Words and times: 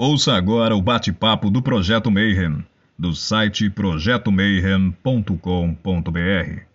Ouça 0.00 0.34
agora 0.34 0.76
o 0.76 0.80
bate-papo 0.80 1.50
do 1.50 1.60
Projeto 1.60 2.08
Mayhem, 2.08 2.64
do 2.96 3.16
site 3.16 3.68
projetomayhem.com.br. 3.68 6.66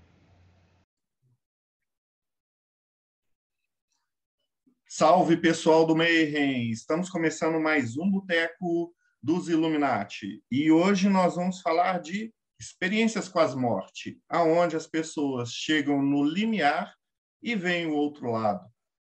Salve 4.86 5.38
pessoal 5.38 5.88
do 5.88 5.96
Mayhem! 5.96 6.70
Estamos 6.70 7.10
começando 7.10 7.62
mais 7.62 7.96
um 7.96 8.12
Boteco 8.12 8.94
dos 9.22 9.48
Illuminati 9.48 10.44
e 10.52 10.70
hoje 10.70 11.08
nós 11.08 11.36
vamos 11.36 11.62
falar 11.62 12.02
de 12.02 12.30
experiências 12.60 13.30
com 13.30 13.40
as 13.40 13.56
mortes, 13.56 14.18
aonde 14.28 14.76
as 14.76 14.86
pessoas 14.86 15.54
chegam 15.54 16.02
no 16.02 16.26
limiar 16.26 16.94
e 17.42 17.56
veem 17.56 17.86
o 17.86 17.96
outro 17.96 18.30
lado. 18.30 18.70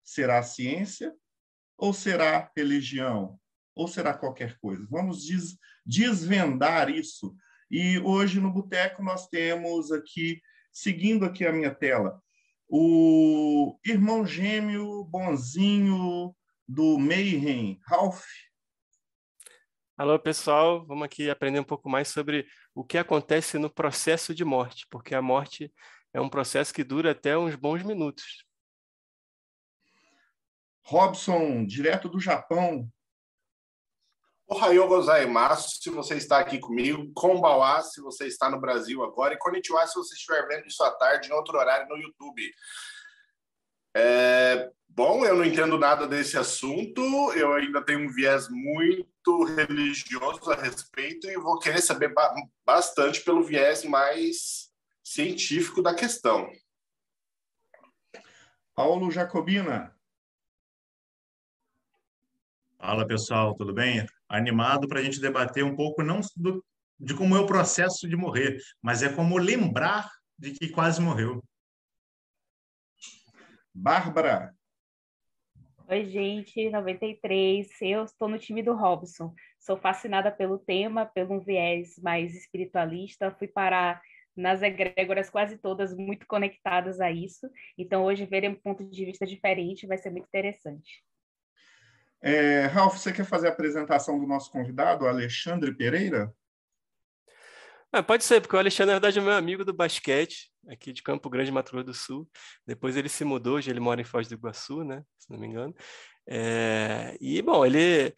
Será 0.04 0.44
ciência 0.44 1.12
ou 1.76 1.92
será 1.92 2.52
religião? 2.56 3.40
Ou 3.76 3.88
será 3.88 4.14
qualquer 4.14 4.58
coisa? 4.60 4.88
Vamos 4.90 5.26
des 5.26 5.58
desvendar 5.86 6.90
isso. 6.90 7.36
E 7.70 8.00
hoje 8.00 8.40
no 8.40 8.52
Boteco 8.52 9.04
nós 9.04 9.28
temos 9.28 9.92
aqui, 9.92 10.42
seguindo 10.72 11.26
aqui 11.26 11.46
a 11.46 11.52
minha 11.52 11.74
tela, 11.74 12.22
o 12.68 13.78
irmão 13.86 14.26
gêmeo 14.26 15.04
bonzinho 15.04 16.36
do 16.68 16.98
Mayhem, 16.98 17.80
Ralph. 17.86 18.24
Alô, 19.98 20.20
pessoal. 20.20 20.86
Vamos 20.86 21.06
aqui 21.06 21.30
aprender 21.30 21.60
um 21.60 21.64
pouco 21.64 21.90
mais 21.90 22.08
sobre 22.08 22.48
o 22.74 22.84
que 22.84 22.98
acontece 22.98 23.58
no 23.58 23.70
processo 23.70 24.34
de 24.34 24.44
morte, 24.44 24.86
porque 24.90 25.16
a 25.16 25.22
morte 25.22 25.72
é 26.14 26.20
um 26.20 26.30
processo 26.30 26.74
que 26.74 26.84
dura 26.84 27.12
até 27.12 27.38
uns 27.38 27.56
bons 27.56 27.84
minutos. 27.84 28.46
Robson, 30.82 31.66
direto 31.66 32.10
do 32.10 32.20
Japão. 32.20 32.92
Ohayou 34.48 34.88
gozaimasu, 34.88 35.82
se 35.82 35.90
você 35.90 36.16
está 36.16 36.38
aqui 36.38 36.60
comigo. 36.60 37.12
Konbawa, 37.14 37.82
se 37.82 38.00
você 38.00 38.28
está 38.28 38.50
no 38.50 38.60
Brasil 38.60 39.04
agora. 39.04 39.34
E 39.34 39.38
konnichiwa, 39.38 39.86
se 39.88 39.96
você 39.96 40.14
estiver 40.14 40.48
vendo 40.48 40.68
isso 40.68 40.84
à 40.84 40.92
tarde, 40.92 41.30
em 41.30 41.34
outro 41.34 41.58
horário, 41.58 41.88
no 41.90 41.98
YouTube. 41.98 42.52
É, 43.98 44.70
bom, 44.88 45.26
eu 45.26 45.36
não 45.36 45.46
entendo 45.46 45.80
nada 45.80 46.08
desse 46.08 46.38
assunto. 46.38 47.02
Eu 47.34 47.54
ainda 47.54 47.84
tenho 47.84 48.02
um 48.02 48.14
viés 48.14 48.48
muito 48.50 49.44
religioso 49.46 50.52
a 50.52 50.56
respeito 50.56 51.28
e 51.28 51.38
vou 51.38 51.58
querer 51.58 51.82
saber 51.82 52.14
bastante 52.64 53.22
pelo 53.22 53.44
viés 53.44 53.84
mais 53.84 54.70
científico 55.04 55.82
da 55.82 55.96
questão. 55.96 56.48
Paulo 58.76 59.10
Jacobina. 59.10 59.96
Fala 62.78 63.08
pessoal, 63.08 63.56
tudo 63.56 63.74
bem? 63.74 64.06
Animado 64.28 64.88
para 64.88 65.00
a 65.00 65.04
gente 65.04 65.22
debater 65.22 65.64
um 65.64 65.76
pouco 65.76 66.04
não 66.04 66.20
do, 66.36 66.64
de 67.00 67.14
como 67.14 67.36
é 67.36 67.40
o 67.40 67.46
processo 67.46 68.08
de 68.08 68.16
morrer, 68.16 68.58
mas 68.82 69.04
é 69.04 69.14
como 69.14 69.38
lembrar 69.38 70.10
de 70.38 70.52
que 70.52 70.70
quase 70.70 71.02
morreu. 71.02 71.44
Bárbara. 73.74 74.54
Oi, 75.88 76.06
gente, 76.06 76.70
93. 76.70 77.68
Eu 77.82 78.06
estou 78.06 78.28
no 78.28 78.40
time 78.40 78.64
do 78.64 78.74
Robson. 78.74 79.34
Sou 79.60 79.78
fascinada 79.78 80.32
pelo 80.32 80.58
tema, 80.58 81.06
pelo 81.06 81.36
um 81.36 81.40
viés 81.40 82.00
mais 82.00 82.34
espiritualista. 82.36 83.36
Fui 83.38 83.48
parar 83.48 84.02
nas 84.36 84.62
egrégoras 84.62 85.30
quase 85.30 85.58
todas 85.58 85.96
muito 85.96 86.26
conectadas 86.28 87.00
a 87.00 87.12
isso. 87.12 87.50
Então, 87.78 88.04
hoje, 88.04 88.26
ver 88.26 88.50
um 88.50 88.56
ponto 88.56 88.84
de 88.84 89.06
vista 89.06 89.26
diferente 89.26 89.86
vai 89.86 89.98
ser 89.98 90.10
muito 90.10 90.26
interessante. 90.26 91.04
É, 92.28 92.66
Ralf, 92.66 92.98
você 92.98 93.14
quer 93.14 93.24
fazer 93.24 93.46
a 93.46 93.52
apresentação 93.52 94.20
do 94.20 94.26
nosso 94.26 94.50
convidado, 94.50 95.06
Alexandre 95.06 95.72
Pereira? 95.72 96.34
Ah, 97.94 98.02
pode 98.02 98.24
ser, 98.24 98.42
porque 98.42 98.56
o 98.56 98.60
Alexandre, 98.60 98.88
na 98.88 99.00
verdade, 99.00 99.20
é 99.20 99.22
meu 99.22 99.32
amigo 99.32 99.64
do 99.64 99.72
basquete, 99.72 100.50
aqui 100.68 100.92
de 100.92 101.04
Campo 101.04 101.30
Grande, 101.30 101.52
Mato 101.52 101.72
Grosso 101.72 101.86
do 101.86 101.94
Sul. 101.94 102.28
Depois 102.66 102.98
ele 102.98 103.10
se 103.10 103.24
mudou, 103.24 103.58
hoje 103.58 103.70
ele 103.70 103.80
mora 103.80 104.02
em 104.02 104.04
Foz 104.04 104.28
do 104.28 104.34
Iguaçu, 104.34 104.84
né? 104.84 105.04
Se 105.20 105.30
não 105.30 105.38
me 105.38 105.46
engano. 105.46 105.76
É... 106.28 107.16
E, 107.22 107.40
bom, 107.44 107.64
ele, 107.64 108.12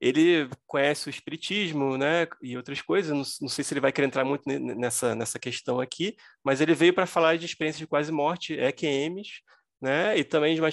ele 0.00 0.48
conhece 0.64 1.08
o 1.08 1.10
espiritismo, 1.10 1.98
né? 1.98 2.28
E 2.40 2.56
outras 2.56 2.80
coisas. 2.80 3.10
Não, 3.10 3.24
não 3.40 3.48
sei 3.48 3.64
se 3.64 3.74
ele 3.74 3.80
vai 3.80 3.90
querer 3.90 4.06
entrar 4.06 4.24
muito 4.24 4.44
nessa, 4.46 5.16
nessa 5.16 5.36
questão 5.36 5.80
aqui, 5.80 6.14
mas 6.44 6.60
ele 6.60 6.74
veio 6.74 6.94
para 6.94 7.06
falar 7.06 7.36
de 7.36 7.44
experiências 7.44 7.80
de 7.80 7.88
quase 7.88 8.12
morte, 8.12 8.54
EQMs, 8.54 9.42
né? 9.80 10.16
E 10.18 10.24
também 10.24 10.54
de 10.54 10.60
uma 10.60 10.70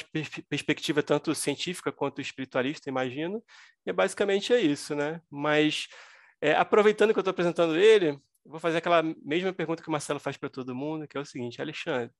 perspectiva 0.50 1.04
tanto 1.04 1.34
científica 1.36 1.92
quanto 1.92 2.22
espiritualista, 2.22 2.90
imagino. 2.90 3.44
E 3.86 3.94
basicamente 3.94 4.54
é 4.54 4.60
isso, 4.60 4.96
né? 4.96 5.22
Mas 5.30 5.88
é, 6.42 6.54
aproveitando 6.54 7.14
que 7.14 7.20
eu 7.20 7.22
estou 7.22 7.32
apresentando 7.32 7.78
ele, 7.78 8.20
vou 8.46 8.60
fazer 8.60 8.78
aquela 8.78 9.04
mesma 9.24 9.54
pergunta 9.54 9.82
que 9.82 9.90
o 9.90 9.92
Marcelo 9.92 10.20
faz 10.20 10.38
para 10.38 10.50
todo 10.50 10.76
mundo, 10.76 11.08
que 11.08 11.18
é 11.18 11.20
o 11.22 11.26
seguinte, 11.26 11.62
Alexandre, 11.62 12.12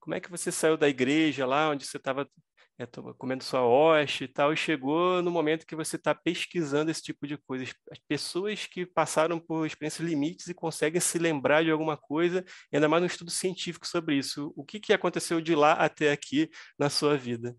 como 0.00 0.14
é 0.14 0.20
que 0.20 0.30
você 0.30 0.52
saiu 0.52 0.76
da 0.76 0.88
igreja 0.88 1.46
lá 1.46 1.70
onde 1.70 1.86
você 1.86 1.96
estava 1.96 2.28
é, 2.76 2.86
comendo 3.16 3.44
sua 3.44 3.62
hoste 3.62 4.24
e 4.24 4.28
tal, 4.28 4.52
e 4.52 4.56
chegou 4.56 5.22
no 5.22 5.30
momento 5.30 5.66
que 5.66 5.76
você 5.76 5.94
está 5.94 6.12
pesquisando 6.12 6.90
esse 6.90 7.02
tipo 7.02 7.26
de 7.26 7.36
coisa. 7.36 7.64
As 7.90 7.98
pessoas 8.08 8.66
que 8.66 8.84
passaram 8.84 9.38
por 9.38 9.64
experiências 9.64 10.06
limites 10.06 10.48
e 10.48 10.54
conseguem 10.54 11.00
se 11.00 11.18
lembrar 11.18 11.62
de 11.62 11.70
alguma 11.70 11.96
coisa, 11.96 12.44
ainda 12.72 12.88
mais 12.88 13.02
um 13.02 13.06
estudo 13.06 13.30
científico 13.30 13.86
sobre 13.86 14.16
isso. 14.16 14.52
O 14.56 14.64
que, 14.64 14.80
que 14.80 14.92
aconteceu 14.92 15.40
de 15.40 15.54
lá 15.54 15.74
até 15.74 16.10
aqui 16.10 16.50
na 16.76 16.90
sua 16.90 17.16
vida? 17.16 17.56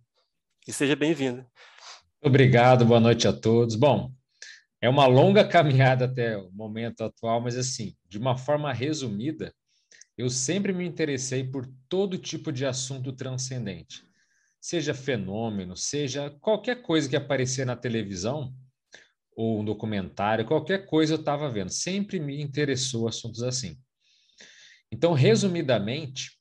E 0.67 0.73
seja 0.73 0.95
bem-vindo. 0.95 1.45
Obrigado, 2.21 2.83
boa 2.83 2.99
noite 2.99 3.25
a 3.25 3.31
todos. 3.31 3.75
Bom, 3.75 4.11
é 4.81 4.89
uma 4.89 5.05
longa 5.05 5.47
caminhada 5.47 6.05
até 6.05 6.37
o 6.37 6.51
momento 6.51 7.05
atual, 7.05 7.39
mas 7.39 7.55
assim, 7.55 7.95
de 8.09 8.17
uma 8.17 8.35
forma 8.35 8.73
resumida, 8.73 9.53
eu 10.17 10.29
sempre 10.29 10.73
me 10.73 10.85
interessei 10.85 11.43
por 11.43 11.65
todo 11.87 12.17
tipo 12.17 12.51
de 12.51 12.65
assunto 12.65 13.13
transcendente 13.13 14.03
seja 14.65 14.95
fenômeno, 14.95 15.77
seja 15.77 16.31
qualquer 16.41 16.81
coisa 16.81 17.07
que 17.07 17.15
aparecer 17.15 17.67
na 17.67 17.75
televisão 17.75 18.51
ou 19.35 19.59
um 19.59 19.63
documentário, 19.63 20.43
qualquer 20.43 20.87
coisa 20.87 21.13
eu 21.13 21.19
estava 21.19 21.47
vendo. 21.51 21.69
Sempre 21.69 22.19
me 22.19 22.41
interessou 22.41 23.07
assuntos 23.07 23.43
assim. 23.43 23.77
Então, 24.91 25.13
resumidamente, 25.13 26.39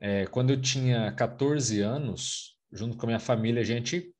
é, 0.00 0.24
quando 0.26 0.50
eu 0.50 0.60
tinha 0.60 1.10
14 1.14 1.80
anos, 1.80 2.56
junto 2.70 2.96
com 2.96 3.06
a 3.06 3.08
minha 3.08 3.18
família, 3.18 3.60
a 3.60 3.66
gente 3.66 4.14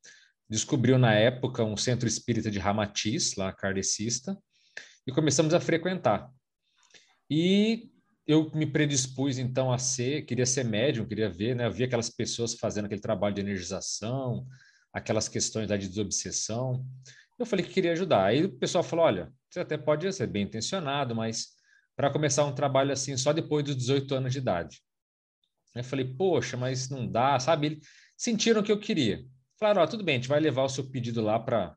descobriu 0.49 0.97
na 0.97 1.13
época 1.13 1.63
um 1.63 1.77
centro 1.77 2.09
espírita 2.09 2.51
de 2.51 2.59
Ramatiz, 2.59 3.37
lá 3.37 3.53
kardecista, 3.53 4.37
e 5.07 5.13
começamos 5.13 5.53
a 5.53 5.61
frequentar. 5.61 6.29
E 7.29 7.89
eu 8.27 8.49
me 8.53 8.65
predispus 8.65 9.37
então 9.37 9.71
a 9.71 9.77
ser, 9.77 10.23
queria 10.23 10.45
ser 10.45 10.65
médium, 10.65 11.05
queria 11.05 11.29
ver, 11.29 11.55
né? 11.55 11.67
Eu 11.67 11.71
via 11.71 11.85
aquelas 11.85 12.09
pessoas 12.09 12.55
fazendo 12.55 12.85
aquele 12.85 13.01
trabalho 13.01 13.35
de 13.35 13.41
energização, 13.41 14.47
aquelas 14.91 15.27
questões 15.27 15.67
da 15.67 15.77
de 15.77 15.87
desobsessão. 15.87 16.85
Eu 17.37 17.45
falei 17.45 17.63
que 17.63 17.73
queria 17.73 17.91
ajudar. 17.91 18.25
Aí 18.25 18.45
o 18.45 18.57
pessoal 18.57 18.83
falou: 18.83 19.05
olha, 19.05 19.31
você 19.49 19.59
até 19.59 19.77
pode 19.77 20.11
ser 20.13 20.27
bem 20.27 20.43
intencionado, 20.43 21.13
mas 21.15 21.49
para 21.95 22.09
começar 22.09 22.45
um 22.45 22.55
trabalho 22.55 22.91
assim 22.91 23.15
só 23.15 23.31
depois 23.31 23.63
dos 23.63 23.75
18 23.75 24.15
anos 24.15 24.33
de 24.33 24.39
idade. 24.39 24.81
Eu 25.75 25.83
falei: 25.83 26.05
poxa, 26.05 26.57
mas 26.57 26.89
não 26.89 27.09
dá, 27.09 27.39
sabe? 27.39 27.67
Eles 27.67 27.87
sentiram 28.17 28.61
o 28.61 28.63
que 28.63 28.71
eu 28.71 28.79
queria. 28.79 29.23
Falaram: 29.59 29.83
ó, 29.83 29.87
tudo 29.87 30.03
bem, 30.03 30.15
a 30.15 30.17
gente 30.17 30.29
vai 30.29 30.39
levar 30.39 30.63
o 30.63 30.69
seu 30.69 30.89
pedido 30.89 31.21
lá 31.21 31.39
para 31.39 31.75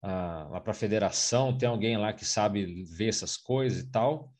lá 0.00 0.60
para 0.60 0.70
a 0.70 0.74
federação, 0.74 1.58
tem 1.58 1.68
alguém 1.68 1.96
lá 1.96 2.12
que 2.12 2.24
sabe 2.24 2.84
ver 2.84 3.08
essas 3.08 3.36
coisas 3.36 3.82
e 3.82 3.90
tal. 3.90 4.32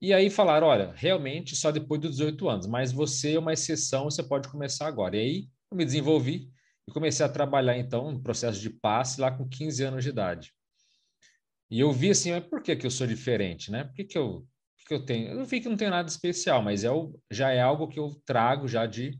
E 0.00 0.12
aí 0.12 0.28
falaram, 0.28 0.66
olha, 0.66 0.92
realmente 0.94 1.56
só 1.56 1.70
depois 1.70 2.00
dos 2.00 2.16
18 2.16 2.48
anos, 2.48 2.66
mas 2.66 2.92
você 2.92 3.34
é 3.34 3.38
uma 3.38 3.52
exceção, 3.52 4.04
você 4.04 4.22
pode 4.22 4.48
começar 4.48 4.86
agora. 4.86 5.16
E 5.16 5.20
aí 5.20 5.48
eu 5.70 5.76
me 5.76 5.84
desenvolvi 5.84 6.50
e 6.86 6.92
comecei 6.92 7.24
a 7.24 7.28
trabalhar 7.28 7.78
então 7.78 8.12
no 8.12 8.22
processo 8.22 8.60
de 8.60 8.70
passe 8.70 9.20
lá 9.20 9.30
com 9.30 9.48
15 9.48 9.82
anos 9.82 10.04
de 10.04 10.10
idade. 10.10 10.52
E 11.70 11.80
eu 11.80 11.92
vi 11.92 12.10
assim, 12.10 12.30
mas 12.30 12.44
por 12.44 12.62
que, 12.62 12.76
que 12.76 12.86
eu 12.86 12.90
sou 12.90 13.06
diferente, 13.06 13.70
né? 13.70 13.84
Por 13.84 13.94
que, 13.94 14.04
que, 14.04 14.18
eu, 14.18 14.46
que, 14.76 14.84
que 14.86 14.94
eu 14.94 15.04
tenho? 15.04 15.30
Eu 15.30 15.44
vi 15.44 15.60
que 15.60 15.68
não 15.68 15.76
tem 15.76 15.90
nada 15.90 16.08
especial, 16.08 16.62
mas 16.62 16.84
é 16.84 16.90
o, 16.90 17.18
já 17.30 17.50
é 17.50 17.60
algo 17.60 17.88
que 17.88 17.98
eu 17.98 18.20
trago 18.24 18.68
já 18.68 18.86
de 18.86 19.18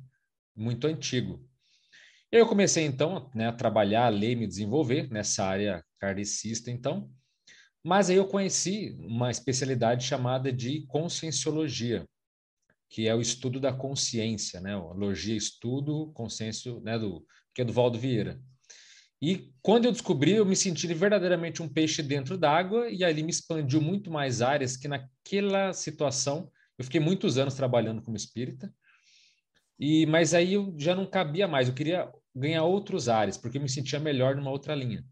muito 0.54 0.86
antigo. 0.86 1.44
Eu 2.30 2.46
comecei 2.46 2.84
então 2.84 3.30
né, 3.34 3.48
a 3.48 3.52
trabalhar, 3.52 4.06
a 4.06 4.10
ler, 4.10 4.36
me 4.36 4.46
desenvolver 4.46 5.08
nessa 5.10 5.44
área 5.44 5.84
kardecista, 5.98 6.70
então, 6.70 7.10
mas 7.86 8.10
aí 8.10 8.16
eu 8.16 8.26
conheci 8.26 8.96
uma 8.98 9.30
especialidade 9.30 10.04
chamada 10.04 10.52
de 10.52 10.84
conscienciologia, 10.88 12.04
que 12.90 13.06
é 13.06 13.14
o 13.14 13.20
estudo 13.20 13.60
da 13.60 13.72
consciência, 13.72 14.60
né? 14.60 14.74
Logia, 14.74 15.36
estudo, 15.36 16.10
consciência, 16.12 16.80
né? 16.80 16.98
Do, 16.98 17.24
que 17.54 17.62
é 17.62 17.64
do 17.64 17.72
Valdo 17.72 17.96
Vieira. 17.96 18.42
E 19.22 19.52
quando 19.62 19.84
eu 19.84 19.92
descobri, 19.92 20.32
eu 20.32 20.44
me 20.44 20.56
senti 20.56 20.92
verdadeiramente 20.92 21.62
um 21.62 21.68
peixe 21.68 22.02
dentro 22.02 22.36
d'água 22.36 22.90
e 22.90 23.04
ali 23.04 23.22
me 23.22 23.30
expandiu 23.30 23.80
muito 23.80 24.10
mais 24.10 24.42
áreas 24.42 24.76
que 24.76 24.88
naquela 24.88 25.72
situação 25.72 26.50
eu 26.76 26.84
fiquei 26.84 26.98
muitos 26.98 27.38
anos 27.38 27.54
trabalhando 27.54 28.02
como 28.02 28.16
espírita. 28.16 28.74
E 29.78 30.06
mas 30.06 30.34
aí 30.34 30.54
eu 30.54 30.74
já 30.76 30.92
não 30.92 31.06
cabia 31.06 31.46
mais, 31.46 31.68
eu 31.68 31.74
queria 31.74 32.12
ganhar 32.34 32.64
outros 32.64 33.08
áreas, 33.08 33.38
porque 33.38 33.58
eu 33.58 33.62
me 33.62 33.68
sentia 33.68 34.00
melhor 34.00 34.34
numa 34.34 34.50
outra 34.50 34.74
linha. 34.74 35.04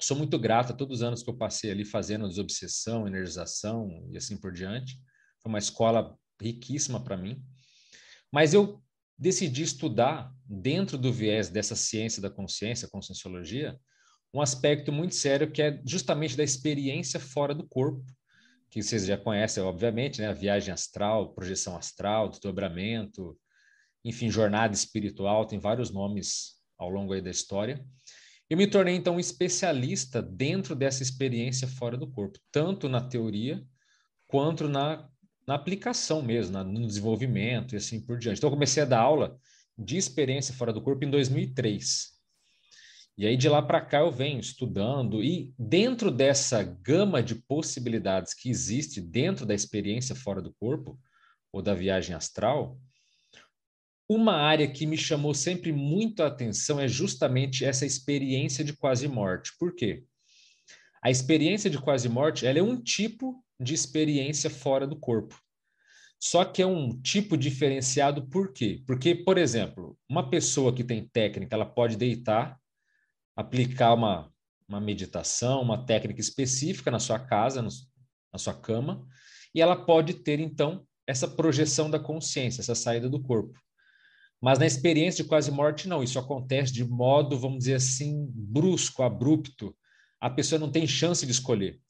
Sou 0.00 0.16
muito 0.16 0.38
grato 0.38 0.72
a 0.72 0.76
todos 0.76 0.98
os 0.98 1.02
anos 1.02 1.22
que 1.22 1.30
eu 1.30 1.36
passei 1.36 1.70
ali 1.70 1.84
fazendo 1.84 2.28
desobsessão, 2.28 3.06
energização 3.06 4.06
e 4.10 4.16
assim 4.16 4.36
por 4.36 4.52
diante. 4.52 5.00
Foi 5.40 5.48
uma 5.48 5.58
escola 5.58 6.16
riquíssima 6.40 7.02
para 7.02 7.16
mim. 7.16 7.42
Mas 8.30 8.52
eu 8.52 8.82
decidi 9.18 9.62
estudar, 9.62 10.30
dentro 10.44 10.98
do 10.98 11.12
viés 11.12 11.48
dessa 11.48 11.74
ciência 11.74 12.20
da 12.20 12.28
consciência, 12.28 12.88
conscienciologia, 12.88 13.78
um 14.34 14.42
aspecto 14.42 14.92
muito 14.92 15.14
sério 15.14 15.50
que 15.50 15.62
é 15.62 15.80
justamente 15.86 16.36
da 16.36 16.44
experiência 16.44 17.18
fora 17.18 17.54
do 17.54 17.66
corpo, 17.66 18.04
que 18.70 18.82
vocês 18.82 19.06
já 19.06 19.16
conhecem, 19.16 19.62
obviamente, 19.62 20.20
né? 20.20 20.28
A 20.28 20.34
viagem 20.34 20.74
astral, 20.74 21.32
projeção 21.32 21.76
astral, 21.76 22.28
desdobramento, 22.28 23.38
enfim, 24.04 24.30
jornada 24.30 24.74
espiritual, 24.74 25.46
tem 25.46 25.58
vários 25.58 25.90
nomes 25.90 26.56
ao 26.76 26.90
longo 26.90 27.14
aí 27.14 27.22
da 27.22 27.30
história. 27.30 27.82
Eu 28.48 28.56
me 28.56 28.66
tornei, 28.66 28.94
então, 28.94 29.16
um 29.16 29.20
especialista 29.20 30.22
dentro 30.22 30.74
dessa 30.76 31.02
experiência 31.02 31.66
fora 31.66 31.96
do 31.96 32.06
corpo, 32.06 32.38
tanto 32.52 32.88
na 32.88 33.00
teoria 33.00 33.64
quanto 34.28 34.68
na, 34.68 35.08
na 35.46 35.54
aplicação 35.54 36.22
mesmo, 36.22 36.52
na, 36.52 36.62
no 36.62 36.86
desenvolvimento 36.86 37.74
e 37.74 37.76
assim 37.76 38.00
por 38.00 38.18
diante. 38.18 38.38
Então, 38.38 38.48
eu 38.48 38.54
comecei 38.54 38.82
a 38.82 38.86
dar 38.86 39.00
aula 39.00 39.36
de 39.76 39.96
experiência 39.96 40.54
fora 40.54 40.72
do 40.72 40.80
corpo 40.80 41.04
em 41.04 41.10
2003. 41.10 42.14
E 43.18 43.26
aí, 43.26 43.36
de 43.36 43.48
lá 43.48 43.62
para 43.62 43.80
cá, 43.80 44.00
eu 44.00 44.12
venho 44.12 44.38
estudando, 44.38 45.24
e 45.24 45.52
dentro 45.58 46.10
dessa 46.10 46.62
gama 46.62 47.22
de 47.22 47.34
possibilidades 47.34 48.34
que 48.34 48.50
existe 48.50 49.00
dentro 49.00 49.46
da 49.46 49.54
experiência 49.54 50.14
fora 50.14 50.40
do 50.40 50.54
corpo, 50.54 50.98
ou 51.50 51.62
da 51.62 51.74
viagem 51.74 52.14
astral, 52.14 52.78
uma 54.08 54.34
área 54.34 54.70
que 54.70 54.86
me 54.86 54.96
chamou 54.96 55.34
sempre 55.34 55.72
muito 55.72 56.22
a 56.22 56.28
atenção 56.28 56.78
é 56.78 56.86
justamente 56.86 57.64
essa 57.64 57.84
experiência 57.84 58.64
de 58.64 58.72
quase 58.72 59.08
morte. 59.08 59.52
Por 59.58 59.74
quê? 59.74 60.04
A 61.02 61.10
experiência 61.10 61.68
de 61.68 61.78
quase 61.78 62.08
morte 62.08 62.46
ela 62.46 62.58
é 62.58 62.62
um 62.62 62.80
tipo 62.80 63.44
de 63.60 63.74
experiência 63.74 64.50
fora 64.50 64.86
do 64.86 64.96
corpo. 64.96 65.40
Só 66.20 66.44
que 66.44 66.62
é 66.62 66.66
um 66.66 67.00
tipo 67.00 67.36
diferenciado 67.36 68.26
por 68.28 68.52
quê? 68.52 68.82
Porque, 68.86 69.14
por 69.14 69.36
exemplo, 69.36 69.98
uma 70.08 70.30
pessoa 70.30 70.74
que 70.74 70.82
tem 70.82 71.06
técnica, 71.06 71.54
ela 71.54 71.66
pode 71.66 71.96
deitar, 71.96 72.58
aplicar 73.36 73.92
uma, 73.92 74.32
uma 74.68 74.80
meditação, 74.80 75.60
uma 75.60 75.84
técnica 75.84 76.20
específica 76.20 76.90
na 76.90 76.98
sua 76.98 77.18
casa, 77.18 77.60
no, 77.60 77.68
na 78.32 78.38
sua 78.38 78.54
cama, 78.54 79.06
e 79.54 79.60
ela 79.60 79.76
pode 79.76 80.14
ter, 80.14 80.40
então, 80.40 80.86
essa 81.06 81.28
projeção 81.28 81.90
da 81.90 81.98
consciência, 81.98 82.60
essa 82.62 82.74
saída 82.74 83.08
do 83.08 83.22
corpo. 83.22 83.60
Mas 84.46 84.60
na 84.60 84.66
experiência 84.66 85.24
de 85.24 85.28
quase 85.28 85.50
morte, 85.50 85.88
não. 85.88 86.04
Isso 86.04 86.20
acontece 86.20 86.72
de 86.72 86.84
modo, 86.84 87.36
vamos 87.36 87.58
dizer 87.58 87.74
assim, 87.74 88.30
brusco, 88.32 89.02
abrupto. 89.02 89.76
A 90.20 90.30
pessoa 90.30 90.56
não 90.56 90.70
tem 90.70 90.86
chance 90.86 91.26
de 91.26 91.32
escolher. 91.32 91.80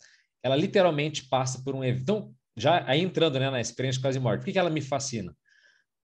Ela 0.43 0.57
literalmente 0.57 1.29
passa 1.29 1.63
por 1.63 1.75
um 1.75 1.85
evento. 1.85 2.01
Então, 2.01 2.35
já 2.57 2.83
aí 2.89 3.03
entrando 3.03 3.39
né, 3.39 3.51
na 3.51 3.61
experiência 3.61 3.99
de 3.99 4.03
quase 4.03 4.19
morte, 4.19 4.41
por 4.41 4.47
que, 4.47 4.53
que 4.53 4.59
ela 4.59 4.71
me 4.71 4.81
fascina? 4.81 5.37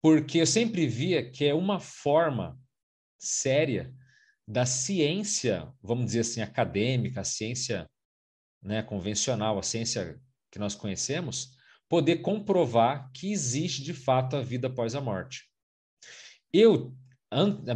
Porque 0.00 0.38
eu 0.38 0.46
sempre 0.46 0.87
via 0.87 1.28
que 1.28 1.44
é 1.44 1.52
uma 1.52 1.81
forma 1.81 2.56
séria 3.19 3.93
da 4.46 4.64
ciência, 4.64 5.69
vamos 5.82 6.06
dizer 6.06 6.20
assim, 6.20 6.43
acadêmica, 6.43 7.22
a 7.22 7.25
ciência 7.25 7.90
né, 8.62 8.84
convencional, 8.84 9.58
a 9.58 9.64
ciência 9.64 10.16
que 10.52 10.60
nós 10.60 10.76
conhecemos, 10.76 11.56
poder 11.88 12.19
comprovar 12.19 13.10
que 13.12 13.32
existe 13.32 13.82
de 13.82 13.93
fato 13.93 14.37
a 14.37 14.43
vida 14.43 14.69
após 14.69 14.94
a 14.94 15.00
morte. 15.00 15.56
Eu, 16.58 16.94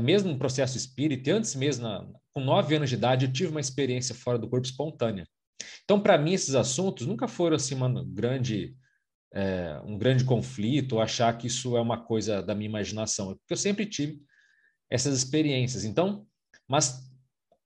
mesmo 0.01 0.33
no 0.33 0.39
processo 0.39 0.77
espírita, 0.77 1.33
antes 1.33 1.55
mesmo, 1.55 1.87
com 2.33 2.41
nove 2.41 2.75
anos 2.75 2.89
de 2.89 2.97
idade, 2.97 3.27
eu 3.27 3.33
tive 3.33 3.51
uma 3.51 3.61
experiência 3.61 4.15
fora 4.15 4.39
do 4.39 4.49
corpo 4.49 4.67
espontânea. 4.67 5.27
Então, 5.85 6.01
para 6.01 6.17
mim, 6.17 6.33
esses 6.33 6.55
assuntos 6.55 7.07
nunca 7.07 7.29
foram 7.29 7.57
assim 7.57 7.75
uma 7.75 8.05
grande, 8.05 8.75
é, 9.35 9.81
um 9.85 9.99
grande 9.99 10.25
conflito 10.25 10.95
ou 10.95 11.03
achar 11.03 11.37
que 11.37 11.47
isso 11.47 11.77
é 11.77 11.81
uma 11.81 12.03
coisa 12.03 12.43
da 12.43 12.55
minha 12.55 12.69
imaginação, 12.69 13.29
porque 13.29 13.53
eu 13.53 13.57
sempre 13.57 13.85
tive 13.85 14.21
essas 14.89 15.17
experiências. 15.17 15.85
Então, 15.85 16.27
mas 16.67 17.11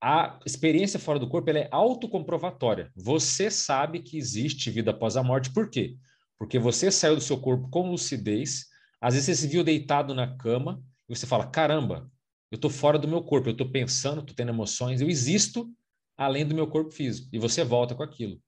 a 0.02 0.38
experiência 0.44 0.98
fora 0.98 1.18
do 1.18 1.28
corpo 1.28 1.48
ela 1.48 1.60
é 1.60 1.68
autocomprovatória. 1.70 2.90
Você 2.96 3.50
sabe 3.50 4.00
que 4.00 4.18
existe 4.18 4.70
vida 4.70 4.90
após 4.90 5.16
a 5.16 5.22
morte, 5.22 5.52
por 5.52 5.70
quê? 5.70 5.96
Porque 6.38 6.58
você 6.58 6.90
saiu 6.90 7.14
do 7.14 7.22
seu 7.22 7.38
corpo 7.38 7.68
com 7.70 7.90
lucidez, 7.90 8.66
às 9.00 9.14
vezes 9.14 9.26
você 9.26 9.42
se 9.42 9.48
viu 9.48 9.62
deitado 9.62 10.14
na 10.14 10.36
cama, 10.36 10.82
você 11.18 11.26
fala: 11.26 11.46
caramba, 11.46 12.10
eu 12.50 12.56
estou 12.56 12.70
fora 12.70 12.98
do 12.98 13.08
meu 13.08 13.22
corpo, 13.22 13.48
eu 13.48 13.52
estou 13.52 13.70
pensando, 13.70 14.20
estou 14.20 14.34
tendo 14.34 14.50
emoções, 14.50 15.00
eu 15.00 15.08
existo 15.08 15.72
além 16.16 16.46
do 16.46 16.54
meu 16.54 16.68
corpo 16.68 16.90
físico. 16.90 17.28
E 17.32 17.38
você 17.38 17.64
volta 17.64 17.94
com 17.94 18.02
aquilo. 18.02 18.40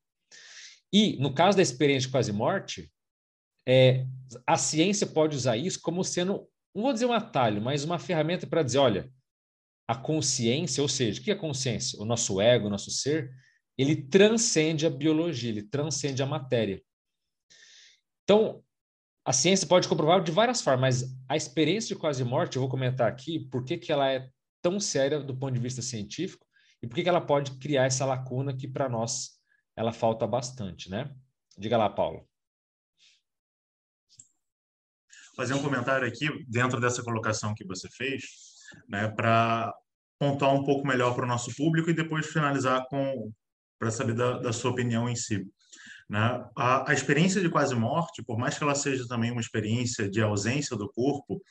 E 0.92 1.16
no 1.18 1.34
caso 1.34 1.56
da 1.56 1.62
experiência 1.62 2.06
de 2.06 2.12
quase 2.12 2.32
morte, 2.32 2.92
é, 3.68 4.06
a 4.46 4.56
ciência 4.56 5.06
pode 5.06 5.36
usar 5.36 5.56
isso 5.56 5.80
como 5.80 6.04
sendo, 6.04 6.48
não 6.74 6.84
vou 6.84 6.92
dizer 6.92 7.06
um 7.06 7.12
atalho, 7.12 7.60
mas 7.60 7.84
uma 7.84 7.98
ferramenta 7.98 8.46
para 8.46 8.62
dizer: 8.62 8.78
olha, 8.78 9.12
a 9.88 9.94
consciência, 9.94 10.82
ou 10.82 10.88
seja, 10.88 11.20
o 11.20 11.24
que 11.24 11.30
é 11.30 11.34
consciência? 11.34 12.00
O 12.00 12.04
nosso 12.04 12.40
ego, 12.40 12.66
o 12.66 12.70
nosso 12.70 12.90
ser, 12.90 13.30
ele 13.78 13.96
transcende 13.96 14.86
a 14.86 14.90
biologia, 14.90 15.50
ele 15.50 15.62
transcende 15.62 16.22
a 16.22 16.26
matéria. 16.26 16.82
Então, 18.24 18.64
a 19.26 19.32
ciência 19.32 19.66
pode 19.66 19.88
comprovar 19.88 20.22
de 20.22 20.30
várias 20.30 20.62
formas, 20.62 21.02
mas 21.02 21.18
a 21.28 21.36
experiência 21.36 21.96
de 21.96 22.00
quase 22.00 22.22
morte, 22.22 22.54
eu 22.54 22.62
vou 22.62 22.70
comentar 22.70 23.08
aqui 23.08 23.40
por 23.50 23.64
que, 23.64 23.76
que 23.76 23.90
ela 23.90 24.08
é 24.08 24.30
tão 24.62 24.78
séria 24.78 25.18
do 25.18 25.36
ponto 25.36 25.52
de 25.52 25.58
vista 25.58 25.82
científico 25.82 26.46
e 26.80 26.86
por 26.86 26.94
que, 26.94 27.02
que 27.02 27.08
ela 27.08 27.20
pode 27.20 27.58
criar 27.58 27.86
essa 27.86 28.06
lacuna 28.06 28.56
que 28.56 28.68
para 28.68 28.88
nós 28.88 29.30
ela 29.76 29.92
falta 29.92 30.28
bastante, 30.28 30.88
né? 30.88 31.12
Diga 31.58 31.76
lá, 31.76 31.90
Paulo. 31.90 32.24
Fazer 35.34 35.54
um 35.54 35.62
comentário 35.62 36.06
aqui 36.06 36.28
dentro 36.46 36.80
dessa 36.80 37.02
colocação 37.02 37.52
que 37.52 37.66
você 37.66 37.88
fez, 37.90 38.22
né, 38.88 39.08
para 39.08 39.74
pontuar 40.20 40.54
um 40.54 40.64
pouco 40.64 40.86
melhor 40.86 41.16
para 41.16 41.24
o 41.24 41.28
nosso 41.28 41.52
público 41.56 41.90
e 41.90 41.94
depois 41.94 42.26
finalizar 42.26 42.86
com 42.86 43.32
para 43.76 43.90
saber 43.90 44.14
da, 44.14 44.38
da 44.38 44.52
sua 44.52 44.70
opinião 44.70 45.08
em 45.08 45.16
si. 45.16 45.44
Né? 46.08 46.44
A, 46.56 46.90
a, 46.90 46.94
experiência 46.94 47.40
de 47.40 47.48
quase 47.48 47.74
morte, 47.74 48.22
por 48.22 48.38
mais 48.38 48.56
que 48.56 48.62
ela 48.62 48.74
seja 48.74 49.06
também 49.08 49.32
uma 49.32 49.40
experiência 49.40 50.08
de 50.08 50.22
ausência 50.22 50.76
do 50.76 50.88
corpo, 50.92 51.42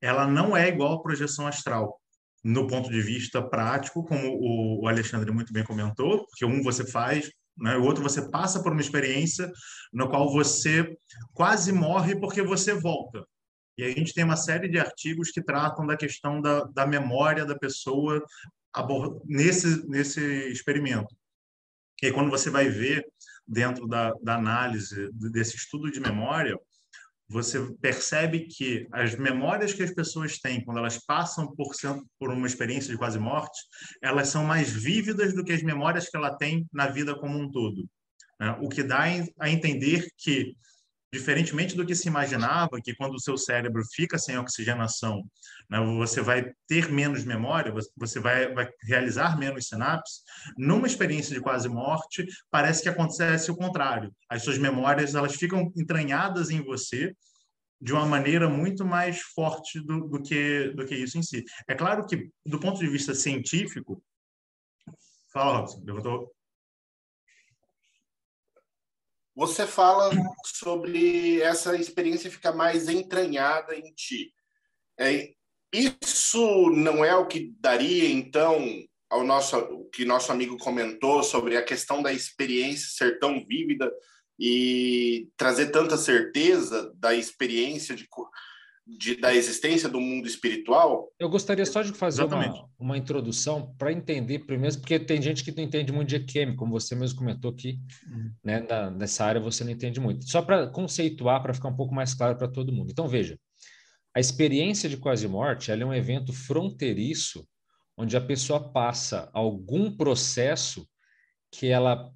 ela 0.00 0.26
não 0.26 0.56
é 0.56 0.68
igual 0.68 0.94
à 0.94 1.02
projeção 1.02 1.46
astral, 1.46 2.00
no 2.42 2.66
ponto 2.66 2.90
de 2.90 3.00
vista 3.00 3.40
prático, 3.40 4.04
como 4.04 4.80
o, 4.80 4.88
Alexandre 4.88 5.30
muito 5.30 5.52
bem 5.52 5.62
comentou, 5.62 6.26
porque 6.26 6.44
um 6.44 6.62
você 6.62 6.84
faz, 6.84 7.30
né? 7.56 7.76
o 7.76 7.84
outro 7.84 8.02
você 8.02 8.28
passa 8.30 8.62
por 8.62 8.72
uma 8.72 8.80
experiência 8.80 9.50
no 9.92 10.08
qual 10.08 10.32
você 10.32 10.96
quase 11.32 11.72
morre 11.72 12.18
porque 12.18 12.42
você 12.42 12.74
volta. 12.74 13.24
E 13.78 13.84
a 13.84 13.90
gente 13.90 14.12
tem 14.12 14.24
uma 14.24 14.36
série 14.36 14.68
de 14.68 14.78
artigos 14.78 15.30
que 15.30 15.42
tratam 15.42 15.86
da 15.86 15.96
questão 15.96 16.40
da, 16.40 16.64
da 16.64 16.86
memória 16.86 17.46
da 17.46 17.56
pessoa 17.56 18.22
nesse, 19.24 19.88
nesse 19.88 20.20
experimento. 20.50 21.14
E 22.02 22.10
quando 22.12 22.30
você 22.30 22.50
vai 22.50 22.68
ver 22.68 23.04
dentro 23.50 23.88
da, 23.88 24.12
da 24.22 24.36
análise 24.36 25.10
desse 25.12 25.56
estudo 25.56 25.90
de 25.90 25.98
memória, 25.98 26.56
você 27.28 27.60
percebe 27.80 28.46
que 28.46 28.86
as 28.92 29.16
memórias 29.16 29.72
que 29.72 29.82
as 29.82 29.92
pessoas 29.92 30.38
têm 30.38 30.64
quando 30.64 30.78
elas 30.78 30.98
passam 30.98 31.52
por, 31.54 31.68
por 32.18 32.30
uma 32.30 32.46
experiência 32.46 32.90
de 32.90 32.98
quase 32.98 33.18
morte, 33.18 33.58
elas 34.02 34.28
são 34.28 34.44
mais 34.44 34.70
vívidas 34.70 35.34
do 35.34 35.44
que 35.44 35.52
as 35.52 35.62
memórias 35.62 36.08
que 36.08 36.16
ela 36.16 36.36
tem 36.36 36.66
na 36.72 36.88
vida 36.88 37.14
como 37.14 37.38
um 37.38 37.50
todo. 37.50 37.88
Né? 38.38 38.56
O 38.60 38.68
que 38.68 38.82
dá 38.82 39.04
a 39.38 39.50
entender 39.50 40.08
que 40.16 40.56
diferentemente 41.12 41.76
do 41.76 41.84
que 41.84 41.94
se 41.94 42.08
imaginava, 42.08 42.80
que 42.82 42.94
quando 42.94 43.14
o 43.14 43.20
seu 43.20 43.36
cérebro 43.36 43.82
fica 43.84 44.18
sem 44.18 44.38
oxigenação, 44.38 45.22
né, 45.68 45.78
você 45.96 46.20
vai 46.20 46.52
ter 46.68 46.90
menos 46.90 47.24
memória, 47.24 47.74
você 47.96 48.20
vai, 48.20 48.52
vai, 48.54 48.68
realizar 48.84 49.38
menos 49.38 49.66
sinapses, 49.66 50.22
numa 50.56 50.86
experiência 50.86 51.34
de 51.34 51.40
quase 51.40 51.68
morte, 51.68 52.26
parece 52.50 52.82
que 52.82 52.88
acontece 52.88 53.50
o 53.50 53.56
contrário. 53.56 54.14
As 54.28 54.42
suas 54.42 54.58
memórias 54.58 55.14
elas 55.14 55.34
ficam 55.34 55.72
entranhadas 55.76 56.50
em 56.50 56.62
você 56.62 57.14
de 57.80 57.92
uma 57.92 58.04
maneira 58.04 58.48
muito 58.48 58.84
mais 58.84 59.20
forte 59.20 59.80
do, 59.80 60.06
do 60.06 60.22
que, 60.22 60.68
do 60.76 60.84
que 60.84 60.94
isso 60.94 61.18
em 61.18 61.22
si. 61.22 61.44
É 61.66 61.74
claro 61.74 62.06
que, 62.06 62.30
do 62.44 62.60
ponto 62.60 62.78
de 62.78 62.86
vista 62.86 63.14
científico, 63.14 64.02
fala, 65.32 65.58
Robson, 65.58 65.82
levantou 65.84 66.30
você 69.40 69.66
fala 69.66 70.10
sobre 70.44 71.40
essa 71.40 71.74
experiência 71.74 72.30
ficar 72.30 72.52
mais 72.52 72.90
entranhada 72.90 73.74
em 73.74 73.90
ti. 73.94 74.34
É, 74.98 75.30
isso 75.72 76.68
não 76.68 77.02
é 77.02 77.16
o 77.16 77.26
que 77.26 77.50
daria, 77.58 78.10
então, 78.10 78.62
ao 79.08 79.24
nosso, 79.24 79.56
o 79.56 79.88
que 79.88 80.04
nosso 80.04 80.30
amigo 80.30 80.58
comentou 80.58 81.22
sobre 81.22 81.56
a 81.56 81.64
questão 81.64 82.02
da 82.02 82.12
experiência 82.12 82.90
ser 82.90 83.18
tão 83.18 83.42
vívida 83.46 83.90
e 84.38 85.30
trazer 85.38 85.70
tanta 85.70 85.96
certeza 85.96 86.92
da 86.96 87.14
experiência 87.14 87.96
de 87.96 88.06
de, 88.86 89.16
da 89.16 89.34
existência 89.34 89.88
do 89.88 90.00
mundo 90.00 90.26
espiritual? 90.26 91.12
Eu 91.18 91.28
gostaria 91.28 91.64
só 91.64 91.82
de 91.82 91.92
fazer 91.92 92.24
uma, 92.24 92.68
uma 92.78 92.98
introdução 92.98 93.74
para 93.78 93.92
entender 93.92 94.40
primeiro, 94.40 94.78
porque 94.78 94.98
tem 94.98 95.20
gente 95.20 95.44
que 95.44 95.52
não 95.52 95.62
entende 95.62 95.92
muito 95.92 96.08
de 96.08 96.16
EQM, 96.16 96.56
como 96.56 96.72
você 96.72 96.94
mesmo 96.94 97.18
comentou 97.18 97.50
aqui, 97.50 97.78
uhum. 98.06 98.32
né, 98.42 98.60
da, 98.60 98.90
nessa 98.90 99.24
área 99.24 99.40
você 99.40 99.64
não 99.64 99.70
entende 99.70 100.00
muito. 100.00 100.28
Só 100.28 100.42
para 100.42 100.66
conceituar, 100.68 101.42
para 101.42 101.54
ficar 101.54 101.68
um 101.68 101.76
pouco 101.76 101.94
mais 101.94 102.14
claro 102.14 102.36
para 102.36 102.48
todo 102.48 102.72
mundo. 102.72 102.90
Então, 102.90 103.08
veja, 103.08 103.38
a 104.14 104.20
experiência 104.20 104.88
de 104.88 104.96
quase 104.96 105.28
morte 105.28 105.70
é 105.70 105.86
um 105.86 105.94
evento 105.94 106.32
fronteiriço 106.32 107.46
onde 107.96 108.16
a 108.16 108.20
pessoa 108.20 108.72
passa 108.72 109.30
algum 109.32 109.94
processo 109.94 110.88
que 111.52 111.66
ela 111.68 112.10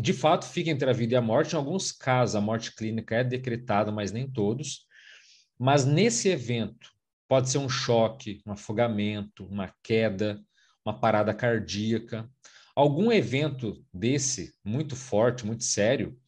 de 0.00 0.12
fato 0.12 0.44
fica 0.44 0.70
entre 0.70 0.88
a 0.88 0.92
vida 0.92 1.14
e 1.14 1.16
a 1.16 1.20
morte. 1.20 1.54
Em 1.54 1.56
alguns 1.56 1.92
casos, 1.92 2.36
a 2.36 2.40
morte 2.40 2.74
clínica 2.74 3.16
é 3.16 3.24
decretada, 3.24 3.90
mas 3.90 4.12
nem 4.12 4.30
todos. 4.30 4.86
Mas 5.62 5.84
nesse 5.84 6.28
evento, 6.28 6.90
pode 7.28 7.48
ser 7.48 7.58
um 7.58 7.68
choque, 7.68 8.42
um 8.44 8.50
afogamento, 8.50 9.46
uma 9.46 9.72
queda, 9.80 10.42
uma 10.84 10.98
parada 10.98 11.32
cardíaca, 11.32 12.28
algum 12.74 13.12
evento 13.12 13.80
desse 13.94 14.52
muito 14.64 14.96
forte, 14.96 15.46
muito 15.46 15.62
sério. 15.62 16.18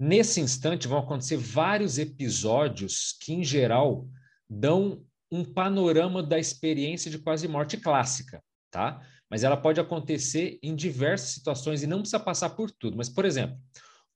Nesse 0.00 0.40
instante 0.40 0.88
vão 0.88 1.00
acontecer 1.00 1.36
vários 1.36 1.98
episódios 1.98 3.14
que, 3.20 3.34
em 3.34 3.44
geral, 3.44 4.08
dão 4.48 5.04
um 5.30 5.44
panorama 5.44 6.22
da 6.22 6.38
experiência 6.38 7.10
de 7.10 7.18
quase 7.18 7.46
morte 7.46 7.76
clássica, 7.76 8.42
tá? 8.70 9.06
Mas 9.28 9.44
ela 9.44 9.56
pode 9.58 9.82
acontecer 9.82 10.58
em 10.62 10.74
diversas 10.74 11.28
situações 11.28 11.82
e 11.82 11.86
não 11.86 11.98
precisa 11.98 12.18
passar 12.18 12.48
por 12.48 12.70
tudo. 12.70 12.96
Mas, 12.96 13.10
por 13.10 13.26
exemplo, 13.26 13.58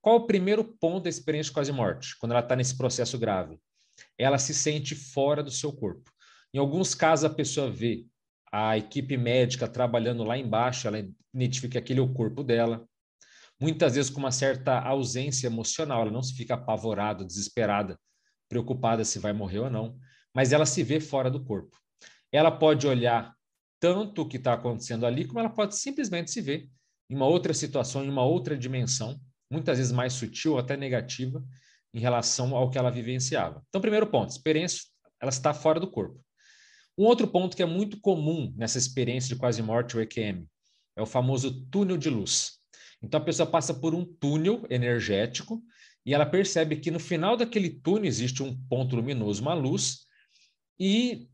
qual 0.01 0.17
o 0.17 0.27
primeiro 0.27 0.65
ponto 0.65 1.03
da 1.05 1.11
experiência 1.11 1.51
de 1.51 1.55
quase 1.55 1.73
morte, 1.73 2.17
quando 2.19 2.33
ela 2.33 2.41
está 2.41 2.57
nesse 2.57 2.75
processo 2.75 3.19
grave? 3.19 3.61
Ela 4.19 4.39
se 4.39 4.55
sente 4.55 4.95
fora 4.95 5.43
do 5.43 5.51
seu 5.51 5.73
corpo. 5.73 6.11
Em 6.53 6.59
alguns 6.59 6.95
casos, 6.95 7.25
a 7.25 7.35
pessoa 7.35 7.71
vê 7.71 8.07
a 8.53 8.77
equipe 8.79 9.17
médica 9.17 9.69
trabalhando 9.69 10.25
lá 10.25 10.39
embaixo, 10.39 10.87
ela 10.87 11.05
identifica 11.35 11.73
que 11.73 11.79
aquele 11.79 12.01
é 12.01 12.03
o 12.03 12.13
corpo 12.13 12.43
dela. 12.43 12.87
Muitas 13.61 13.95
vezes 13.95 14.11
com 14.11 14.21
uma 14.21 14.31
certa 14.31 14.79
ausência 14.81 15.47
emocional, 15.47 16.03
ela 16.03 16.11
não 16.11 16.23
se 16.23 16.35
fica 16.35 16.55
apavorada, 16.55 17.25
desesperada, 17.25 17.99
preocupada 18.49 19.05
se 19.05 19.19
vai 19.19 19.33
morrer 19.33 19.61
ou 19.61 19.71
não, 19.71 19.99
mas 20.35 20.53
ela 20.53 20.67
se 20.67 20.83
vê 20.83 21.01
fora 21.01 21.31
do 21.31 21.45
corpo. 21.45 21.77
Ela 22.31 22.51
pode 22.51 22.87
olhar 22.87 23.35
tanto 23.81 24.23
o 24.23 24.29
que 24.29 24.37
está 24.37 24.55
acontecendo 24.55 25.07
ali, 25.07 25.27
como 25.27 25.41
ela 25.41 25.51
pode 25.51 25.77
simplesmente 25.77 26.31
se 26.31 26.41
ver 26.41 26.69
em 27.11 27.15
uma 27.15 27.27
outra 27.27 27.55
situação, 27.55 28.05
em 28.05 28.09
uma 28.09 28.25
outra 28.25 28.57
dimensão, 28.57 29.21
muitas 29.51 29.79
vezes 29.79 29.93
mais 29.93 30.13
sutil, 30.13 30.59
até 30.59 30.77
negativa, 30.77 31.43
em 31.97 32.01
relação 32.01 32.55
ao 32.55 32.71
que 32.71 32.77
ela 32.77 32.91
vivenciava. 32.91 33.65
Então, 33.71 33.81
primeiro 33.81 34.07
ponto, 34.07 34.29
experiência, 34.29 34.83
ela 35.19 35.31
está 35.31 35.55
fora 35.55 35.81
do 35.81 35.91
corpo. 35.91 36.21
Um 36.99 37.05
outro 37.05 37.27
ponto 37.27 37.57
que 37.57 37.63
é 37.63 37.67
muito 37.67 37.99
comum 38.01 38.53
nessa 38.55 38.77
experiência 38.77 39.35
de 39.35 39.41
quase 39.41 39.63
morte 39.63 39.97
ou 39.97 40.03
EQM 40.03 40.47
é 40.95 41.01
o 41.01 41.07
famoso 41.07 41.67
túnel 41.71 41.97
de 41.97 42.11
luz. 42.11 42.59
Então, 43.03 43.19
a 43.19 43.25
pessoa 43.25 43.51
passa 43.51 43.73
por 43.73 43.95
um 43.95 44.05
túnel 44.05 44.67
energético 44.69 45.63
e 46.05 46.13
ela 46.13 46.27
percebe 46.27 46.77
que 46.77 46.91
no 46.91 47.01
final 47.01 47.35
daquele 47.35 47.71
túnel 47.71 48.05
existe 48.05 48.43
um 48.43 48.55
ponto 48.69 48.95
luminoso, 48.95 49.41
uma 49.41 49.55
luz, 49.55 50.07
e 50.79 51.27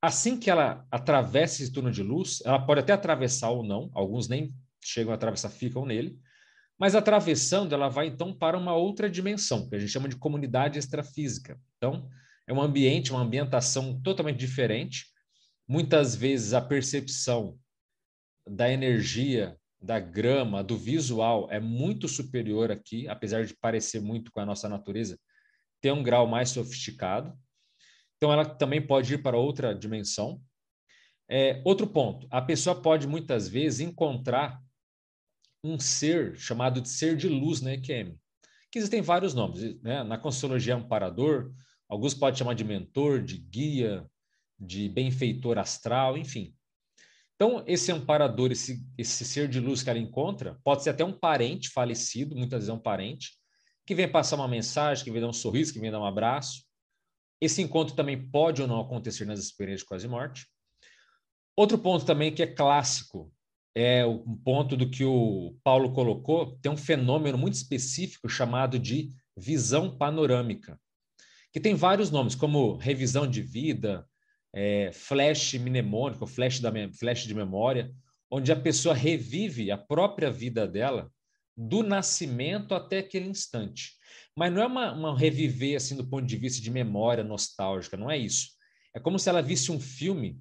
assim 0.00 0.38
que 0.38 0.48
ela 0.48 0.86
atravessa 0.92 1.60
esse 1.60 1.72
túnel 1.72 1.90
de 1.90 2.04
luz, 2.04 2.40
ela 2.44 2.64
pode 2.64 2.80
até 2.80 2.92
atravessar 2.92 3.50
ou 3.50 3.64
não, 3.64 3.90
alguns 3.92 4.28
nem 4.28 4.54
chegam 4.80 5.10
a 5.10 5.16
atravessar, 5.16 5.50
ficam 5.50 5.84
nele, 5.84 6.16
mas 6.78 6.94
atravessando, 6.94 7.72
ela 7.72 7.88
vai 7.88 8.08
então 8.08 8.36
para 8.36 8.58
uma 8.58 8.74
outra 8.74 9.08
dimensão, 9.08 9.68
que 9.68 9.76
a 9.76 9.78
gente 9.78 9.92
chama 9.92 10.08
de 10.08 10.16
comunidade 10.16 10.78
extrafísica. 10.78 11.58
Então, 11.76 12.08
é 12.46 12.52
um 12.52 12.60
ambiente, 12.60 13.12
uma 13.12 13.22
ambientação 13.22 14.00
totalmente 14.02 14.38
diferente. 14.38 15.06
Muitas 15.68 16.14
vezes 16.14 16.52
a 16.52 16.60
percepção 16.60 17.58
da 18.46 18.70
energia, 18.70 19.56
da 19.80 19.98
grama, 19.98 20.62
do 20.62 20.76
visual 20.76 21.48
é 21.50 21.60
muito 21.60 22.08
superior 22.08 22.70
aqui, 22.70 23.08
apesar 23.08 23.44
de 23.44 23.54
parecer 23.54 24.00
muito 24.00 24.32
com 24.32 24.40
a 24.40 24.46
nossa 24.46 24.68
natureza, 24.68 25.18
tem 25.80 25.92
um 25.92 26.02
grau 26.02 26.26
mais 26.26 26.50
sofisticado. 26.50 27.32
Então, 28.16 28.32
ela 28.32 28.44
também 28.44 28.84
pode 28.84 29.14
ir 29.14 29.22
para 29.22 29.36
outra 29.36 29.74
dimensão. 29.74 30.40
É, 31.28 31.62
outro 31.64 31.86
ponto, 31.86 32.26
a 32.30 32.42
pessoa 32.42 32.80
pode 32.80 33.06
muitas 33.06 33.48
vezes 33.48 33.80
encontrar 33.80 34.60
um 35.64 35.78
ser 35.78 36.36
chamado 36.36 36.80
de 36.80 36.88
ser 36.88 37.16
de 37.16 37.28
luz 37.28 37.60
na 37.60 37.72
EQM, 37.72 38.14
que 38.70 38.78
existem 38.78 39.00
vários 39.00 39.32
nomes. 39.32 39.80
Né? 39.82 40.04
Na 40.04 40.18
Consciologia 40.18 40.74
é 40.74 40.76
amparador, 40.76 41.52
alguns 41.88 42.12
podem 42.12 42.38
chamar 42.38 42.54
de 42.54 42.64
mentor, 42.64 43.22
de 43.22 43.38
guia, 43.38 44.06
de 44.58 44.88
benfeitor 44.88 45.58
astral, 45.58 46.18
enfim. 46.18 46.54
Então, 47.34 47.64
esse 47.66 47.90
amparador, 47.90 48.52
esse, 48.52 48.86
esse 48.96 49.24
ser 49.24 49.48
de 49.48 49.58
luz 49.58 49.82
que 49.82 49.90
ela 49.90 49.98
encontra, 49.98 50.60
pode 50.62 50.84
ser 50.84 50.90
até 50.90 51.04
um 51.04 51.12
parente 51.12 51.70
falecido, 51.70 52.36
muitas 52.36 52.58
vezes 52.58 52.68
é 52.68 52.72
um 52.72 52.78
parente, 52.78 53.32
que 53.86 53.94
vem 53.94 54.10
passar 54.10 54.36
uma 54.36 54.46
mensagem, 54.46 55.02
que 55.02 55.10
vem 55.10 55.20
dar 55.20 55.28
um 55.28 55.32
sorriso, 55.32 55.72
que 55.72 55.80
vem 55.80 55.90
dar 55.90 56.00
um 56.00 56.06
abraço, 56.06 56.62
esse 57.40 57.60
encontro 57.60 57.94
também 57.94 58.30
pode 58.30 58.62
ou 58.62 58.68
não 58.68 58.80
acontecer 58.80 59.24
nas 59.24 59.38
experiências 59.40 59.80
de 59.82 59.88
quase 59.88 60.08
morte. 60.08 60.46
Outro 61.56 61.78
ponto 61.78 62.04
também 62.04 62.34
que 62.34 62.42
é 62.42 62.46
clássico 62.46 63.32
é 63.74 64.06
um 64.06 64.36
ponto 64.36 64.76
do 64.76 64.88
que 64.88 65.04
o 65.04 65.56
Paulo 65.64 65.92
colocou, 65.92 66.56
tem 66.62 66.70
um 66.70 66.76
fenômeno 66.76 67.36
muito 67.36 67.54
específico 67.54 68.28
chamado 68.28 68.78
de 68.78 69.10
visão 69.36 69.96
panorâmica, 69.96 70.78
que 71.52 71.60
tem 71.60 71.74
vários 71.74 72.10
nomes, 72.10 72.34
como 72.34 72.76
revisão 72.76 73.28
de 73.28 73.42
vida, 73.42 74.06
é, 74.54 74.92
flash 74.92 75.54
mnemônico, 75.54 76.26
flash, 76.26 76.60
da, 76.60 76.70
flash 76.96 77.24
de 77.24 77.34
memória, 77.34 77.92
onde 78.30 78.52
a 78.52 78.56
pessoa 78.56 78.94
revive 78.94 79.70
a 79.70 79.78
própria 79.78 80.30
vida 80.30 80.66
dela 80.66 81.10
do 81.56 81.82
nascimento 81.82 82.74
até 82.74 82.98
aquele 82.98 83.28
instante. 83.28 83.92
Mas 84.36 84.52
não 84.52 84.62
é 84.62 84.66
uma, 84.66 84.92
uma 84.92 85.18
reviver 85.18 85.76
assim 85.76 85.96
do 85.96 86.06
ponto 86.06 86.26
de 86.26 86.36
vista 86.36 86.62
de 86.62 86.70
memória 86.70 87.22
nostálgica, 87.22 87.96
não 87.96 88.10
é 88.10 88.16
isso. 88.16 88.50
É 88.94 89.00
como 89.00 89.18
se 89.18 89.28
ela 89.28 89.42
visse 89.42 89.70
um 89.72 89.80
filme 89.80 90.40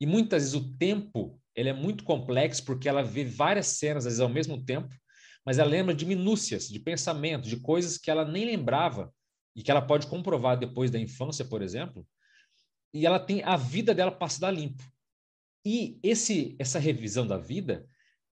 e 0.00 0.06
muitas 0.06 0.42
vezes 0.42 0.54
o 0.54 0.76
tempo 0.76 1.40
ele 1.54 1.68
é 1.68 1.72
muito 1.72 2.04
complexo 2.04 2.64
porque 2.64 2.88
ela 2.88 3.02
vê 3.02 3.24
várias 3.24 3.66
cenas 3.66 4.06
às 4.06 4.12
vezes 4.12 4.20
ao 4.20 4.28
mesmo 4.28 4.64
tempo, 4.64 4.94
mas 5.44 5.58
ela 5.58 5.68
lembra 5.68 5.94
de 5.94 6.06
minúcias, 6.06 6.68
de 6.68 6.78
pensamento, 6.78 7.48
de 7.48 7.58
coisas 7.58 7.98
que 7.98 8.10
ela 8.10 8.24
nem 8.24 8.46
lembrava 8.46 9.12
e 9.54 9.62
que 9.62 9.70
ela 9.70 9.82
pode 9.82 10.06
comprovar 10.06 10.58
depois 10.58 10.90
da 10.90 10.98
infância, 10.98 11.44
por 11.44 11.62
exemplo. 11.62 12.06
E 12.92 13.06
ela 13.06 13.20
tem 13.20 13.42
a 13.42 13.56
vida 13.56 13.94
dela 13.94 14.10
passada 14.10 14.50
limpo. 14.50 14.82
E 15.64 15.98
esse 16.02 16.56
essa 16.58 16.78
revisão 16.78 17.26
da 17.26 17.38
vida 17.38 17.86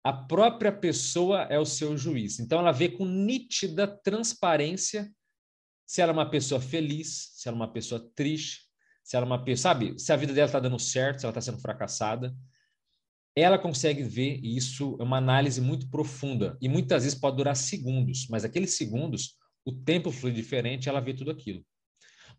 a 0.07 0.13
própria 0.13 0.71
pessoa 0.71 1.49
é 1.51 1.59
o 1.59 1.65
seu 1.65 1.99
juiz. 1.99 2.39
Então, 2.39 2.61
ela 2.61 2.71
vê 2.71 2.89
com 2.89 3.05
nítida 3.05 3.89
transparência 3.89 5.13
se 5.85 6.01
ela 6.01 6.13
é 6.13 6.15
uma 6.15 6.31
pessoa 6.31 6.61
feliz, 6.61 7.33
se 7.35 7.49
ela 7.49 7.57
é 7.57 7.59
uma 7.59 7.73
pessoa 7.73 8.09
triste, 8.15 8.67
se 9.03 9.17
ela 9.17 9.27
é 9.27 9.29
uma 9.29 9.45
pessoa, 9.45 9.75
sabe, 9.75 9.99
se 9.99 10.13
a 10.13 10.17
vida 10.17 10.33
dela 10.33 10.47
está 10.47 10.61
dando 10.61 10.79
certo, 10.79 11.19
se 11.19 11.27
ela 11.27 11.33
está 11.33 11.41
sendo 11.41 11.61
fracassada. 11.61 12.33
Ela 13.39 13.59
consegue 13.59 14.03
ver, 14.03 14.41
e 14.43 14.57
isso 14.57 14.97
é 14.99 15.03
uma 15.03 15.19
análise 15.19 15.61
muito 15.61 15.91
profunda, 15.91 16.57
e 16.61 16.69
muitas 16.71 17.05
vezes 17.05 17.19
pode 17.19 17.37
durar 17.37 17.55
segundos, 17.55 18.27
mas 18.31 18.45
aqueles 18.47 18.79
segundos, 18.79 19.37
o 19.63 19.73
tempo 19.73 20.11
flui 20.11 20.33
diferente, 20.33 20.89
ela 20.89 21.01
vê 21.01 21.13
tudo 21.13 21.31
aquilo. 21.31 21.63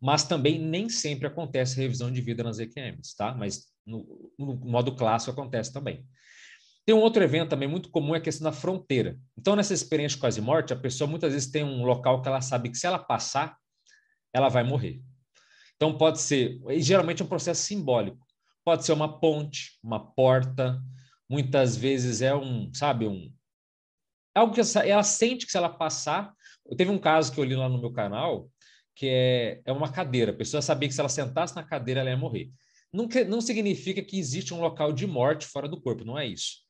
Mas 0.01 0.23
também 0.23 0.57
nem 0.59 0.89
sempre 0.89 1.27
acontece 1.27 1.77
revisão 1.77 2.11
de 2.11 2.19
vida 2.21 2.43
nas 2.43 2.59
EQMs, 2.59 3.15
tá? 3.15 3.33
Mas 3.33 3.67
no, 3.85 4.31
no 4.37 4.55
modo 4.55 4.95
clássico 4.95 5.31
acontece 5.31 5.71
também. 5.71 6.03
Tem 6.85 6.95
um 6.95 6.99
outro 6.99 7.23
evento 7.23 7.49
também 7.49 7.67
muito 7.67 7.89
comum, 7.89 8.15
é 8.15 8.17
a 8.17 8.21
questão 8.21 8.45
da 8.45 8.51
fronteira. 8.51 9.19
Então, 9.37 9.55
nessa 9.55 9.73
experiência 9.73 10.19
quase 10.19 10.39
morte, 10.41 10.73
a 10.73 10.75
pessoa 10.75 11.07
muitas 11.07 11.33
vezes 11.33 11.51
tem 11.51 11.63
um 11.63 11.83
local 11.83 12.21
que 12.21 12.27
ela 12.27 12.41
sabe 12.41 12.69
que 12.69 12.77
se 12.77 12.87
ela 12.87 12.97
passar, 12.97 13.55
ela 14.33 14.49
vai 14.49 14.63
morrer. 14.63 15.01
Então, 15.75 15.97
pode 15.97 16.21
ser, 16.21 16.59
e 16.69 16.81
geralmente 16.81 17.21
é 17.21 17.25
um 17.25 17.27
processo 17.27 17.61
simbólico. 17.63 18.26
Pode 18.67 18.85
ser 18.85 18.91
uma 18.91 19.17
ponte, 19.17 19.79
uma 19.81 19.97
porta, 20.13 20.83
muitas 21.29 21.77
vezes 21.77 22.21
é 22.21 22.35
um, 22.35 22.69
sabe, 22.73 23.07
um. 23.07 23.31
Algo 24.35 24.53
que 24.53 24.59
ela 24.59 25.03
sente 25.03 25.45
que 25.45 25.51
se 25.53 25.57
ela 25.57 25.69
passar. 25.69 26.33
Teve 26.75 26.91
um 26.91 26.99
caso 26.99 27.31
que 27.31 27.39
eu 27.39 27.45
li 27.45 27.55
lá 27.55 27.69
no 27.69 27.79
meu 27.79 27.93
canal, 27.93 28.51
que 28.93 29.07
é, 29.07 29.61
é 29.63 29.71
uma 29.71 29.89
cadeira. 29.89 30.33
A 30.33 30.35
pessoa 30.35 30.61
sabia 30.61 30.89
que 30.89 30.93
se 30.93 30.99
ela 30.99 31.07
sentasse 31.07 31.55
na 31.55 31.63
cadeira, 31.63 32.01
ela 32.01 32.09
ia 32.09 32.17
morrer. 32.17 32.51
Não, 32.91 33.07
não 33.29 33.39
significa 33.39 34.01
que 34.01 34.19
existe 34.19 34.53
um 34.53 34.59
local 34.59 34.91
de 34.91 35.07
morte 35.07 35.47
fora 35.47 35.69
do 35.69 35.79
corpo, 35.79 36.03
não 36.03 36.19
é 36.19 36.27
isso 36.27 36.67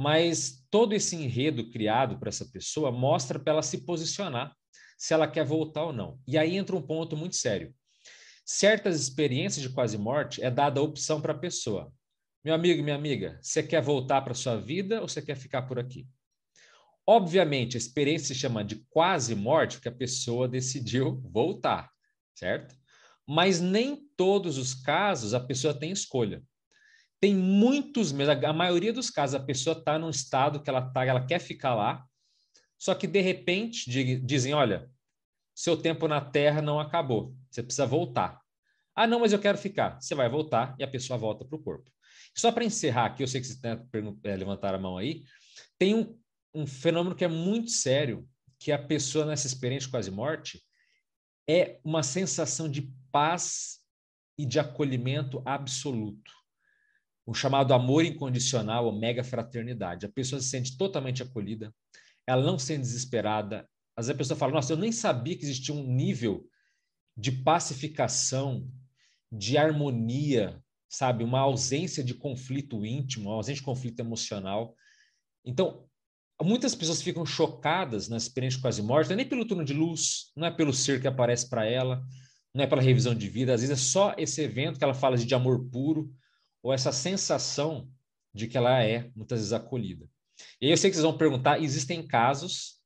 mas 0.00 0.64
todo 0.70 0.92
esse 0.92 1.16
enredo 1.16 1.70
criado 1.70 2.20
para 2.20 2.28
essa 2.28 2.44
pessoa 2.44 2.92
mostra 2.92 3.36
para 3.36 3.54
ela 3.54 3.62
se 3.62 3.78
posicionar 3.78 4.54
se 4.96 5.12
ela 5.12 5.26
quer 5.26 5.44
voltar 5.44 5.86
ou 5.86 5.92
não. 5.92 6.20
E 6.24 6.38
aí 6.38 6.56
entra 6.56 6.76
um 6.76 6.80
ponto 6.80 7.16
muito 7.16 7.34
sério. 7.34 7.74
Certas 8.50 8.98
experiências 8.98 9.62
de 9.62 9.68
quase 9.68 9.98
morte 9.98 10.42
é 10.42 10.50
dada 10.50 10.80
a 10.80 10.82
opção 10.82 11.20
para 11.20 11.32
a 11.32 11.38
pessoa. 11.38 11.92
Meu 12.42 12.54
amigo, 12.54 12.82
minha 12.82 12.96
amiga, 12.96 13.38
você 13.42 13.62
quer 13.62 13.82
voltar 13.82 14.22
para 14.22 14.32
sua 14.32 14.56
vida 14.56 15.02
ou 15.02 15.08
você 15.08 15.20
quer 15.20 15.36
ficar 15.36 15.62
por 15.62 15.78
aqui? 15.78 16.08
Obviamente, 17.06 17.76
a 17.76 17.78
experiência 17.78 18.28
se 18.28 18.40
chama 18.40 18.64
de 18.64 18.76
quase 18.88 19.34
morte 19.34 19.76
porque 19.76 19.88
a 19.88 19.92
pessoa 19.92 20.48
decidiu 20.48 21.20
voltar, 21.30 21.90
certo? 22.34 22.74
mas 23.28 23.60
nem 23.60 24.08
todos 24.16 24.56
os 24.56 24.72
casos 24.72 25.34
a 25.34 25.40
pessoa 25.40 25.74
tem 25.74 25.90
escolha. 25.90 26.42
Tem 27.20 27.34
muitos 27.34 28.10
mesmo, 28.10 28.32
a 28.46 28.52
maioria 28.54 28.92
dos 28.92 29.10
casos 29.10 29.34
a 29.34 29.44
pessoa 29.44 29.76
está 29.76 29.98
num 29.98 30.08
estado 30.08 30.62
que 30.62 30.70
ela 30.70 30.80
tá, 30.80 31.04
ela 31.04 31.26
quer 31.26 31.38
ficar 31.38 31.74
lá, 31.74 32.02
só 32.78 32.94
que 32.94 33.06
de 33.06 33.20
repente 33.20 33.90
dizem, 34.24 34.54
olha, 34.54 34.88
seu 35.58 35.76
tempo 35.76 36.06
na 36.06 36.20
Terra 36.20 36.62
não 36.62 36.78
acabou, 36.78 37.34
você 37.50 37.64
precisa 37.64 37.84
voltar. 37.84 38.40
Ah, 38.94 39.08
não, 39.08 39.18
mas 39.18 39.32
eu 39.32 39.40
quero 39.40 39.58
ficar. 39.58 40.00
Você 40.00 40.14
vai 40.14 40.28
voltar 40.28 40.76
e 40.78 40.84
a 40.84 40.88
pessoa 40.88 41.18
volta 41.18 41.44
para 41.44 41.56
o 41.56 41.60
corpo. 41.60 41.90
Só 42.32 42.52
para 42.52 42.64
encerrar 42.64 43.06
aqui, 43.06 43.24
eu 43.24 43.26
sei 43.26 43.40
que 43.40 43.48
vocês 43.48 43.60
é, 44.22 44.36
levantaram 44.36 44.78
a 44.78 44.80
mão 44.80 44.96
aí, 44.96 45.24
tem 45.76 45.96
um, 45.96 46.16
um 46.54 46.64
fenômeno 46.64 47.16
que 47.16 47.24
é 47.24 47.28
muito 47.28 47.72
sério, 47.72 48.24
que 48.56 48.70
a 48.70 48.78
pessoa 48.78 49.26
nessa 49.26 49.48
experiência 49.48 49.90
quase 49.90 50.12
morte 50.12 50.64
é 51.50 51.80
uma 51.82 52.04
sensação 52.04 52.70
de 52.70 52.92
paz 53.10 53.80
e 54.38 54.46
de 54.46 54.60
acolhimento 54.60 55.42
absoluto. 55.44 56.30
O 57.26 57.34
chamado 57.34 57.74
amor 57.74 58.04
incondicional, 58.04 58.86
ou 58.86 58.96
mega 58.96 59.24
fraternidade. 59.24 60.06
A 60.06 60.08
pessoa 60.08 60.40
se 60.40 60.50
sente 60.50 60.76
totalmente 60.78 61.20
acolhida, 61.20 61.74
ela 62.24 62.44
não 62.44 62.60
se 62.60 62.66
sente 62.66 62.82
desesperada. 62.82 63.68
Às 63.98 64.06
vezes 64.06 64.14
a 64.14 64.18
pessoa 64.18 64.38
fala: 64.38 64.52
Nossa, 64.52 64.72
eu 64.72 64.76
nem 64.76 64.92
sabia 64.92 65.36
que 65.36 65.44
existia 65.44 65.74
um 65.74 65.82
nível 65.82 66.48
de 67.16 67.32
pacificação, 67.32 68.70
de 69.30 69.58
harmonia, 69.58 70.62
sabe? 70.88 71.24
Uma 71.24 71.40
ausência 71.40 72.04
de 72.04 72.14
conflito 72.14 72.86
íntimo, 72.86 73.28
uma 73.28 73.34
ausência 73.34 73.58
de 73.58 73.66
conflito 73.66 73.98
emocional. 73.98 74.76
Então, 75.44 75.84
muitas 76.40 76.76
pessoas 76.76 77.02
ficam 77.02 77.26
chocadas 77.26 78.08
na 78.08 78.16
experiência 78.16 78.60
quase 78.60 78.80
morte, 78.80 79.08
não 79.08 79.14
é 79.14 79.16
nem 79.16 79.28
pelo 79.28 79.44
turno 79.44 79.64
de 79.64 79.74
luz, 79.74 80.30
não 80.36 80.46
é 80.46 80.50
pelo 80.52 80.72
ser 80.72 81.00
que 81.00 81.08
aparece 81.08 81.48
para 81.48 81.66
ela, 81.66 82.00
não 82.54 82.62
é 82.62 82.68
pela 82.68 82.80
revisão 82.80 83.16
de 83.16 83.28
vida, 83.28 83.52
às 83.52 83.62
vezes 83.62 83.76
é 83.76 83.82
só 83.82 84.14
esse 84.16 84.40
evento 84.40 84.78
que 84.78 84.84
ela 84.84 84.94
fala 84.94 85.16
de 85.16 85.34
amor 85.34 85.68
puro, 85.72 86.14
ou 86.62 86.72
essa 86.72 86.92
sensação 86.92 87.90
de 88.32 88.46
que 88.46 88.56
ela 88.56 88.80
é 88.80 89.10
muitas 89.16 89.40
vezes 89.40 89.52
acolhida. 89.52 90.08
E 90.60 90.66
aí 90.66 90.72
eu 90.72 90.76
sei 90.76 90.88
que 90.88 90.94
vocês 90.94 91.04
vão 91.04 91.18
perguntar, 91.18 91.60
existem 91.60 92.06
casos 92.06 92.77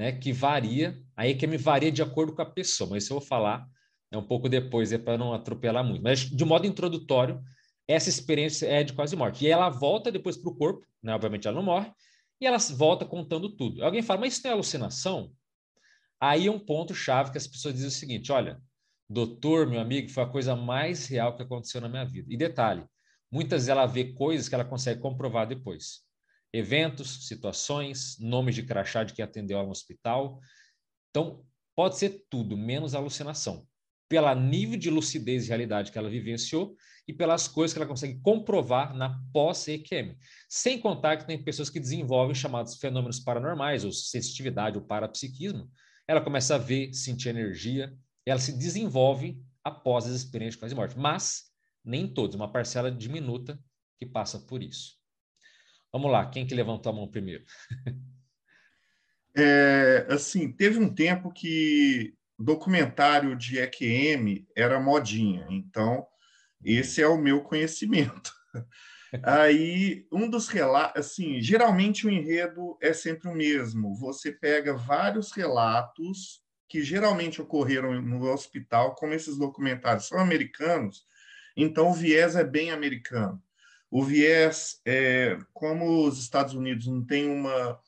né, 0.00 0.12
que 0.12 0.32
varia, 0.32 0.98
aí 1.14 1.34
que 1.34 1.46
me 1.46 1.58
varia 1.58 1.92
de 1.92 2.00
acordo 2.00 2.34
com 2.34 2.40
a 2.40 2.46
pessoa, 2.46 2.88
mas 2.88 3.04
isso 3.04 3.12
eu 3.12 3.18
vou 3.18 3.28
falar 3.28 3.68
é 4.10 4.16
um 4.16 4.26
pouco 4.26 4.48
depois, 4.48 4.90
é 4.92 4.98
para 4.98 5.18
não 5.18 5.34
atropelar 5.34 5.84
muito. 5.84 6.02
Mas 6.02 6.20
de 6.20 6.42
modo 6.42 6.66
introdutório, 6.66 7.38
essa 7.86 8.08
experiência 8.08 8.66
é 8.66 8.82
de 8.82 8.94
quase 8.94 9.14
morte. 9.14 9.44
E 9.44 9.48
ela 9.48 9.68
volta 9.68 10.10
depois 10.10 10.38
para 10.38 10.50
o 10.50 10.56
corpo, 10.56 10.86
né? 11.02 11.14
obviamente 11.14 11.46
ela 11.46 11.54
não 11.54 11.62
morre, 11.62 11.92
e 12.40 12.46
ela 12.46 12.56
volta 12.56 13.04
contando 13.04 13.54
tudo. 13.54 13.84
Alguém 13.84 14.00
fala, 14.00 14.20
mas 14.20 14.32
isso 14.32 14.42
não 14.42 14.50
é 14.50 14.54
alucinação? 14.54 15.32
Aí 16.18 16.46
é 16.46 16.50
um 16.50 16.58
ponto-chave 16.58 17.30
que 17.30 17.38
as 17.38 17.46
pessoas 17.46 17.74
dizem 17.74 17.88
o 17.88 17.92
seguinte: 17.92 18.32
olha, 18.32 18.58
doutor, 19.06 19.66
meu 19.66 19.80
amigo, 19.80 20.08
foi 20.08 20.22
a 20.22 20.26
coisa 20.26 20.56
mais 20.56 21.06
real 21.08 21.36
que 21.36 21.42
aconteceu 21.42 21.78
na 21.82 21.90
minha 21.90 22.06
vida. 22.06 22.32
E 22.32 22.38
detalhe, 22.38 22.84
muitas 23.30 23.68
ela 23.68 23.84
vê 23.84 24.14
coisas 24.14 24.48
que 24.48 24.54
ela 24.54 24.64
consegue 24.64 24.98
comprovar 24.98 25.46
depois. 25.46 26.00
Eventos, 26.52 27.26
situações, 27.26 28.16
nomes 28.18 28.54
de 28.54 28.62
crachá 28.62 29.04
de 29.04 29.14
quem 29.14 29.24
atendeu 29.24 29.62
no 29.62 29.70
hospital. 29.70 30.40
Então, 31.10 31.44
pode 31.76 31.98
ser 31.98 32.24
tudo, 32.28 32.56
menos 32.56 32.94
alucinação. 32.94 33.66
Pela 34.08 34.34
nível 34.34 34.76
de 34.76 34.90
lucidez 34.90 35.44
e 35.44 35.48
realidade 35.48 35.92
que 35.92 35.98
ela 35.98 36.10
vivenciou 36.10 36.76
e 37.06 37.12
pelas 37.12 37.46
coisas 37.46 37.72
que 37.72 37.78
ela 37.78 37.88
consegue 37.88 38.20
comprovar 38.20 38.94
na 38.94 39.20
pós-EQM. 39.32 40.16
Sem 40.48 40.80
contar 40.80 41.16
que 41.16 41.26
tem 41.26 41.42
pessoas 41.42 41.70
que 41.70 41.78
desenvolvem 41.78 42.34
chamados 42.34 42.76
fenômenos 42.76 43.20
paranormais, 43.20 43.84
ou 43.84 43.92
sensitividade, 43.92 44.76
ou 44.76 44.84
parapsiquismo. 44.84 45.70
Ela 46.08 46.20
começa 46.20 46.56
a 46.56 46.58
ver, 46.58 46.92
sentir 46.92 47.28
energia, 47.28 47.96
ela 48.26 48.40
se 48.40 48.52
desenvolve 48.56 49.40
após 49.62 50.06
as 50.06 50.12
experiências 50.12 50.54
de 50.54 50.60
quase 50.60 50.74
morte. 50.74 50.98
Mas 50.98 51.44
nem 51.84 52.12
todos, 52.12 52.34
uma 52.34 52.50
parcela 52.50 52.90
diminuta 52.90 53.58
que 53.98 54.06
passa 54.06 54.38
por 54.38 54.62
isso. 54.62 54.99
Vamos 55.92 56.10
lá, 56.10 56.28
quem 56.30 56.46
que 56.46 56.54
levantou 56.54 56.92
a 56.92 56.94
mão 56.94 57.08
primeiro? 57.08 57.44
É, 59.36 60.06
assim, 60.10 60.50
teve 60.50 60.78
um 60.78 60.92
tempo 60.92 61.32
que 61.32 62.14
documentário 62.38 63.36
de 63.36 63.58
EQM 63.58 64.46
era 64.56 64.80
modinha, 64.80 65.46
então 65.50 66.06
esse 66.64 67.02
é 67.02 67.06
o 67.06 67.18
meu 67.18 67.42
conhecimento. 67.42 68.32
Aí, 69.24 70.06
um 70.12 70.28
dos 70.28 70.48
relatos, 70.48 71.00
assim, 71.00 71.40
geralmente 71.40 72.06
o 72.06 72.10
enredo 72.10 72.78
é 72.80 72.92
sempre 72.92 73.28
o 73.28 73.34
mesmo. 73.34 73.94
Você 73.96 74.30
pega 74.30 74.76
vários 74.76 75.32
relatos 75.32 76.42
que 76.68 76.82
geralmente 76.82 77.42
ocorreram 77.42 78.00
no 78.00 78.30
hospital, 78.30 78.94
como 78.94 79.12
esses 79.12 79.36
documentários 79.36 80.06
são 80.06 80.18
americanos, 80.18 81.04
então 81.56 81.90
o 81.90 81.94
viés 81.94 82.36
é 82.36 82.44
bem 82.44 82.70
americano. 82.70 83.42
O 83.90 84.04
viés, 84.04 84.80
é, 84.86 85.36
como 85.52 86.06
os 86.06 86.20
Estados 86.20 86.54
Unidos 86.54 86.86
não 86.86 87.04
tem 87.04 87.28
uma, 87.28 87.78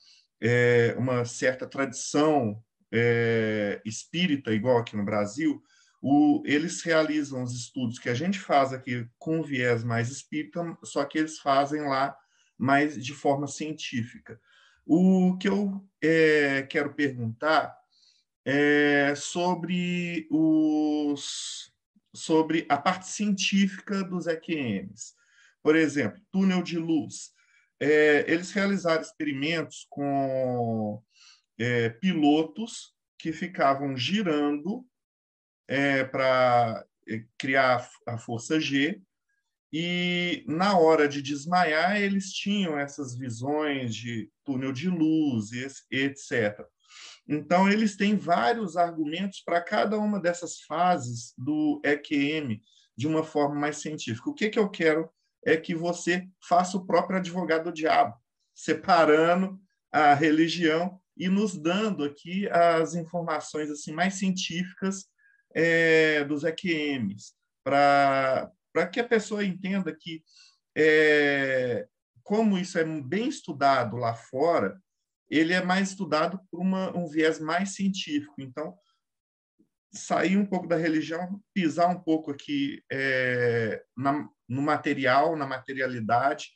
é, 0.40 0.94
uma 0.98 1.24
certa 1.24 1.66
tradição 1.66 2.62
é, 2.92 3.80
espírita, 3.84 4.52
igual 4.52 4.78
aqui 4.78 4.96
no 4.96 5.04
Brasil, 5.04 5.62
o, 6.00 6.42
eles 6.44 6.82
realizam 6.82 7.44
os 7.44 7.54
estudos 7.54 7.98
que 7.98 8.08
a 8.08 8.14
gente 8.14 8.38
faz 8.38 8.72
aqui 8.72 9.06
com 9.18 9.42
viés 9.42 9.84
mais 9.84 10.10
espírita, 10.10 10.76
só 10.82 11.04
que 11.04 11.16
eles 11.16 11.38
fazem 11.38 11.82
lá 11.82 12.16
mais 12.58 13.02
de 13.02 13.14
forma 13.14 13.46
científica. 13.46 14.40
O 14.84 15.36
que 15.38 15.48
eu 15.48 15.80
é, 16.02 16.62
quero 16.62 16.92
perguntar 16.92 17.72
é 18.44 19.14
sobre 19.14 20.26
os 20.28 21.70
sobre 22.14 22.66
a 22.68 22.76
parte 22.76 23.06
científica 23.06 24.04
dos 24.04 24.26
EQMs. 24.26 25.14
Por 25.62 25.76
exemplo, 25.76 26.20
túnel 26.30 26.62
de 26.62 26.78
luz. 26.78 27.30
É, 27.80 28.24
eles 28.28 28.50
realizaram 28.52 29.02
experimentos 29.02 29.86
com 29.88 31.02
é, 31.58 31.88
pilotos 31.88 32.94
que 33.18 33.32
ficavam 33.32 33.96
girando 33.96 34.84
é, 35.68 36.04
para 36.04 36.84
é, 37.08 37.24
criar 37.38 37.88
a 38.06 38.18
força 38.18 38.60
G, 38.60 39.00
e 39.72 40.44
na 40.46 40.78
hora 40.78 41.08
de 41.08 41.22
desmaiar, 41.22 41.96
eles 41.96 42.30
tinham 42.30 42.78
essas 42.78 43.16
visões 43.16 43.94
de 43.94 44.30
túnel 44.44 44.70
de 44.70 44.90
luz, 44.90 45.50
etc. 45.90 46.60
Então, 47.26 47.70
eles 47.70 47.96
têm 47.96 48.14
vários 48.14 48.76
argumentos 48.76 49.40
para 49.40 49.62
cada 49.62 49.98
uma 49.98 50.20
dessas 50.20 50.60
fases 50.60 51.32
do 51.38 51.80
EQM 51.82 52.60
de 52.94 53.06
uma 53.06 53.24
forma 53.24 53.54
mais 53.54 53.78
científica. 53.78 54.28
O 54.28 54.34
que, 54.34 54.50
que 54.50 54.58
eu 54.58 54.68
quero 54.68 55.08
é 55.44 55.56
que 55.56 55.74
você 55.74 56.26
faça 56.48 56.76
o 56.76 56.86
próprio 56.86 57.18
advogado 57.18 57.64
do 57.64 57.72
diabo, 57.72 58.16
separando 58.54 59.60
a 59.90 60.14
religião 60.14 61.00
e 61.16 61.28
nos 61.28 61.56
dando 61.56 62.04
aqui 62.04 62.48
as 62.48 62.94
informações 62.94 63.70
assim 63.70 63.92
mais 63.92 64.14
científicas 64.14 65.06
é, 65.54 66.24
dos 66.24 66.44
EQMs, 66.44 67.34
para 67.64 68.50
que 68.90 69.00
a 69.00 69.06
pessoa 69.06 69.44
entenda 69.44 69.94
que, 69.94 70.22
é, 70.76 71.86
como 72.22 72.56
isso 72.58 72.78
é 72.78 72.84
bem 72.84 73.28
estudado 73.28 73.96
lá 73.96 74.14
fora, 74.14 74.80
ele 75.28 75.52
é 75.52 75.62
mais 75.62 75.90
estudado 75.90 76.40
por 76.50 76.60
uma, 76.60 76.96
um 76.96 77.06
viés 77.06 77.38
mais 77.38 77.74
científico. 77.74 78.34
Então, 78.38 78.76
sair 79.92 80.36
um 80.36 80.46
pouco 80.46 80.66
da 80.66 80.76
religião, 80.76 81.40
pisar 81.52 81.88
um 81.88 82.00
pouco 82.00 82.30
aqui 82.30 82.82
é, 82.90 83.82
na, 83.96 84.28
no 84.48 84.62
material, 84.62 85.36
na 85.36 85.46
materialidade, 85.46 86.50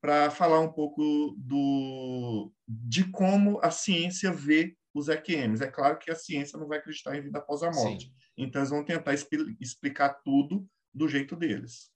para 0.00 0.30
falar 0.30 0.60
um 0.60 0.72
pouco 0.72 1.34
do, 1.38 2.52
de 2.66 3.04
como 3.10 3.58
a 3.62 3.70
ciência 3.70 4.30
vê 4.30 4.76
os 4.94 5.08
EQMs. 5.08 5.62
É 5.62 5.70
claro 5.70 5.98
que 5.98 6.10
a 6.10 6.14
ciência 6.14 6.58
não 6.58 6.68
vai 6.68 6.78
acreditar 6.78 7.16
em 7.16 7.22
vida 7.22 7.38
após 7.38 7.62
a 7.62 7.70
morte. 7.70 8.06
Sim. 8.06 8.12
Então, 8.36 8.60
eles 8.60 8.70
vão 8.70 8.84
tentar 8.84 9.14
explicar 9.60 10.20
tudo 10.24 10.66
do 10.94 11.08
jeito 11.08 11.34
deles. 11.34 11.90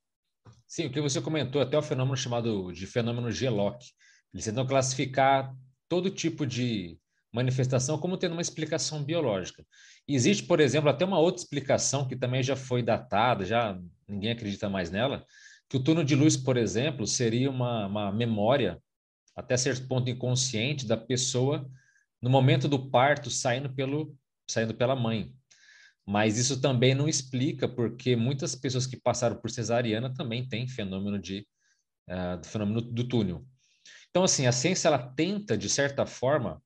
Sim, 0.67 0.87
o 0.87 0.93
que 0.93 1.01
você 1.01 1.21
comentou, 1.21 1.61
até 1.61 1.77
o 1.79 1.83
fenômeno 1.83 2.17
chamado 2.17 2.73
de 2.73 2.87
fenômeno 2.87 3.31
G-Lock. 3.31 3.85
Eles 4.33 4.45
tentam 4.45 4.67
classificar 4.67 5.55
todo 5.89 6.11
tipo 6.11 6.47
de 6.47 6.99
manifestação 7.33 7.99
como 7.99 8.19
tendo 8.19 8.33
uma 8.33 8.43
explicação 8.43 9.03
biológica. 9.03 9.65
Existe, 10.07 10.45
por 10.45 10.61
exemplo, 10.61 10.91
até 10.91 11.05
uma 11.05 11.19
outra 11.19 11.43
explicação 11.43 12.07
que 12.07 12.15
também 12.15 12.43
já 12.43 12.55
foi 12.55 12.83
datada, 12.83 13.45
já 13.45 13.79
ninguém 14.07 14.33
acredita 14.33 14.69
mais 14.69 14.91
nela, 14.91 15.25
que 15.69 15.77
o 15.77 15.83
túnel 15.83 16.05
de 16.05 16.15
luz, 16.15 16.37
por 16.37 16.57
exemplo, 16.59 17.07
seria 17.07 17.49
uma, 17.51 17.87
uma 17.87 18.13
memória, 18.13 18.79
até 19.35 19.57
certo 19.57 19.89
ponto 19.89 20.11
inconsciente, 20.11 20.87
da 20.87 20.97
pessoa 20.97 21.67
no 22.21 22.29
momento 22.29 22.69
do 22.69 22.91
parto 22.91 23.31
saindo, 23.31 23.73
pelo, 23.73 24.15
saindo 24.47 24.75
pela 24.75 24.95
mãe. 24.95 25.35
Mas 26.07 26.37
isso 26.37 26.61
também 26.61 26.95
não 26.95 27.09
explica 27.09 27.67
porque 27.67 28.15
muitas 28.15 28.55
pessoas 28.55 28.87
que 28.87 29.01
passaram 29.01 29.37
por 29.37 29.51
cesariana 29.51 30.13
também 30.13 30.47
têm 30.47 30.69
fenômeno 30.69 31.19
de 31.19 31.47
uh, 32.09 32.45
fenômeno 32.47 32.83
do 32.83 33.09
túnel. 33.09 33.47
Então, 34.11 34.25
assim, 34.25 34.47
a 34.47 34.53
ciência 34.53 34.89
ela 34.89 34.99
tenta, 34.99 35.57
de 35.57 35.71
certa 35.71 36.05
forma, 36.05 36.63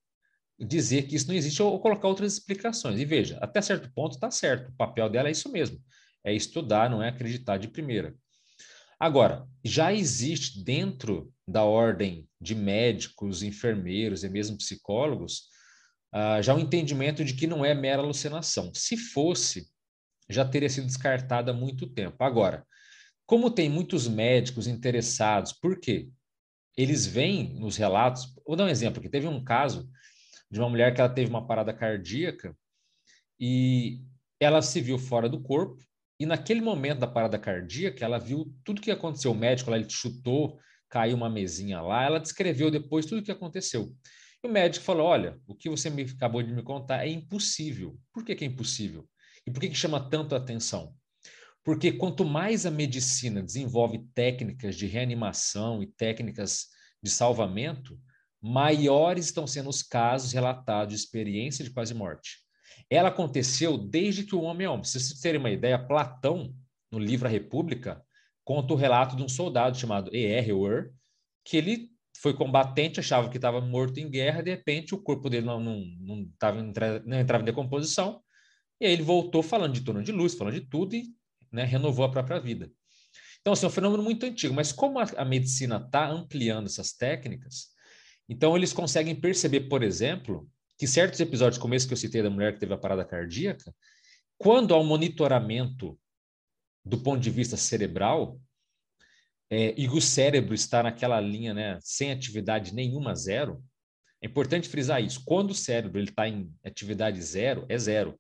dizer 0.59 1.03
que 1.03 1.17
isso 1.17 1.29
não 1.29 1.35
existe 1.35 1.63
ou, 1.63 1.79
colocar 1.81 2.09
outras 2.09 2.35
explicações. 2.35 2.99
E 2.99 3.05
veja, 3.05 3.39
até 3.41 3.61
certo 3.61 3.91
ponto 3.95 4.15
está 4.15 4.31
certo, 4.31 4.71
o 4.71 4.77
papel 4.77 5.09
dela 5.09 5.29
é 5.29 5.33
isso 5.33 5.51
mesmo 5.51 5.81
é 6.27 6.35
estudar, 6.35 6.91
não 6.91 7.01
é 7.01 7.09
acreditar 7.09 7.57
de 7.57 7.69
primeira. 7.69 8.13
Agora, 8.99 9.47
já 9.65 9.93
existe 9.93 10.63
dentro 10.65 11.33
da 11.47 11.63
ordem 11.63 12.29
de 12.41 12.55
médicos, 12.55 13.45
enfermeiros 13.45 14.25
e 14.25 14.29
mesmo 14.29 14.57
psicólogos, 14.57 15.43
uh, 16.13 16.43
já 16.43 16.53
o 16.53 16.57
um 16.57 16.61
entendimento 16.61 17.25
de 17.25 17.35
que 17.35 17.47
não 17.47 17.65
é 17.65 17.75
mera 17.75 18.03
alucinação. 18.03 18.75
Se 18.75 18.97
fosse, 18.97 19.69
já 20.29 20.45
teria 20.45 20.69
sido 20.69 20.87
descartada 20.87 21.53
há 21.53 21.55
muito 21.55 21.87
tempo. 21.87 22.17
Agora, 22.25 22.67
como 23.25 23.49
tem 23.49 23.69
muitos 23.69 24.09
médicos 24.09 24.67
interessados, 24.67 25.53
por 25.53 25.79
quê? 25.79 26.09
Eles 26.77 27.07
veem 27.07 27.55
nos 27.55 27.77
relatos, 27.77 28.35
vou 28.45 28.57
dar 28.57 28.65
um 28.65 28.69
exemplo 28.69 28.99
aqui, 28.99 29.09
teve 29.09 29.29
um 29.29 29.45
caso 29.45 29.89
de 30.51 30.61
uma 30.61 30.69
mulher 30.69 30.95
que 30.95 31.01
ela 31.01 31.13
teve 31.13 31.31
uma 31.31 31.47
parada 31.47 31.73
cardíaca 31.73 32.57
e 33.39 34.03
ela 34.41 34.63
se 34.63 34.81
viu 34.81 34.99
fora 34.99 35.29
do 35.29 35.43
corpo, 35.43 35.83
e 36.19 36.25
naquele 36.25 36.61
momento 36.61 37.01
da 37.01 37.07
parada 37.07 37.39
cardíaca, 37.39 38.05
ela 38.05 38.19
viu 38.19 38.55
tudo 38.65 38.81
que 38.81 38.91
aconteceu. 38.91 39.33
O 39.33 39.35
médico 39.35 39.71
lá, 39.71 39.77
ele 39.77 39.89
chutou, 39.89 40.59
caiu 40.89 41.17
uma 41.17 41.29
mesinha 41.29 41.81
lá, 41.81 42.05
ela 42.05 42.19
descreveu 42.19 42.71
depois 42.71 43.05
tudo 43.05 43.21
o 43.21 43.23
que 43.23 43.31
aconteceu. 43.31 43.95
E 44.43 44.49
o 44.49 44.51
médico 44.51 44.85
falou: 44.85 45.07
Olha, 45.07 45.39
o 45.47 45.55
que 45.55 45.69
você 45.69 45.91
me, 45.91 46.03
acabou 46.03 46.43
de 46.43 46.53
me 46.53 46.63
contar 46.63 47.07
é 47.07 47.11
impossível. 47.11 47.99
Por 48.13 48.25
que, 48.25 48.35
que 48.35 48.45
é 48.45 48.47
impossível? 48.47 49.07
E 49.47 49.51
por 49.51 49.61
que, 49.61 49.69
que 49.69 49.75
chama 49.75 50.09
tanto 50.09 50.35
a 50.35 50.39
atenção? 50.39 50.95
Porque 51.63 51.93
quanto 51.93 52.25
mais 52.25 52.65
a 52.65 52.71
medicina 52.71 53.43
desenvolve 53.43 54.07
técnicas 54.15 54.77
de 54.77 54.87
reanimação 54.87 55.83
e 55.83 55.87
técnicas 55.87 56.67
de 57.03 57.11
salvamento, 57.11 58.01
maiores 58.47 59.27
estão 59.27 59.47
sendo 59.47 59.69
os 59.69 59.83
casos 59.83 60.33
relatados 60.33 60.95
de 60.95 61.01
experiência 61.01 61.65
de 61.65 61.71
quase 61.71 61.93
morte. 61.93 62.39
Ela 62.89 63.09
aconteceu 63.09 63.77
desde 63.77 64.23
que 64.23 64.37
o 64.37 64.43
homem 64.43 64.67
é 64.67 64.71
homem. 64.71 64.85
Se 64.85 65.01
vocês 65.01 65.21
terem 65.21 65.41
uma 65.41 65.51
ideia, 65.51 65.79
Platão, 65.79 66.55
no 66.91 66.99
livro 66.99 67.27
A 67.27 67.31
República, 67.31 68.01
conta 68.45 68.73
o 68.73 68.77
relato 68.77 69.17
de 69.17 69.23
um 69.23 69.29
soldado 69.29 69.77
chamado 69.77 70.15
E.R. 70.15 70.53
Ur, 70.53 70.93
que 71.45 71.57
ele 71.57 71.91
foi 72.21 72.33
combatente, 72.35 73.01
achava 73.01 73.29
que 73.29 73.37
estava 73.37 73.61
morto 73.61 73.99
em 73.99 74.09
guerra, 74.09 74.43
de 74.43 74.51
repente 74.51 74.95
o 74.95 75.03
corpo 75.03 75.29
dele 75.29 75.45
não, 75.45 75.61
não, 75.61 75.81
não, 76.01 76.31
tava, 76.39 76.63
não 77.05 77.19
entrava 77.19 77.43
em 77.43 77.47
decomposição, 77.47 78.23
e 78.81 78.87
aí 78.87 78.93
ele 78.93 79.03
voltou 79.03 79.43
falando 79.43 79.73
de 79.73 79.81
turno 79.81 80.03
de 80.03 80.13
luz, 80.13 80.35
falando 80.35 80.55
de 80.55 80.61
tudo 80.69 80.95
e 80.95 81.13
né, 81.53 81.65
renovou 81.65 82.05
a 82.05 82.11
própria 82.11 82.39
vida. 82.39 82.71
Então, 83.41 83.53
assim, 83.53 83.67
é 83.67 83.69
um 83.69 83.73
fenômeno 83.73 84.03
muito 84.03 84.25
antigo, 84.25 84.55
mas 84.55 84.73
como 84.73 84.99
a, 84.99 85.05
a 85.17 85.25
medicina 85.25 85.77
está 85.85 86.09
ampliando 86.09 86.67
essas 86.67 86.93
técnicas, 86.93 87.69
então 88.29 88.57
eles 88.57 88.73
conseguem 88.73 89.15
perceber, 89.15 89.69
por 89.69 89.83
exemplo, 89.83 90.49
que 90.79 90.87
certos 90.87 91.21
episódios, 91.21 91.59
como 91.59 91.75
esse 91.75 91.87
que 91.87 91.93
eu 91.93 91.99
citei 91.99 92.23
da 92.23 92.31
mulher 92.31 92.53
que 92.53 92.61
teve 92.61 92.75
a 92.75 92.79
parada 92.79 93.05
cardíaca, 93.05 93.75
quando 94.37 94.75
há 94.75 94.81
um 94.81 94.87
monitoramento 94.87 95.99
do 96.85 96.99
ponto 96.99 97.21
de 97.21 97.31
vista 97.31 97.57
cerebral, 97.57 98.41
é, 99.51 99.75
e 99.81 99.89
o 99.89 100.01
cérebro 100.01 100.55
está 100.55 100.83
naquela 100.83 101.21
linha, 101.21 101.55
né, 101.55 101.79
sem 101.81 102.11
atividade 102.11 102.75
nenhuma, 102.75 103.15
zero, 103.15 103.63
é 104.23 104.27
importante 104.27 104.69
frisar 104.69 105.03
isso. 105.03 105.23
Quando 105.25 105.51
o 105.51 105.55
cérebro 105.55 106.01
está 106.01 106.29
em 106.29 106.53
atividade 106.65 107.21
zero, 107.23 107.65
é 107.69 107.79
zero. 107.79 108.19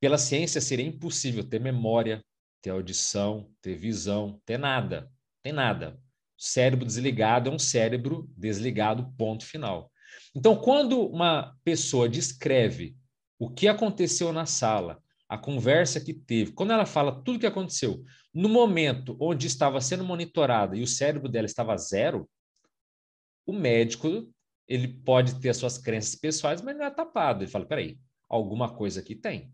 Pela 0.00 0.16
ciência 0.16 0.60
seria 0.60 0.86
impossível 0.86 1.44
ter 1.44 1.60
memória, 1.60 2.24
ter 2.62 2.70
audição, 2.70 3.50
ter 3.60 3.76
visão, 3.76 4.40
ter 4.46 4.58
nada. 4.58 5.10
Tem 5.42 5.52
nada. 5.52 6.00
Cérebro 6.38 6.86
desligado 6.86 7.50
é 7.50 7.52
um 7.52 7.58
cérebro 7.58 8.30
desligado, 8.36 9.12
ponto 9.18 9.44
final. 9.44 9.90
Então, 10.34 10.54
quando 10.54 11.04
uma 11.08 11.56
pessoa 11.64 12.08
descreve 12.08 12.96
o 13.38 13.50
que 13.50 13.66
aconteceu 13.66 14.32
na 14.32 14.46
sala, 14.46 15.02
a 15.28 15.36
conversa 15.36 16.00
que 16.00 16.14
teve, 16.14 16.52
quando 16.52 16.72
ela 16.72 16.86
fala 16.86 17.22
tudo 17.24 17.36
o 17.36 17.40
que 17.40 17.46
aconteceu, 17.46 18.04
no 18.32 18.48
momento 18.48 19.16
onde 19.20 19.48
estava 19.48 19.80
sendo 19.80 20.04
monitorada 20.04 20.76
e 20.76 20.82
o 20.82 20.86
cérebro 20.86 21.28
dela 21.28 21.46
estava 21.46 21.76
zero, 21.76 22.30
o 23.44 23.52
médico 23.52 24.32
ele 24.68 24.86
pode 24.86 25.40
ter 25.40 25.48
as 25.48 25.56
suas 25.56 25.76
crenças 25.76 26.14
pessoais, 26.14 26.62
mas 26.62 26.76
não 26.76 26.84
é 26.84 26.90
tapado. 26.90 27.42
Ele 27.42 27.50
fala: 27.50 27.66
peraí, 27.66 27.98
alguma 28.28 28.72
coisa 28.72 29.00
aqui 29.00 29.16
tem. 29.16 29.52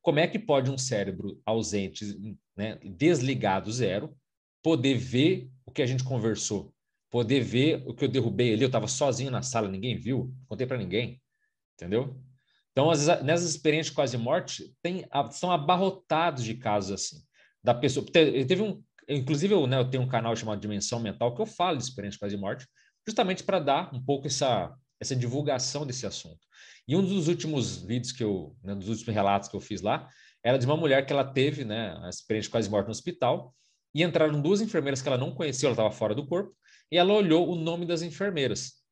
Como 0.00 0.20
é 0.20 0.28
que 0.28 0.38
pode 0.38 0.70
um 0.70 0.78
cérebro 0.78 1.40
ausente, 1.44 2.38
né, 2.54 2.76
desligado, 2.84 3.72
zero, 3.72 4.14
poder 4.62 4.96
ver 4.96 5.50
que 5.74 5.82
a 5.82 5.86
gente 5.86 6.04
conversou? 6.04 6.74
poder 7.14 7.42
ver 7.42 7.80
o 7.86 7.94
que 7.94 8.04
eu 8.04 8.08
derrubei 8.08 8.52
ali. 8.52 8.62
Eu 8.62 8.66
estava 8.66 8.88
sozinho 8.88 9.30
na 9.30 9.40
sala, 9.40 9.68
ninguém 9.68 9.96
viu, 9.96 10.34
contei 10.48 10.66
para 10.66 10.76
ninguém, 10.76 11.22
entendeu? 11.74 12.20
Então, 12.72 12.90
as, 12.90 13.06
nessas 13.22 13.50
experiências 13.50 13.90
de 13.90 13.94
quase 13.94 14.18
morte, 14.18 14.74
tem, 14.82 15.06
são 15.30 15.52
abarrotados 15.52 16.42
de 16.42 16.54
casos 16.54 16.90
assim. 16.90 17.22
Da 17.62 17.72
pessoa. 17.72 18.04
Teve 18.04 18.60
um. 18.60 18.82
Inclusive, 19.08 19.54
eu, 19.54 19.64
né, 19.64 19.78
eu 19.78 19.88
tenho 19.88 20.02
um 20.02 20.08
canal 20.08 20.34
chamado 20.34 20.60
Dimensão 20.60 20.98
Mental 20.98 21.32
que 21.32 21.40
eu 21.40 21.46
falo 21.46 21.76
de 21.78 21.84
experiência 21.84 22.16
de 22.16 22.18
quase 22.18 22.36
morte, 22.36 22.66
justamente 23.06 23.44
para 23.44 23.60
dar 23.60 23.94
um 23.94 24.04
pouco 24.04 24.26
essa, 24.26 24.74
essa 24.98 25.14
divulgação 25.14 25.86
desse 25.86 26.04
assunto. 26.04 26.40
E 26.88 26.96
um 26.96 27.02
dos 27.02 27.28
últimos 27.28 27.80
vídeos 27.80 28.10
que 28.10 28.24
eu, 28.24 28.56
né, 28.60 28.74
dos 28.74 28.88
últimos 28.88 29.14
relatos 29.14 29.48
que 29.48 29.54
eu 29.54 29.60
fiz 29.60 29.82
lá, 29.82 30.08
era 30.42 30.58
de 30.58 30.66
uma 30.66 30.76
mulher 30.76 31.06
que 31.06 31.12
ela 31.12 31.24
teve, 31.24 31.64
né, 31.64 31.96
a 32.02 32.08
experiência 32.08 32.48
de 32.48 32.50
quase 32.50 32.68
morte 32.68 32.86
no 32.86 32.90
hospital, 32.92 33.54
e 33.94 34.02
entraram 34.02 34.40
duas 34.40 34.60
enfermeiras 34.60 35.00
que 35.00 35.08
ela 35.08 35.18
não 35.18 35.34
conhecia, 35.34 35.68
ela 35.68 35.74
estava 35.74 35.90
fora 35.90 36.14
do 36.14 36.26
corpo, 36.26 36.54
e 36.90 36.98
ela 36.98 37.12
olhou 37.12 37.48
o 37.48 37.54
nome 37.54 37.86
das 37.86 38.02
enfermeiras 38.02 38.82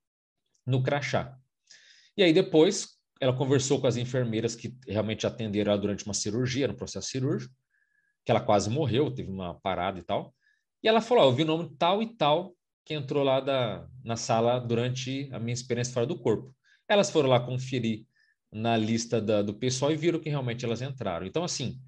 no 0.67 0.83
crachá. 0.83 1.37
E 2.17 2.23
aí 2.23 2.33
depois 2.33 2.99
ela 3.21 3.33
conversou 3.33 3.81
com 3.81 3.87
as 3.87 3.97
enfermeiras 3.97 4.55
que 4.55 4.77
realmente 4.87 5.27
atenderam 5.27 5.73
ela 5.73 5.81
durante 5.81 6.05
uma 6.05 6.15
cirurgia, 6.15 6.69
no 6.69 6.75
processo 6.75 7.09
cirúrgico, 7.09 7.55
que 8.25 8.31
ela 8.31 8.41
quase 8.41 8.71
morreu, 8.71 9.11
teve 9.11 9.31
uma 9.31 9.55
parada 9.61 9.99
e 9.99 10.03
tal. 10.03 10.35
E 10.83 10.89
ela 10.89 11.01
falou: 11.01 11.25
eu 11.25 11.33
vi 11.33 11.43
o 11.43 11.47
nome 11.47 11.75
tal 11.77 12.03
e 12.03 12.17
tal 12.17 12.55
que 12.85 12.95
entrou 12.95 13.23
lá 13.23 13.41
da, 13.41 13.87
na 14.05 14.17
sala 14.17 14.59
durante 14.59 15.29
a 15.33 15.39
minha 15.39 15.53
experiência 15.53 15.95
fora 15.95 16.07
do 16.07 16.19
corpo. 16.19 16.55
Elas 16.89 17.11
foram 17.11 17.29
lá 17.29 17.39
conferir 17.39 18.05
na 18.51 18.77
lista 18.77 19.21
da, 19.21 19.41
do 19.41 19.55
pessoal 19.55 19.93
e 19.93 19.97
viram 19.97 20.19
que 20.19 20.29
realmente 20.29 20.65
elas 20.65 20.83
entraram. 20.83 21.25
Então, 21.25 21.45
assim, 21.45 21.81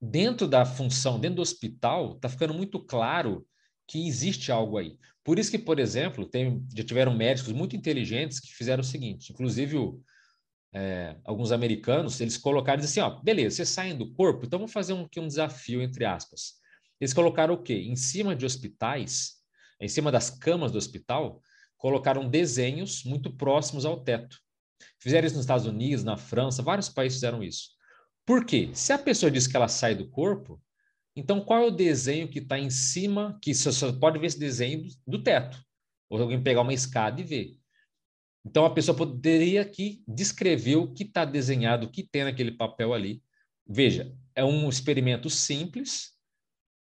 dentro 0.00 0.46
da 0.46 0.64
função, 0.64 1.18
dentro 1.18 1.36
do 1.36 1.42
hospital, 1.42 2.14
está 2.16 2.28
ficando 2.28 2.54
muito 2.54 2.78
claro 2.80 3.46
que 3.86 4.06
existe 4.06 4.52
algo 4.52 4.78
aí. 4.78 4.98
Por 5.24 5.38
isso 5.38 5.50
que, 5.50 5.58
por 5.58 5.78
exemplo, 5.78 6.26
tem, 6.26 6.64
já 6.74 6.84
tiveram 6.84 7.16
médicos 7.16 7.52
muito 7.52 7.74
inteligentes 7.74 8.40
que 8.40 8.52
fizeram 8.54 8.80
o 8.80 8.84
seguinte, 8.84 9.32
inclusive 9.32 9.76
o, 9.76 10.00
é, 10.72 11.16
alguns 11.24 11.52
americanos, 11.52 12.20
eles 12.20 12.36
colocaram 12.36 12.82
assim, 12.82 13.00
ó, 13.00 13.20
beleza, 13.22 13.56
vocês 13.56 13.68
saem 13.68 13.96
do 13.96 14.12
corpo, 14.12 14.44
então 14.46 14.58
vamos 14.58 14.72
fazer 14.72 14.92
um, 14.92 15.04
aqui 15.04 15.18
um 15.18 15.26
desafio, 15.26 15.82
entre 15.82 16.04
aspas. 16.04 16.54
Eles 17.00 17.14
colocaram 17.14 17.54
o 17.54 17.62
quê? 17.62 17.74
Em 17.74 17.96
cima 17.96 18.34
de 18.34 18.44
hospitais, 18.44 19.36
em 19.80 19.88
cima 19.88 20.10
das 20.12 20.30
camas 20.30 20.72
do 20.72 20.78
hospital, 20.78 21.40
colocaram 21.76 22.28
desenhos 22.28 23.04
muito 23.04 23.32
próximos 23.32 23.84
ao 23.84 24.02
teto. 24.02 24.38
Fizeram 25.00 25.26
isso 25.26 25.36
nos 25.36 25.44
Estados 25.44 25.66
Unidos, 25.66 26.04
na 26.04 26.16
França, 26.16 26.62
vários 26.62 26.88
países 26.88 27.16
fizeram 27.18 27.42
isso. 27.42 27.70
Por 28.28 28.44
quê? 28.44 28.68
Se 28.74 28.92
a 28.92 28.98
pessoa 28.98 29.30
diz 29.30 29.46
que 29.46 29.56
ela 29.56 29.68
sai 29.68 29.94
do 29.94 30.06
corpo, 30.10 30.62
então, 31.16 31.40
qual 31.40 31.62
é 31.62 31.66
o 31.66 31.70
desenho 31.70 32.28
que 32.28 32.40
está 32.40 32.58
em 32.58 32.68
cima, 32.68 33.38
que 33.40 33.54
você 33.54 33.72
só 33.72 33.90
pode 33.90 34.18
ver 34.18 34.26
esse 34.26 34.38
desenho 34.38 34.86
do, 35.06 35.22
teto? 35.22 35.58
Ou 36.10 36.20
alguém 36.20 36.42
pegar 36.42 36.60
uma 36.60 36.74
escada 36.74 37.22
e 37.22 37.24
ver. 37.24 37.56
Então, 38.44 38.66
a 38.66 38.70
pessoa 38.70 38.94
poderia 38.94 39.62
aqui 39.62 40.04
descrever 40.06 40.76
o 40.76 40.92
que 40.92 41.04
está 41.04 41.24
desenhado, 41.24 41.86
o 41.86 41.90
que 41.90 42.02
tem 42.02 42.24
naquele 42.24 42.52
papel 42.52 42.92
ali. 42.92 43.22
Veja, 43.66 44.14
é 44.34 44.44
um 44.44 44.68
experimento 44.68 45.30
simples, 45.30 46.12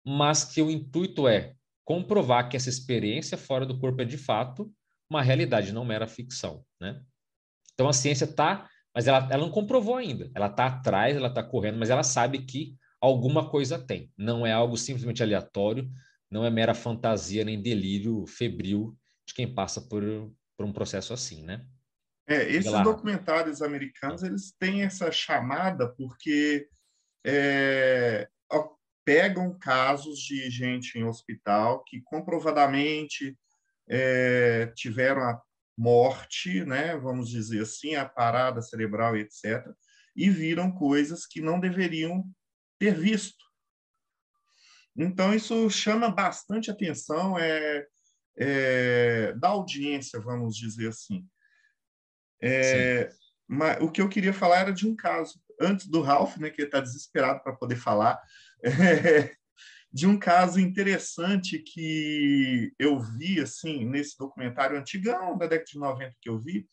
mas 0.05 0.43
que 0.43 0.61
o 0.61 0.69
intuito 0.69 1.29
é 1.29 1.55
comprovar 1.85 2.49
que 2.49 2.57
essa 2.57 2.69
experiência 2.69 3.37
fora 3.37 3.65
do 3.65 3.79
corpo 3.79 4.01
é 4.01 4.05
de 4.05 4.17
fato 4.17 4.69
uma 5.09 5.21
realidade, 5.21 5.71
não 5.71 5.85
mera 5.85 6.07
ficção, 6.07 6.65
né? 6.77 7.01
Então 7.73 7.87
a 7.87 7.93
ciência 7.93 8.25
está, 8.25 8.69
mas 8.97 9.05
ela, 9.05 9.27
ela 9.29 9.43
não 9.43 9.51
comprovou 9.51 9.95
ainda. 9.95 10.31
Ela 10.33 10.47
está 10.47 10.65
atrás, 10.65 11.15
ela 11.15 11.27
está 11.27 11.43
correndo, 11.43 11.77
mas 11.77 11.91
ela 11.91 12.01
sabe 12.01 12.39
que 12.39 12.75
alguma 12.99 13.47
coisa 13.47 13.77
tem. 13.77 14.11
Não 14.17 14.43
é 14.43 14.51
algo 14.51 14.75
simplesmente 14.75 15.21
aleatório, 15.21 15.87
não 16.31 16.43
é 16.43 16.49
mera 16.49 16.73
fantasia 16.73 17.45
nem 17.45 17.61
delírio 17.61 18.25
febril 18.25 18.97
de 19.23 19.35
quem 19.35 19.53
passa 19.53 19.81
por, 19.81 20.01
por 20.57 20.65
um 20.65 20.73
processo 20.73 21.13
assim, 21.13 21.43
né? 21.43 21.63
É, 22.27 22.49
esses 22.51 22.71
documentários 22.81 23.61
americanos, 23.61 24.23
eles 24.23 24.51
têm 24.59 24.81
essa 24.81 25.11
chamada 25.11 25.93
porque 25.93 26.67
é, 27.23 28.27
pegam 29.05 29.55
casos 29.59 30.17
de 30.21 30.49
gente 30.49 30.97
em 30.97 31.03
hospital 31.03 31.83
que 31.83 32.01
comprovadamente 32.01 33.37
é, 33.87 34.73
tiveram 34.75 35.21
a 35.21 35.39
morte, 35.77 36.65
né, 36.65 36.97
vamos 36.97 37.29
dizer 37.29 37.61
assim, 37.61 37.95
a 37.95 38.07
parada 38.07 38.61
cerebral, 38.61 39.15
etc., 39.15 39.65
e 40.15 40.29
viram 40.29 40.71
coisas 40.71 41.27
que 41.27 41.39
não 41.39 41.59
deveriam 41.59 42.27
ter 42.79 42.95
visto. 42.95 43.45
Então, 44.95 45.33
isso 45.33 45.69
chama 45.69 46.09
bastante 46.09 46.71
atenção 46.71 47.37
é, 47.37 47.85
é 48.35 49.33
da 49.33 49.49
audiência, 49.49 50.19
vamos 50.19 50.55
dizer 50.55 50.89
assim. 50.89 51.23
É, 52.41 53.09
mas, 53.47 53.79
o 53.79 53.91
que 53.91 54.01
eu 54.01 54.09
queria 54.09 54.33
falar 54.33 54.61
era 54.61 54.73
de 54.73 54.87
um 54.87 54.95
caso 54.95 55.39
antes 55.61 55.87
do 55.87 56.01
Ralph, 56.01 56.37
né, 56.37 56.49
que 56.49 56.63
está 56.63 56.79
desesperado 56.79 57.41
para 57.43 57.55
poder 57.55 57.75
falar, 57.75 58.19
é, 58.63 59.35
de 59.91 60.05
um 60.05 60.17
caso 60.19 60.59
interessante 60.59 61.59
que 61.59 62.73
eu 62.77 62.99
vi 62.99 63.39
assim 63.39 63.85
nesse 63.85 64.17
documentário 64.17 64.77
antigão 64.77 65.37
da 65.37 65.47
década 65.47 65.65
de 65.71 65.79
90 65.79 66.15
que 66.21 66.29
eu 66.29 66.39
vi, 66.39 66.67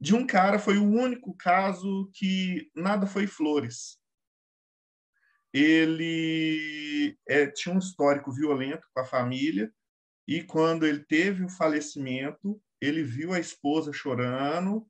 de 0.00 0.14
um 0.14 0.26
cara, 0.26 0.58
foi 0.58 0.78
o 0.78 0.84
único 0.84 1.36
caso 1.36 2.10
que 2.14 2.70
nada 2.74 3.06
foi 3.06 3.26
flores. 3.26 3.98
Ele 5.52 7.18
é, 7.28 7.46
tinha 7.46 7.74
um 7.74 7.78
histórico 7.78 8.32
violento 8.32 8.86
com 8.94 9.00
a 9.00 9.04
família 9.04 9.70
e 10.26 10.42
quando 10.42 10.86
ele 10.86 11.00
teve 11.00 11.44
o 11.44 11.50
falecimento, 11.50 12.62
ele 12.80 13.02
viu 13.02 13.32
a 13.32 13.40
esposa 13.40 13.92
chorando 13.92 14.88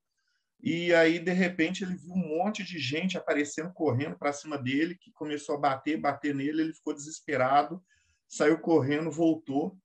e 0.63 0.95
aí 0.95 1.19
de 1.19 1.33
repente 1.33 1.85
ele 1.85 1.97
viu 1.97 2.13
um 2.13 2.39
monte 2.39 2.63
de 2.63 2.79
gente 2.79 3.17
aparecendo 3.17 3.73
correndo 3.73 4.19
para 4.19 4.33
cima 4.33 4.59
dele, 4.59 4.97
que 4.97 5.13
começou 5.13 5.55
a 5.55 5.59
bater, 5.59 5.97
bater 5.99 6.35
nele, 6.35 6.63
ele 6.63 6.75
ficou 6.75 6.95
desesperado, 6.95 7.83
saiu 8.29 8.59
correndo, 8.59 9.11
voltou 9.11 9.79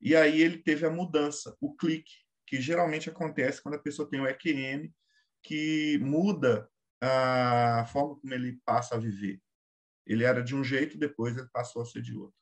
e 0.00 0.16
aí 0.16 0.40
ele 0.40 0.58
teve 0.58 0.86
a 0.86 0.90
mudança, 0.90 1.54
o 1.60 1.76
clique, 1.76 2.12
que 2.46 2.60
geralmente 2.60 3.10
acontece 3.10 3.62
quando 3.62 3.74
a 3.74 3.82
pessoa 3.82 4.08
tem 4.08 4.20
o 4.20 4.26
EQM, 4.26 4.90
que 5.42 5.98
muda 5.98 6.68
a 7.02 7.86
forma 7.92 8.16
como 8.16 8.32
ele 8.32 8.58
passa 8.64 8.94
a 8.94 8.98
viver. 8.98 9.40
Ele 10.06 10.24
era 10.24 10.42
de 10.42 10.56
um 10.56 10.64
jeito, 10.64 10.98
depois 10.98 11.36
ele 11.36 11.48
passou 11.52 11.82
a 11.82 11.84
ser 11.84 12.02
de 12.02 12.16
outro. 12.16 12.34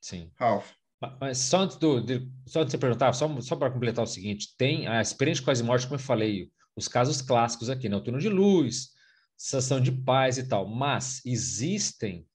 Sim. 0.00 0.32
Ralph. 0.36 0.72
Mas 1.20 1.38
só 1.38 1.58
antes, 1.58 1.76
do, 1.76 2.00
de, 2.00 2.26
só 2.46 2.60
antes 2.60 2.72
de 2.72 2.78
você 2.78 2.78
perguntar, 2.78 3.12
só, 3.12 3.40
só 3.40 3.54
para 3.54 3.70
completar 3.70 4.02
o 4.02 4.08
seguinte, 4.08 4.54
tem 4.56 4.88
a 4.88 5.00
experiência 5.00 5.42
de 5.42 5.44
quase 5.44 5.62
morte, 5.62 5.86
como 5.86 5.96
eu 5.96 6.02
falei, 6.02 6.50
os 6.76 6.86
casos 6.86 7.22
clássicos 7.22 7.70
aqui, 7.70 7.88
né? 7.88 7.96
o 7.96 8.00
turno 8.00 8.20
de 8.20 8.28
luz, 8.28 8.90
sensação 9.36 9.80
de 9.80 9.90
paz 9.90 10.38
e 10.38 10.46
tal, 10.46 10.68
mas 10.68 11.20
existem, 11.24 12.26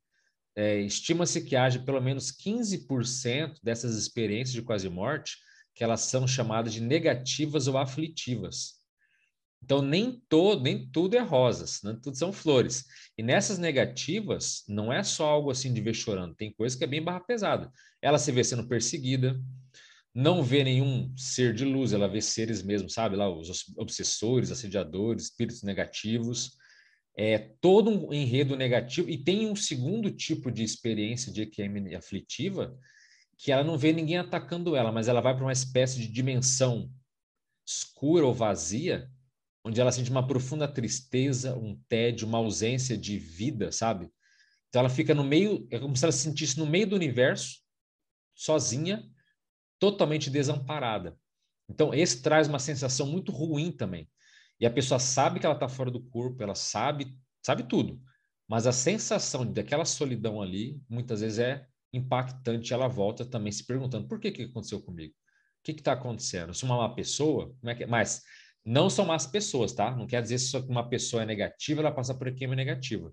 é, 0.56 0.80
estima-se 0.82 1.42
que 1.42 1.56
haja 1.56 1.80
pelo 1.80 2.02
menos 2.02 2.32
15% 2.32 3.60
dessas 3.64 3.96
experiências 3.96 4.54
de 4.54 4.62
quase 4.62 4.90
morte 4.90 5.38
que 5.74 5.84
elas 5.84 6.02
são 6.02 6.28
chamadas 6.28 6.74
de 6.74 6.82
negativas 6.82 7.68
ou 7.68 7.78
aflitivas. 7.78 8.82
Então, 9.64 9.82
nem 9.82 10.22
todo, 10.28 10.64
nem 10.64 10.90
tudo 10.90 11.16
é 11.16 11.20
rosas, 11.20 11.82
nem 11.84 11.96
tudo 11.96 12.18
são 12.18 12.34
flores. 12.34 12.84
E 13.16 13.22
nessas 13.22 13.60
negativas, 13.60 14.64
não 14.68 14.92
é 14.92 15.04
só 15.04 15.30
algo 15.30 15.52
assim 15.52 15.72
de 15.72 15.82
ver 15.82 15.94
chorando, 15.94 16.36
tem 16.36 16.52
coisa 16.52 16.76
que 16.76 16.84
é 16.84 16.88
bem 16.88 17.02
barra 17.02 17.20
pesada. 17.20 17.72
Ela 18.02 18.18
se 18.18 18.32
vê 18.32 18.44
sendo 18.44 18.68
perseguida, 18.68 19.40
não 20.14 20.44
vê 20.44 20.64
nenhum 20.64 21.14
ser 21.16 21.54
de 21.54 21.64
luz, 21.64 21.94
ela 21.94 22.08
vê 22.08 22.22
seres 22.22 22.62
mesmo, 22.62 22.90
sabe? 22.90 23.16
Lá, 23.16 23.30
os 23.30 23.66
obsessores, 23.78 24.52
assediadores, 24.52 25.26
espíritos 25.26 25.64
negativos. 25.64 26.58
É 27.16 27.38
todo 27.62 27.90
um 27.90 28.14
enredo 28.14 28.56
negativo. 28.56 29.10
E 29.10 29.18
tem 29.18 29.50
um 29.50 29.56
segundo 29.56 30.12
tipo 30.12 30.52
de 30.52 30.64
experiência 30.64 31.32
de 31.32 31.42
EQM 31.44 31.96
aflitiva, 31.96 32.78
que 33.38 33.52
ela 33.52 33.64
não 33.64 33.78
vê 33.78 33.92
ninguém 33.92 34.18
atacando 34.18 34.76
ela, 34.76 34.92
mas 34.92 35.08
ela 35.08 35.22
vai 35.22 35.34
para 35.34 35.44
uma 35.44 35.52
espécie 35.52 36.00
de 36.00 36.08
dimensão 36.08 36.92
escura 37.66 38.26
ou 38.26 38.34
vazia, 38.34 39.10
onde 39.64 39.80
ela 39.80 39.92
sente 39.92 40.12
uma 40.12 40.26
profunda 40.26 40.68
tristeza, 40.68 41.56
um 41.58 41.80
tédio, 41.88 42.28
uma 42.28 42.38
ausência 42.38 42.98
de 42.98 43.18
vida, 43.18 43.72
sabe? 43.72 44.10
Então 44.70 44.82
ela 44.82 44.90
fica 44.90 45.14
no 45.14 45.24
meio, 45.24 45.68
é 45.70 45.80
como 45.80 45.96
se 45.96 46.04
ela 46.04 46.12
se 46.12 46.24
sentisse 46.24 46.58
no 46.58 46.66
meio 46.66 46.88
do 46.88 46.96
universo, 46.96 47.60
sozinha, 48.36 49.04
totalmente 49.82 50.30
desamparada. 50.30 51.18
Então 51.68 51.92
esse 51.92 52.22
traz 52.22 52.48
uma 52.48 52.60
sensação 52.60 53.08
muito 53.08 53.32
ruim 53.32 53.72
também. 53.72 54.08
E 54.60 54.66
a 54.66 54.70
pessoa 54.70 55.00
sabe 55.00 55.40
que 55.40 55.46
ela 55.46 55.56
está 55.56 55.68
fora 55.68 55.90
do 55.90 56.00
corpo, 56.00 56.44
ela 56.44 56.54
sabe, 56.54 57.18
sabe 57.42 57.64
tudo. 57.64 58.00
Mas 58.48 58.68
a 58.68 58.72
sensação 58.72 59.44
daquela 59.44 59.84
solidão 59.84 60.40
ali, 60.40 60.80
muitas 60.88 61.22
vezes 61.22 61.40
é 61.40 61.66
impactante. 61.92 62.72
Ela 62.72 62.88
volta 62.88 63.26
também 63.26 63.52
se 63.52 63.66
perguntando: 63.66 64.08
por 64.08 64.20
que 64.20 64.32
que 64.32 64.44
aconteceu 64.44 64.80
comigo? 64.84 65.14
O 65.14 65.64
que 65.64 65.72
está 65.72 65.94
acontecendo? 65.94 66.54
Sou 66.54 66.70
uma 66.70 66.78
má 66.78 66.94
pessoa? 66.94 67.56
Como 67.60 67.72
é 67.72 67.74
que 67.76 67.84
é? 67.84 67.88
Mas 67.88 68.22
não 68.64 68.88
são 68.88 69.06
más 69.06 69.26
pessoas, 69.26 69.74
tá? 69.74 69.96
Não 69.96 70.06
quer 70.06 70.22
dizer 70.22 70.38
só 70.38 70.62
que 70.62 70.70
uma 70.70 70.88
pessoa 70.88 71.24
é 71.24 71.26
negativa, 71.26 71.82
ela 71.82 71.92
passa 71.92 72.14
por 72.14 72.28
esquema 72.28 72.56
negativa. 72.56 73.12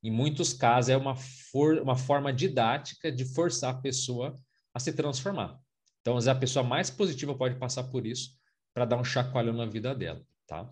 Em 0.00 0.12
muitos 0.12 0.52
casos, 0.52 0.90
é 0.90 0.96
uma, 0.96 1.16
for, 1.16 1.78
uma 1.78 1.96
forma 1.96 2.32
didática 2.32 3.10
de 3.10 3.24
forçar 3.24 3.74
a 3.74 3.80
pessoa 3.80 4.38
a 4.72 4.78
se 4.78 4.92
transformar. 4.92 5.58
Então, 6.04 6.18
a 6.18 6.34
pessoa 6.34 6.62
mais 6.62 6.90
positiva 6.90 7.34
pode 7.34 7.54
passar 7.54 7.84
por 7.84 8.06
isso 8.06 8.38
para 8.74 8.84
dar 8.84 8.98
um 8.98 9.04
chacoalhão 9.04 9.54
na 9.54 9.64
vida 9.64 9.94
dela, 9.94 10.20
tá? 10.46 10.70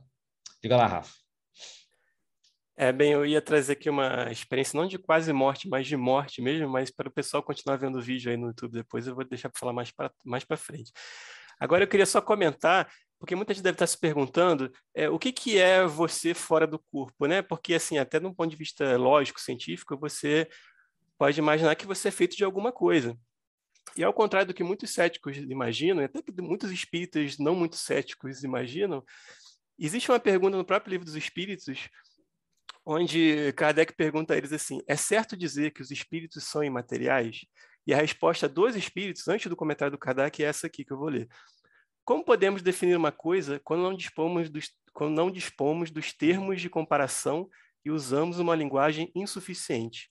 Diga 0.60 0.76
lá, 0.76 0.86
Rafa. 0.86 1.14
É, 2.76 2.92
bem, 2.92 3.12
eu 3.12 3.24
ia 3.24 3.40
trazer 3.40 3.72
aqui 3.72 3.88
uma 3.88 4.30
experiência 4.30 4.78
não 4.78 4.86
de 4.86 4.98
quase 4.98 5.32
morte, 5.32 5.66
mas 5.70 5.86
de 5.86 5.96
morte 5.96 6.42
mesmo, 6.42 6.68
mas 6.68 6.90
para 6.90 7.08
o 7.08 7.10
pessoal 7.10 7.42
continuar 7.42 7.76
vendo 7.76 7.96
o 7.96 8.02
vídeo 8.02 8.30
aí 8.30 8.36
no 8.36 8.48
YouTube 8.48 8.72
depois, 8.72 9.06
eu 9.06 9.14
vou 9.14 9.24
deixar 9.24 9.48
para 9.48 9.58
falar 9.58 9.72
mais 9.72 9.90
para 9.90 10.12
mais 10.22 10.44
frente. 10.58 10.92
Agora 11.58 11.84
eu 11.84 11.88
queria 11.88 12.04
só 12.04 12.20
comentar 12.20 12.92
porque 13.18 13.34
muita 13.34 13.54
gente 13.54 13.62
deve 13.62 13.76
estar 13.76 13.86
se 13.86 13.96
perguntando 13.96 14.70
é, 14.94 15.08
o 15.08 15.18
que, 15.18 15.32
que 15.32 15.56
é 15.56 15.86
você 15.86 16.34
fora 16.34 16.66
do 16.66 16.78
corpo, 16.78 17.26
né? 17.26 17.40
Porque, 17.40 17.72
assim, 17.72 17.96
até 17.96 18.20
de 18.20 18.26
um 18.26 18.34
ponto 18.34 18.50
de 18.50 18.56
vista 18.56 18.98
lógico, 18.98 19.40
científico, 19.40 19.96
você 19.96 20.46
pode 21.16 21.38
imaginar 21.38 21.74
que 21.76 21.86
você 21.86 22.08
é 22.08 22.10
feito 22.10 22.36
de 22.36 22.44
alguma 22.44 22.70
coisa. 22.70 23.16
E 23.96 24.02
ao 24.02 24.12
contrário 24.12 24.48
do 24.48 24.54
que 24.54 24.64
muitos 24.64 24.90
céticos 24.90 25.36
imaginam, 25.36 26.04
até 26.04 26.22
que 26.22 26.32
muitos 26.40 26.70
espíritas 26.70 27.38
não 27.38 27.54
muito 27.54 27.76
céticos 27.76 28.42
imaginam, 28.42 29.04
existe 29.78 30.10
uma 30.10 30.20
pergunta 30.20 30.56
no 30.56 30.64
próprio 30.64 30.92
livro 30.92 31.04
dos 31.04 31.16
espíritos, 31.16 31.88
onde 32.84 33.52
Kardec 33.52 33.94
pergunta 33.94 34.34
a 34.34 34.36
eles 34.36 34.52
assim: 34.52 34.80
é 34.86 34.96
certo 34.96 35.36
dizer 35.36 35.72
que 35.72 35.82
os 35.82 35.90
espíritos 35.90 36.44
são 36.44 36.64
imateriais? 36.64 37.44
E 37.86 37.92
a 37.92 37.96
resposta 37.96 38.48
dos 38.48 38.76
espíritos, 38.76 39.26
antes 39.28 39.48
do 39.48 39.56
comentário 39.56 39.90
do 39.90 39.98
Kardec, 39.98 40.42
é 40.42 40.46
essa 40.46 40.66
aqui 40.66 40.84
que 40.84 40.92
eu 40.92 40.98
vou 40.98 41.08
ler. 41.08 41.28
Como 42.04 42.24
podemos 42.24 42.62
definir 42.62 42.96
uma 42.96 43.12
coisa 43.12 43.60
quando 43.62 43.82
não 43.82 43.94
dispomos 43.94 44.48
dos, 44.48 44.70
quando 44.92 45.14
não 45.14 45.30
dispomos 45.30 45.90
dos 45.90 46.12
termos 46.12 46.60
de 46.60 46.70
comparação 46.70 47.48
e 47.84 47.90
usamos 47.90 48.38
uma 48.38 48.54
linguagem 48.54 49.10
insuficiente? 49.14 50.10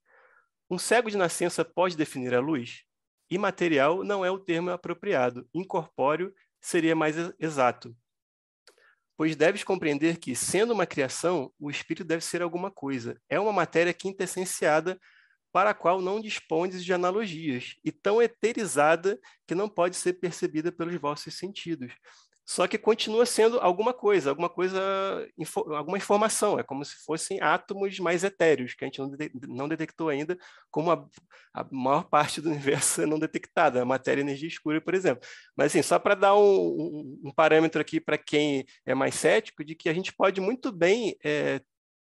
Um 0.69 0.77
cego 0.77 1.09
de 1.09 1.17
nascença 1.17 1.65
pode 1.65 1.97
definir 1.97 2.33
a 2.33 2.39
luz? 2.39 2.83
Imaterial 3.31 4.03
não 4.03 4.25
é 4.25 4.29
o 4.29 4.37
termo 4.37 4.71
apropriado, 4.71 5.47
incorpóreo 5.53 6.33
seria 6.59 6.93
mais 6.93 7.15
exato. 7.39 7.95
Pois 9.15 9.37
deves 9.37 9.63
compreender 9.63 10.17
que, 10.17 10.35
sendo 10.35 10.73
uma 10.73 10.85
criação, 10.85 11.53
o 11.57 11.69
espírito 11.71 12.03
deve 12.03 12.25
ser 12.25 12.41
alguma 12.41 12.69
coisa. 12.69 13.19
É 13.29 13.39
uma 13.39 13.53
matéria 13.53 13.93
quintessenciada 13.93 14.99
para 15.51 15.69
a 15.69 15.73
qual 15.73 16.01
não 16.01 16.19
dispondes 16.19 16.83
de 16.83 16.93
analogias, 16.93 17.75
e 17.83 17.91
tão 17.91 18.21
eterizada 18.21 19.19
que 19.47 19.55
não 19.55 19.69
pode 19.69 19.95
ser 19.95 20.13
percebida 20.13 20.71
pelos 20.71 20.95
vossos 20.95 21.37
sentidos. 21.37 21.93
Só 22.51 22.67
que 22.67 22.77
continua 22.77 23.25
sendo 23.25 23.61
alguma 23.61 23.93
coisa, 23.93 24.29
alguma 24.29 24.49
coisa, 24.49 24.77
alguma 25.73 25.97
informação. 25.97 26.59
É 26.59 26.63
como 26.63 26.83
se 26.83 26.95
fossem 27.05 27.39
átomos 27.41 27.97
mais 27.97 28.25
etéreos, 28.25 28.73
que 28.73 28.83
a 28.83 28.87
gente 28.87 28.99
não, 29.47 29.69
detectou 29.69 30.09
ainda, 30.09 30.37
como 30.69 30.91
a, 30.91 31.07
a 31.53 31.65
maior 31.71 32.09
parte 32.09 32.41
do 32.41 32.49
universo 32.51 33.03
é 33.03 33.05
não 33.05 33.17
detectada, 33.17 33.81
a 33.81 33.85
matéria 33.85 34.19
e 34.19 34.25
energia 34.25 34.49
escura, 34.49 34.81
por 34.81 34.93
exemplo. 34.93 35.25
Mas, 35.55 35.67
assim, 35.67 35.81
só 35.81 35.97
para 35.97 36.13
dar 36.13 36.35
um, 36.35 36.41
um, 36.41 37.21
um, 37.27 37.31
parâmetro 37.33 37.79
aqui 37.79 38.01
para 38.01 38.17
quem 38.17 38.65
é 38.85 38.93
mais 38.93 39.15
cético, 39.15 39.63
de 39.63 39.73
que 39.73 39.87
a 39.87 39.93
gente 39.93 40.11
pode 40.11 40.41
muito 40.41 40.73
bem 40.73 41.15
é, 41.23 41.61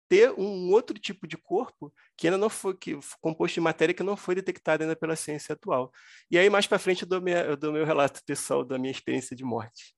ter 0.08 0.32
um 0.32 0.72
outro 0.72 0.98
tipo 0.98 1.28
de 1.28 1.36
corpo 1.36 1.94
que 2.16 2.28
ainda 2.28 2.38
não 2.38 2.50
foi 2.50 2.74
que 2.78 2.98
composto 3.20 3.56
de 3.56 3.62
matéria 3.62 3.94
que 3.94 4.02
não 4.02 4.16
foi 4.16 4.34
detectado 4.34 4.84
ainda 4.84 4.96
pela 4.96 5.18
ciência 5.18 5.52
atual. 5.52 5.92
E 6.32 6.38
aí 6.38 6.50
mais 6.50 6.66
para 6.66 6.80
frente 6.80 7.02
eu 7.02 7.08
dou, 7.10 7.22
minha, 7.22 7.42
eu 7.42 7.58
dou 7.58 7.74
meu 7.74 7.86
relato 7.86 8.24
pessoal 8.26 8.64
da 8.64 8.78
minha 8.80 8.92
experiência 8.92 9.36
de 9.36 9.44
morte. 9.44 9.97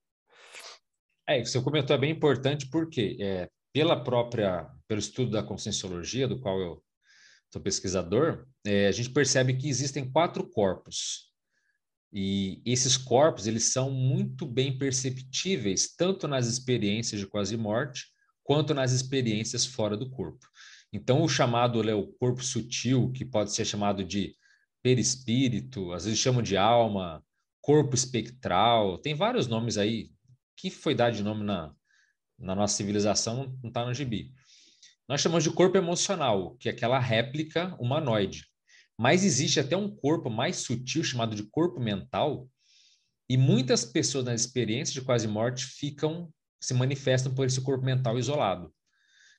É, 1.30 1.40
o 1.40 1.44
que 1.44 1.50
você 1.50 1.62
comentou 1.62 1.96
é 1.96 2.00
bem 2.00 2.12
importante 2.12 2.68
porque 2.72 3.16
é, 3.20 3.48
pela 3.72 4.04
própria 4.04 4.68
pelo 4.88 5.00
estudo 5.00 5.30
da 5.30 5.44
conscienciologia 5.44 6.28
do 6.28 6.40
qual 6.40 6.60
eu 6.60 6.84
sou 7.54 7.62
pesquisador, 7.62 8.48
é, 8.66 8.88
a 8.88 8.92
gente 8.92 9.12
percebe 9.12 9.56
que 9.56 9.70
existem 9.70 10.10
quatro 10.10 10.50
corpos. 10.50 11.30
E 12.12 12.64
esses 12.66 12.98
corpos, 12.98 13.46
eles 13.46 13.72
são 13.72 13.92
muito 13.92 14.44
bem 14.44 14.76
perceptíveis, 14.76 15.94
tanto 15.96 16.28
nas 16.28 16.48
experiências 16.48 17.22
de 17.22 17.28
quase 17.28 17.56
morte, 17.56 18.08
quanto 18.44 18.74
nas 18.74 18.92
experiências 18.92 19.64
fora 19.68 19.96
do 19.96 20.10
corpo. 20.10 20.48
Então, 20.92 21.22
o 21.22 21.30
chamado 21.30 21.84
né, 21.84 21.94
o 21.94 22.08
corpo 22.08 22.44
sutil, 22.44 23.12
que 23.12 23.24
pode 23.24 23.54
ser 23.54 23.66
chamado 23.66 24.04
de 24.04 24.36
perispírito, 24.82 25.94
às 25.94 26.06
vezes 26.06 26.20
chamam 26.20 26.42
de 26.42 26.58
alma, 26.58 27.24
corpo 27.62 27.94
espectral, 27.94 28.98
tem 28.98 29.14
vários 29.14 29.46
nomes 29.46 29.78
aí. 29.78 30.10
Que 30.60 30.70
foi 30.70 30.94
dado 30.94 31.16
de 31.16 31.24
nome 31.24 31.44
na, 31.46 31.74
na 32.38 32.54
nossa 32.54 32.76
civilização 32.76 33.58
não 33.64 33.70
está 33.70 33.86
no 33.86 33.94
gibi. 33.94 34.34
Nós 35.08 35.22
chamamos 35.22 35.46
de 35.46 35.52
corpo 35.52 35.78
emocional, 35.78 36.58
que 36.58 36.68
é 36.68 36.72
aquela 36.72 37.00
réplica 37.00 37.76
humanoide. 37.80 38.46
Mas 38.98 39.24
existe 39.24 39.60
até 39.60 39.78
um 39.78 39.90
corpo 39.90 40.30
mais 40.30 40.58
sutil 40.58 41.02
chamado 41.02 41.34
de 41.34 41.44
corpo 41.44 41.80
mental, 41.80 42.50
e 43.30 43.38
muitas 43.38 43.86
pessoas 43.86 44.26
na 44.26 44.36
experiência 44.36 44.94
de 44.94 45.02
quase 45.02 45.28
morte 45.28 45.66
ficam 45.66 46.32
se 46.60 46.74
manifestam 46.74 47.34
por 47.34 47.46
esse 47.46 47.62
corpo 47.62 47.86
mental 47.86 48.20
isolado, 48.20 48.74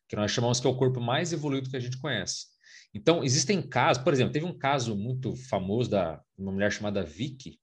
que 0.08 0.16
nós 0.16 0.30
chamamos 0.30 0.58
que 0.58 0.66
é 0.66 0.70
o 0.70 0.76
corpo 0.76 1.00
mais 1.00 1.34
evoluído 1.34 1.68
que 1.68 1.76
a 1.76 1.80
gente 1.80 1.98
conhece. 1.98 2.46
Então, 2.94 3.22
existem 3.22 3.60
casos, 3.60 4.02
por 4.02 4.14
exemplo, 4.14 4.32
teve 4.32 4.46
um 4.46 4.56
caso 4.56 4.96
muito 4.96 5.36
famoso 5.36 5.90
da 5.90 6.22
uma 6.38 6.50
mulher 6.50 6.72
chamada 6.72 7.04
Vicky, 7.04 7.60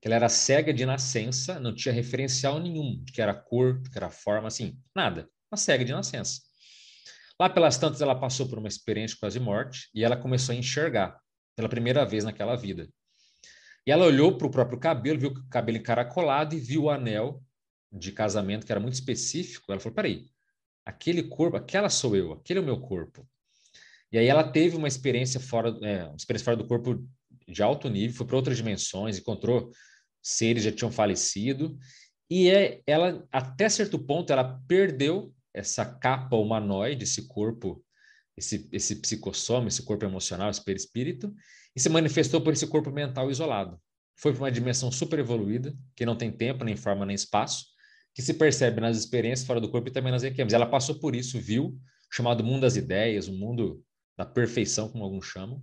que 0.00 0.06
ela 0.08 0.16
era 0.16 0.28
cega 0.28 0.72
de 0.72 0.86
nascença, 0.86 1.58
não 1.58 1.74
tinha 1.74 1.92
referencial 1.92 2.60
nenhum, 2.60 3.04
que 3.12 3.20
era 3.20 3.34
cor, 3.34 3.82
que 3.82 3.96
era 3.96 4.10
forma, 4.10 4.48
assim, 4.48 4.78
nada. 4.94 5.28
Uma 5.50 5.56
cega 5.56 5.84
de 5.84 5.92
nascença. 5.92 6.40
Lá 7.40 7.48
pelas 7.48 7.78
tantas, 7.78 8.00
ela 8.00 8.18
passou 8.18 8.48
por 8.48 8.58
uma 8.58 8.68
experiência 8.68 9.16
quase 9.18 9.38
morte 9.38 9.88
e 9.94 10.04
ela 10.04 10.16
começou 10.16 10.54
a 10.54 10.58
enxergar 10.58 11.18
pela 11.56 11.68
primeira 11.68 12.04
vez 12.04 12.24
naquela 12.24 12.56
vida. 12.56 12.88
E 13.86 13.90
ela 13.90 14.04
olhou 14.04 14.36
para 14.36 14.46
o 14.46 14.50
próprio 14.50 14.78
cabelo, 14.78 15.18
viu 15.18 15.30
o 15.30 15.48
cabelo 15.48 15.78
encaracolado 15.78 16.54
e 16.54 16.60
viu 16.60 16.84
o 16.84 16.90
anel 16.90 17.42
de 17.90 18.12
casamento, 18.12 18.66
que 18.66 18.72
era 18.72 18.80
muito 18.80 18.94
específico. 18.94 19.72
Ela 19.72 19.80
falou: 19.80 19.94
peraí, 19.94 20.26
aquele 20.84 21.22
corpo, 21.22 21.56
aquela 21.56 21.88
sou 21.88 22.14
eu, 22.14 22.32
aquele 22.32 22.58
é 22.58 22.62
o 22.62 22.64
meu 22.64 22.80
corpo. 22.80 23.26
E 24.12 24.18
aí 24.18 24.26
ela 24.26 24.44
teve 24.44 24.76
uma 24.76 24.88
experiência 24.88 25.40
fora, 25.40 25.70
é, 25.82 26.04
uma 26.04 26.16
experiência 26.16 26.44
fora 26.44 26.56
do 26.56 26.66
corpo 26.66 27.06
de 27.48 27.62
alto 27.62 27.88
nível, 27.88 28.16
foi 28.16 28.26
para 28.26 28.36
outras 28.36 28.56
dimensões, 28.56 29.18
encontrou 29.18 29.72
seres 30.22 30.62
que 30.62 30.70
já 30.70 30.76
tinham 30.76 30.92
falecido, 30.92 31.76
e 32.30 32.50
é, 32.50 32.82
ela, 32.86 33.26
até 33.32 33.68
certo 33.68 33.98
ponto, 33.98 34.32
ela 34.32 34.60
perdeu 34.68 35.34
essa 35.54 35.84
capa 35.84 36.36
humanoide, 36.36 37.04
esse 37.04 37.26
corpo, 37.26 37.82
esse, 38.36 38.68
esse 38.70 38.96
psicossoma, 38.96 39.68
esse 39.68 39.82
corpo 39.82 40.04
emocional, 40.04 40.50
esse 40.50 40.62
perispírito, 40.62 41.34
e 41.74 41.80
se 41.80 41.88
manifestou 41.88 42.40
por 42.40 42.52
esse 42.52 42.66
corpo 42.66 42.90
mental 42.90 43.30
isolado. 43.30 43.80
Foi 44.16 44.32
para 44.32 44.42
uma 44.42 44.52
dimensão 44.52 44.92
super 44.92 45.18
evoluída, 45.18 45.74
que 45.96 46.04
não 46.04 46.16
tem 46.16 46.30
tempo, 46.30 46.64
nem 46.64 46.76
forma, 46.76 47.06
nem 47.06 47.14
espaço, 47.14 47.66
que 48.14 48.20
se 48.20 48.34
percebe 48.34 48.80
nas 48.80 48.98
experiências 48.98 49.46
fora 49.46 49.60
do 49.60 49.70
corpo 49.70 49.88
e 49.88 49.92
também 49.92 50.12
nas 50.12 50.22
requiemes. 50.22 50.52
Ela 50.52 50.66
passou 50.66 50.98
por 50.98 51.14
isso, 51.14 51.40
viu, 51.40 51.78
chamado 52.12 52.44
mundo 52.44 52.62
das 52.62 52.76
ideias, 52.76 53.28
o 53.28 53.32
mundo 53.32 53.82
da 54.16 54.26
perfeição, 54.26 54.88
como 54.88 55.04
alguns 55.04 55.26
chamam, 55.26 55.62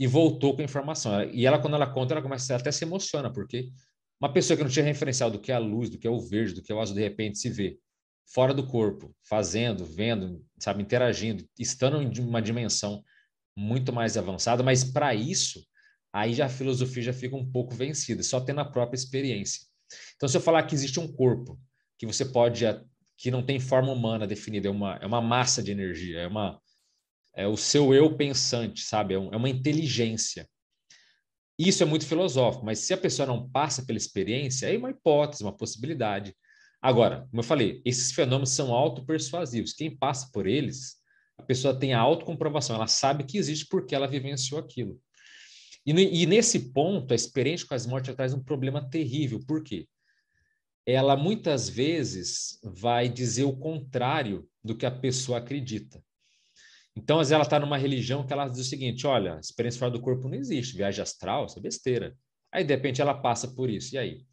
e 0.00 0.06
voltou 0.06 0.54
com 0.56 0.62
a 0.62 0.64
informação. 0.64 1.22
E 1.24 1.44
ela, 1.44 1.58
quando 1.58 1.74
ela 1.74 1.86
conta, 1.86 2.14
ela 2.14 2.22
começa 2.22 2.56
até 2.56 2.72
se 2.72 2.82
emociona, 2.84 3.30
porque 3.30 3.70
uma 4.18 4.32
pessoa 4.32 4.56
que 4.56 4.62
não 4.62 4.70
tinha 4.70 4.84
referencial 4.84 5.30
do 5.30 5.38
que 5.38 5.52
é 5.52 5.54
a 5.54 5.58
luz, 5.58 5.90
do 5.90 5.98
que 5.98 6.06
é 6.06 6.10
o 6.10 6.18
verde, 6.18 6.54
do 6.54 6.62
que 6.62 6.72
é 6.72 6.74
o 6.74 6.80
azul, 6.80 6.96
de 6.96 7.02
repente 7.02 7.38
se 7.38 7.50
vê 7.50 7.78
fora 8.32 8.54
do 8.54 8.66
corpo, 8.66 9.14
fazendo, 9.28 9.84
vendo, 9.84 10.42
sabe, 10.58 10.82
interagindo, 10.82 11.44
estando 11.58 12.00
em 12.00 12.18
uma 12.20 12.40
dimensão 12.40 13.04
muito 13.54 13.92
mais 13.92 14.16
avançada, 14.16 14.62
mas 14.62 14.84
para 14.84 15.14
isso, 15.14 15.62
aí 16.10 16.32
já 16.32 16.46
a 16.46 16.48
filosofia 16.48 17.02
já 17.02 17.12
fica 17.12 17.36
um 17.36 17.50
pouco 17.50 17.74
vencida, 17.74 18.22
só 18.22 18.40
tendo 18.40 18.60
a 18.60 18.64
própria 18.64 18.96
experiência. 18.96 19.60
Então, 20.16 20.28
se 20.28 20.36
eu 20.36 20.40
falar 20.40 20.62
que 20.62 20.74
existe 20.74 20.98
um 20.98 21.12
corpo 21.12 21.60
que 21.98 22.06
você 22.06 22.24
pode, 22.24 22.64
que 23.18 23.30
não 23.30 23.44
tem 23.44 23.60
forma 23.60 23.92
humana 23.92 24.26
definida, 24.26 24.68
é 24.68 24.70
uma, 24.70 24.96
é 24.96 25.06
uma 25.06 25.20
massa 25.20 25.62
de 25.62 25.72
energia, 25.72 26.20
é 26.20 26.26
uma 26.26 26.58
é 27.34 27.46
o 27.46 27.56
seu 27.56 27.94
eu 27.94 28.16
pensante, 28.16 28.82
sabe? 28.82 29.14
É, 29.14 29.16
é 29.16 29.36
uma 29.36 29.48
inteligência. 29.48 30.48
Isso 31.58 31.82
é 31.82 31.86
muito 31.86 32.06
filosófico, 32.06 32.64
mas 32.64 32.78
se 32.78 32.94
a 32.94 32.96
pessoa 32.96 33.26
não 33.26 33.48
passa 33.50 33.84
pela 33.84 33.98
experiência, 33.98 34.66
é 34.66 34.78
uma 34.78 34.90
hipótese, 34.90 35.42
uma 35.42 35.56
possibilidade. 35.56 36.34
Agora, 36.80 37.26
como 37.30 37.40
eu 37.40 37.44
falei, 37.44 37.82
esses 37.84 38.12
fenômenos 38.12 38.50
são 38.50 38.72
autopersuasivos. 38.72 39.74
Quem 39.74 39.94
passa 39.94 40.30
por 40.32 40.46
eles, 40.46 40.96
a 41.36 41.42
pessoa 41.42 41.78
tem 41.78 41.92
a 41.92 42.00
autocomprovação, 42.00 42.76
ela 42.76 42.86
sabe 42.86 43.24
que 43.24 43.36
existe 43.36 43.66
porque 43.66 43.94
ela 43.94 44.08
vivenciou 44.08 44.58
aquilo. 44.58 44.98
E, 45.84 45.92
e 46.22 46.26
nesse 46.26 46.72
ponto, 46.72 47.12
a 47.12 47.14
experiência 47.14 47.66
com 47.66 47.74
as 47.74 47.86
mortes 47.86 48.14
traz 48.14 48.32
um 48.32 48.42
problema 48.42 48.88
terrível. 48.88 49.40
Por 49.46 49.62
quê? 49.62 49.86
Ela 50.86 51.16
muitas 51.16 51.68
vezes 51.68 52.58
vai 52.62 53.08
dizer 53.08 53.44
o 53.44 53.56
contrário 53.56 54.48
do 54.64 54.74
que 54.74 54.86
a 54.86 54.90
pessoa 54.90 55.38
acredita. 55.38 56.02
Então, 56.96 57.18
às 57.18 57.28
vezes, 57.28 57.32
ela 57.32 57.42
está 57.42 57.58
numa 57.58 57.76
religião 57.78 58.26
que 58.26 58.32
ela 58.32 58.48
diz 58.48 58.58
o 58.58 58.64
seguinte: 58.64 59.06
olha, 59.06 59.38
experiência 59.40 59.78
fora 59.78 59.90
do 59.90 60.00
corpo 60.00 60.28
não 60.28 60.36
existe, 60.36 60.76
viagem 60.76 61.02
astral, 61.02 61.46
isso 61.46 61.58
é 61.58 61.62
besteira. 61.62 62.16
Aí, 62.52 62.64
de 62.64 62.74
repente, 62.74 63.00
ela 63.00 63.14
passa 63.14 63.48
por 63.48 63.70
isso. 63.70 63.94
E 63.94 63.98
aí? 63.98 64.24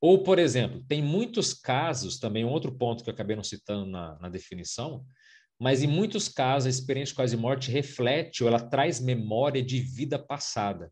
Ou, 0.00 0.22
por 0.22 0.38
exemplo, 0.38 0.82
tem 0.88 1.02
muitos 1.02 1.52
casos, 1.52 2.18
também 2.18 2.44
um 2.44 2.50
outro 2.50 2.72
ponto 2.72 3.04
que 3.04 3.10
eu 3.10 3.14
acabei 3.14 3.36
não 3.36 3.44
citando 3.44 3.86
na, 3.86 4.18
na 4.18 4.28
definição, 4.28 5.04
mas 5.58 5.82
em 5.82 5.86
muitos 5.86 6.26
casos 6.26 6.66
a 6.66 6.70
experiência 6.70 7.12
de 7.12 7.16
quase 7.16 7.36
morte 7.36 7.70
reflete 7.70 8.42
ou 8.42 8.48
ela 8.48 8.60
traz 8.60 8.98
memória 8.98 9.62
de 9.62 9.78
vida 9.78 10.18
passada. 10.18 10.90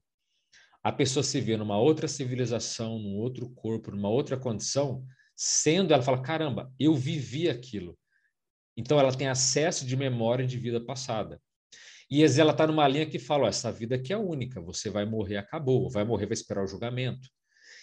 A 0.85 0.93
pessoa 0.93 1.23
se 1.23 1.41
vê 1.41 1.57
numa 1.57 1.79
outra 1.79 2.07
civilização, 2.07 2.99
num 2.99 3.17
outro 3.17 3.49
corpo, 3.51 3.91
numa 3.91 4.11
outra 4.11 4.37
condição, 4.37 5.05
sendo 5.35 5.95
ela 5.95 6.03
fala: 6.03 6.21
caramba, 6.21 6.71
eu 6.79 6.95
vivi 6.95 7.49
aquilo. 7.49 7.99
Então 8.79 8.99
ela 8.99 9.13
tem 9.13 9.27
acesso 9.27 9.85
de 9.85 9.97
memória 9.97 10.47
de 10.47 10.57
vida 10.57 10.81
passada. 10.81 11.43
E 12.09 12.23
ela 12.23 12.53
está 12.53 12.65
numa 12.65 12.87
linha 12.87 13.11
que 13.11 13.19
fala: 13.19 13.49
essa 13.49 13.73
vida 13.73 13.97
aqui 13.97 14.13
é 14.13 14.17
única, 14.17 14.61
você 14.61 14.89
vai 14.89 15.05
morrer, 15.05 15.37
acabou, 15.37 15.91
vai 15.91 16.05
morrer, 16.05 16.27
vai 16.27 16.35
esperar 16.35 16.63
o 16.63 16.67
julgamento. 16.67 17.29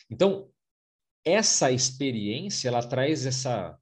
Então, 0.10 0.50
essa 1.24 1.70
experiência 1.70 2.70
ela 2.70 2.82
traz 2.82 3.26
essa 3.26 3.78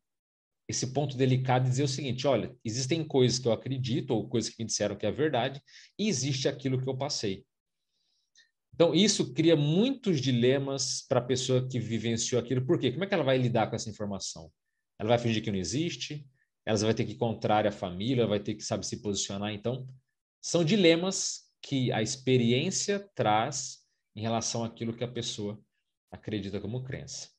esse 0.67 0.93
ponto 0.93 1.15
delicado 1.15 1.65
de 1.65 1.69
dizer 1.69 1.84
o 1.84 1.88
seguinte: 1.88 2.26
olha, 2.26 2.56
existem 2.65 3.06
coisas 3.06 3.38
que 3.38 3.47
eu 3.47 3.52
acredito 3.52 4.12
ou 4.12 4.28
coisas 4.28 4.49
que 4.49 4.63
me 4.63 4.67
disseram 4.67 4.95
que 4.95 5.06
é 5.06 5.12
verdade 5.12 5.62
e 5.99 6.10
existe 6.10 6.47
aquilo 6.47 6.82
que 6.82 6.89
eu 6.89 6.97
passei. 6.97 7.45
Então, 8.73 8.91
isso 8.91 9.36
cria 9.36 9.56
muitos 9.56 10.19
dilemas 10.19 11.06
para 11.08 11.19
a 11.19 11.23
pessoa 11.23 11.67
que 11.67 11.80
vivenciou 11.80 12.41
aquilo. 12.41 12.65
Por 12.65 12.80
quê? 12.80 12.91
Como 12.91 13.04
é 13.04 13.08
que 13.08 13.13
ela 13.13 13.23
vai 13.23 13.38
lidar 13.38 13.69
com 13.69 13.76
essa 13.76 13.88
informação? 13.88 14.52
Ela 14.97 15.10
vai 15.10 15.19
fingir 15.19 15.43
que 15.43 15.52
não 15.52 15.60
existe? 15.60 16.28
Ela 16.65 16.78
vai 16.78 16.93
ter 16.93 17.06
que 17.06 17.13
encontrar 17.13 17.67
a 17.67 17.71
família, 17.71 18.28
vai 18.28 18.39
ter 18.39 18.56
que 18.56 18.63
saber 18.63 18.84
se 18.84 19.02
posicionar. 19.02 19.52
Então, 19.52 19.88
são 20.41 20.63
dilemas 20.63 21.43
que 21.62 21.91
a 21.91 22.02
experiência 22.02 22.99
traz 23.15 23.80
em 24.15 24.21
relação 24.21 24.63
àquilo 24.63 24.95
que 24.95 25.04
a 25.04 25.12
pessoa 25.12 25.62
acredita 26.12 26.60
como 26.62 26.84
crença. 26.84 27.30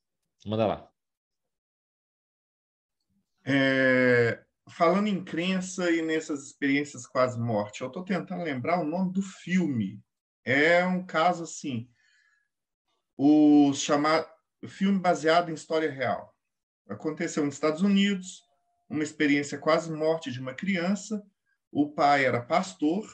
Manda 0.44 0.66
lá. 0.66 0.90
É, 3.46 4.42
falando 4.70 5.08
em 5.08 5.22
crença 5.22 5.90
e 5.90 6.02
nessas 6.02 6.46
experiências 6.46 7.06
quase 7.06 7.38
morte, 7.38 7.82
eu 7.82 7.88
estou 7.88 8.02
tentando 8.02 8.42
lembrar 8.42 8.80
o 8.80 8.84
nome 8.84 9.12
do 9.12 9.22
filme. 9.22 10.02
É 10.44 10.84
um 10.84 11.04
caso 11.04 11.44
assim, 11.44 11.88
o 13.16 13.72
chamado 13.74 14.26
filme 14.66 14.98
baseado 14.98 15.50
em 15.50 15.54
história 15.54 15.90
real. 15.90 16.34
Aconteceu 16.88 17.44
nos 17.44 17.54
Estados 17.54 17.82
Unidos, 17.82 18.42
uma 18.94 19.04
experiência 19.04 19.58
quase 19.58 19.92
morte 19.92 20.30
de 20.30 20.40
uma 20.40 20.54
criança. 20.54 21.22
O 21.70 21.90
pai 21.90 22.24
era 22.24 22.40
pastor 22.40 23.04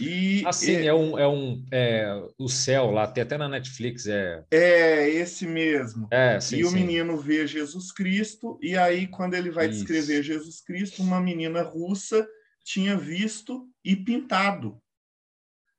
e 0.00 0.42
assim 0.46 0.74
é 0.86 0.92
um 0.92 1.18
é 1.18 1.28
um 1.28 1.64
é, 1.70 2.28
o 2.38 2.48
céu 2.48 2.90
lá 2.90 3.06
tem 3.06 3.22
até 3.22 3.38
na 3.38 3.48
Netflix 3.48 4.06
é 4.06 4.44
é 4.50 5.08
esse 5.08 5.46
mesmo 5.46 6.08
é, 6.10 6.40
sim, 6.40 6.56
e 6.56 6.64
o 6.64 6.68
sim. 6.68 6.74
menino 6.74 7.16
vê 7.16 7.46
Jesus 7.46 7.92
Cristo 7.92 8.58
e 8.60 8.76
aí 8.76 9.06
quando 9.06 9.34
ele 9.34 9.50
vai 9.50 9.68
Isso. 9.68 9.78
descrever 9.78 10.22
Jesus 10.22 10.60
Cristo 10.60 11.02
uma 11.02 11.20
menina 11.20 11.62
russa 11.62 12.26
tinha 12.64 12.96
visto 12.96 13.68
e 13.84 13.94
pintado 13.94 14.80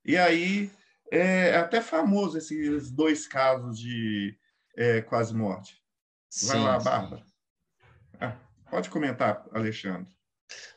e 0.05 0.17
aí 0.17 0.71
é, 1.11 1.49
é 1.49 1.57
até 1.57 1.81
famoso 1.81 2.37
esses 2.37 2.89
dois 2.91 3.27
casos 3.27 3.77
de 3.77 4.37
é, 4.77 5.01
quase 5.01 5.35
morte 5.35 5.77
vai 6.43 6.57
sim, 6.57 6.63
lá 6.63 6.79
Bárbara 6.79 7.25
ah, 8.21 8.37
pode 8.75 8.89
comentar 8.89 9.45
Alexandre 9.53 10.07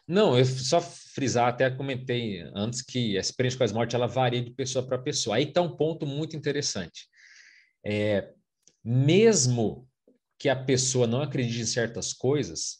não, 0.07 0.39
eu 0.39 0.45
só 0.45 0.81
frisar, 0.81 1.49
até 1.49 1.71
comentei 1.71 2.41
antes 2.55 2.81
que 2.81 3.19
a 3.19 3.21
experiência 3.21 3.59
com 3.59 3.65
as 3.65 3.73
mortes 3.73 3.95
ela 3.95 4.07
varia 4.07 4.43
de 4.43 4.51
pessoa 4.51 4.87
para 4.87 4.97
pessoa. 4.97 5.37
Aí 5.37 5.45
está 5.45 5.61
um 5.61 5.77
ponto 5.77 6.07
muito 6.07 6.35
interessante. 6.35 7.07
É, 7.85 8.33
mesmo 8.83 9.87
que 10.39 10.49
a 10.49 10.57
pessoa 10.57 11.07
não 11.07 11.21
acredite 11.21 11.61
em 11.61 11.67
certas 11.67 12.15
coisas, 12.15 12.79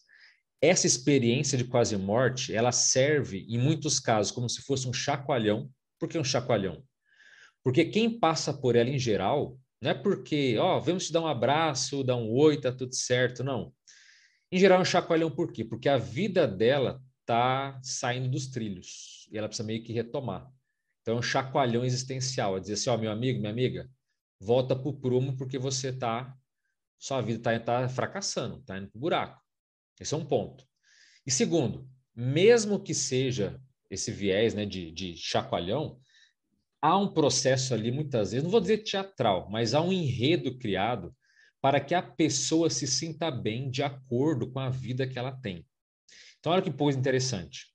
essa 0.63 0.87
experiência 0.87 1.59
de 1.59 1.65
quase 1.65 1.97
morte, 1.99 2.55
ela 2.55 2.73
serve 2.73 3.45
em 3.49 3.59
muitos 3.59 4.01
casos 4.01 4.33
como 4.33 4.49
se 4.49 4.63
fosse 4.63 4.89
um 4.89 4.93
chacoalhão. 4.93 5.71
Por 5.99 6.09
que 6.09 6.19
um 6.19 6.25
chacoalhão? 6.25 6.83
Porque 7.63 7.85
quem 7.85 8.19
passa 8.19 8.55
por 8.55 8.75
ela 8.75 8.89
em 8.89 8.99
geral, 8.99 9.59
não 9.83 9.91
é 9.91 9.95
porque, 9.95 10.57
ó, 10.59 10.81
vamos 10.81 11.07
te 11.07 11.13
dar 11.13 11.21
um 11.21 11.27
abraço, 11.27 12.03
dar 12.03 12.17
um 12.17 12.31
oi, 12.31 12.59
tá 12.59 12.73
tudo 12.73 12.95
certo, 12.95 13.45
não. 13.45 13.73
Em 14.51 14.59
geral, 14.59 14.81
um 14.81 14.85
chacoalhão 14.85 15.31
por 15.31 15.53
quê? 15.53 15.65
Porque 15.65 15.89
a 15.89 15.99
vida 15.99 16.47
dela 16.47 17.03
está 17.21 17.79
saindo 17.83 18.31
dos 18.31 18.47
trilhos 18.47 19.29
e 19.31 19.37
ela 19.37 19.47
precisa 19.47 19.67
meio 19.67 19.83
que 19.83 19.93
retomar. 19.93 20.51
Então, 21.03 21.17
é 21.17 21.19
um 21.19 21.23
chacoalhão 21.23 21.85
existencial, 21.85 22.57
é 22.57 22.61
dizer 22.61 22.75
assim, 22.75 22.91
ó, 22.91 22.97
meu 22.97 23.11
amigo, 23.11 23.39
minha 23.39 23.53
amiga, 23.53 23.91
volta 24.41 24.75
para 24.75 24.89
o 24.89 24.99
prumo 24.99 25.37
porque 25.37 25.59
você 25.59 25.89
está, 25.89 26.35
sua 26.99 27.21
vida 27.21 27.39
está 27.39 27.59
tá 27.83 27.89
fracassando, 27.89 28.59
está 28.59 28.79
indo 28.79 28.89
para 28.89 28.99
o 28.99 29.01
buraco. 29.01 29.43
Esse 30.01 30.15
é 30.15 30.17
um 30.17 30.25
ponto. 30.25 30.67
E 31.27 31.31
segundo, 31.31 31.89
mesmo 32.15 32.83
que 32.83 32.95
seja 32.95 33.61
esse 33.91 34.11
viés 34.11 34.55
né, 34.55 34.65
de, 34.65 34.91
de 34.91 35.17
chacoalhão, 35.17 36.01
há 36.81 36.97
um 36.97 37.13
processo 37.13 37.75
ali, 37.75 37.91
muitas 37.91 38.31
vezes, 38.31 38.45
não 38.45 38.51
vou 38.51 38.61
dizer 38.61 38.79
teatral, 38.79 39.49
mas 39.51 39.75
há 39.75 39.81
um 39.81 39.93
enredo 39.93 40.59
criado 40.59 41.15
para 41.61 41.81
que 41.81 41.95
a 41.95 42.03
pessoa 42.03 42.71
se 42.71 42.87
sinta 42.87 43.31
bem 43.31 43.71
de 43.71 43.83
acordo 43.83 44.51
com 44.51 44.61
a 44.61 44.71
vida 44.71 45.07
que 45.07 45.19
ela 45.19 45.33
tem. 45.33 45.67
Então, 46.39 46.53
olha 46.53 46.63
que 46.63 46.73
coisa 46.73 46.99
interessante. 46.99 47.67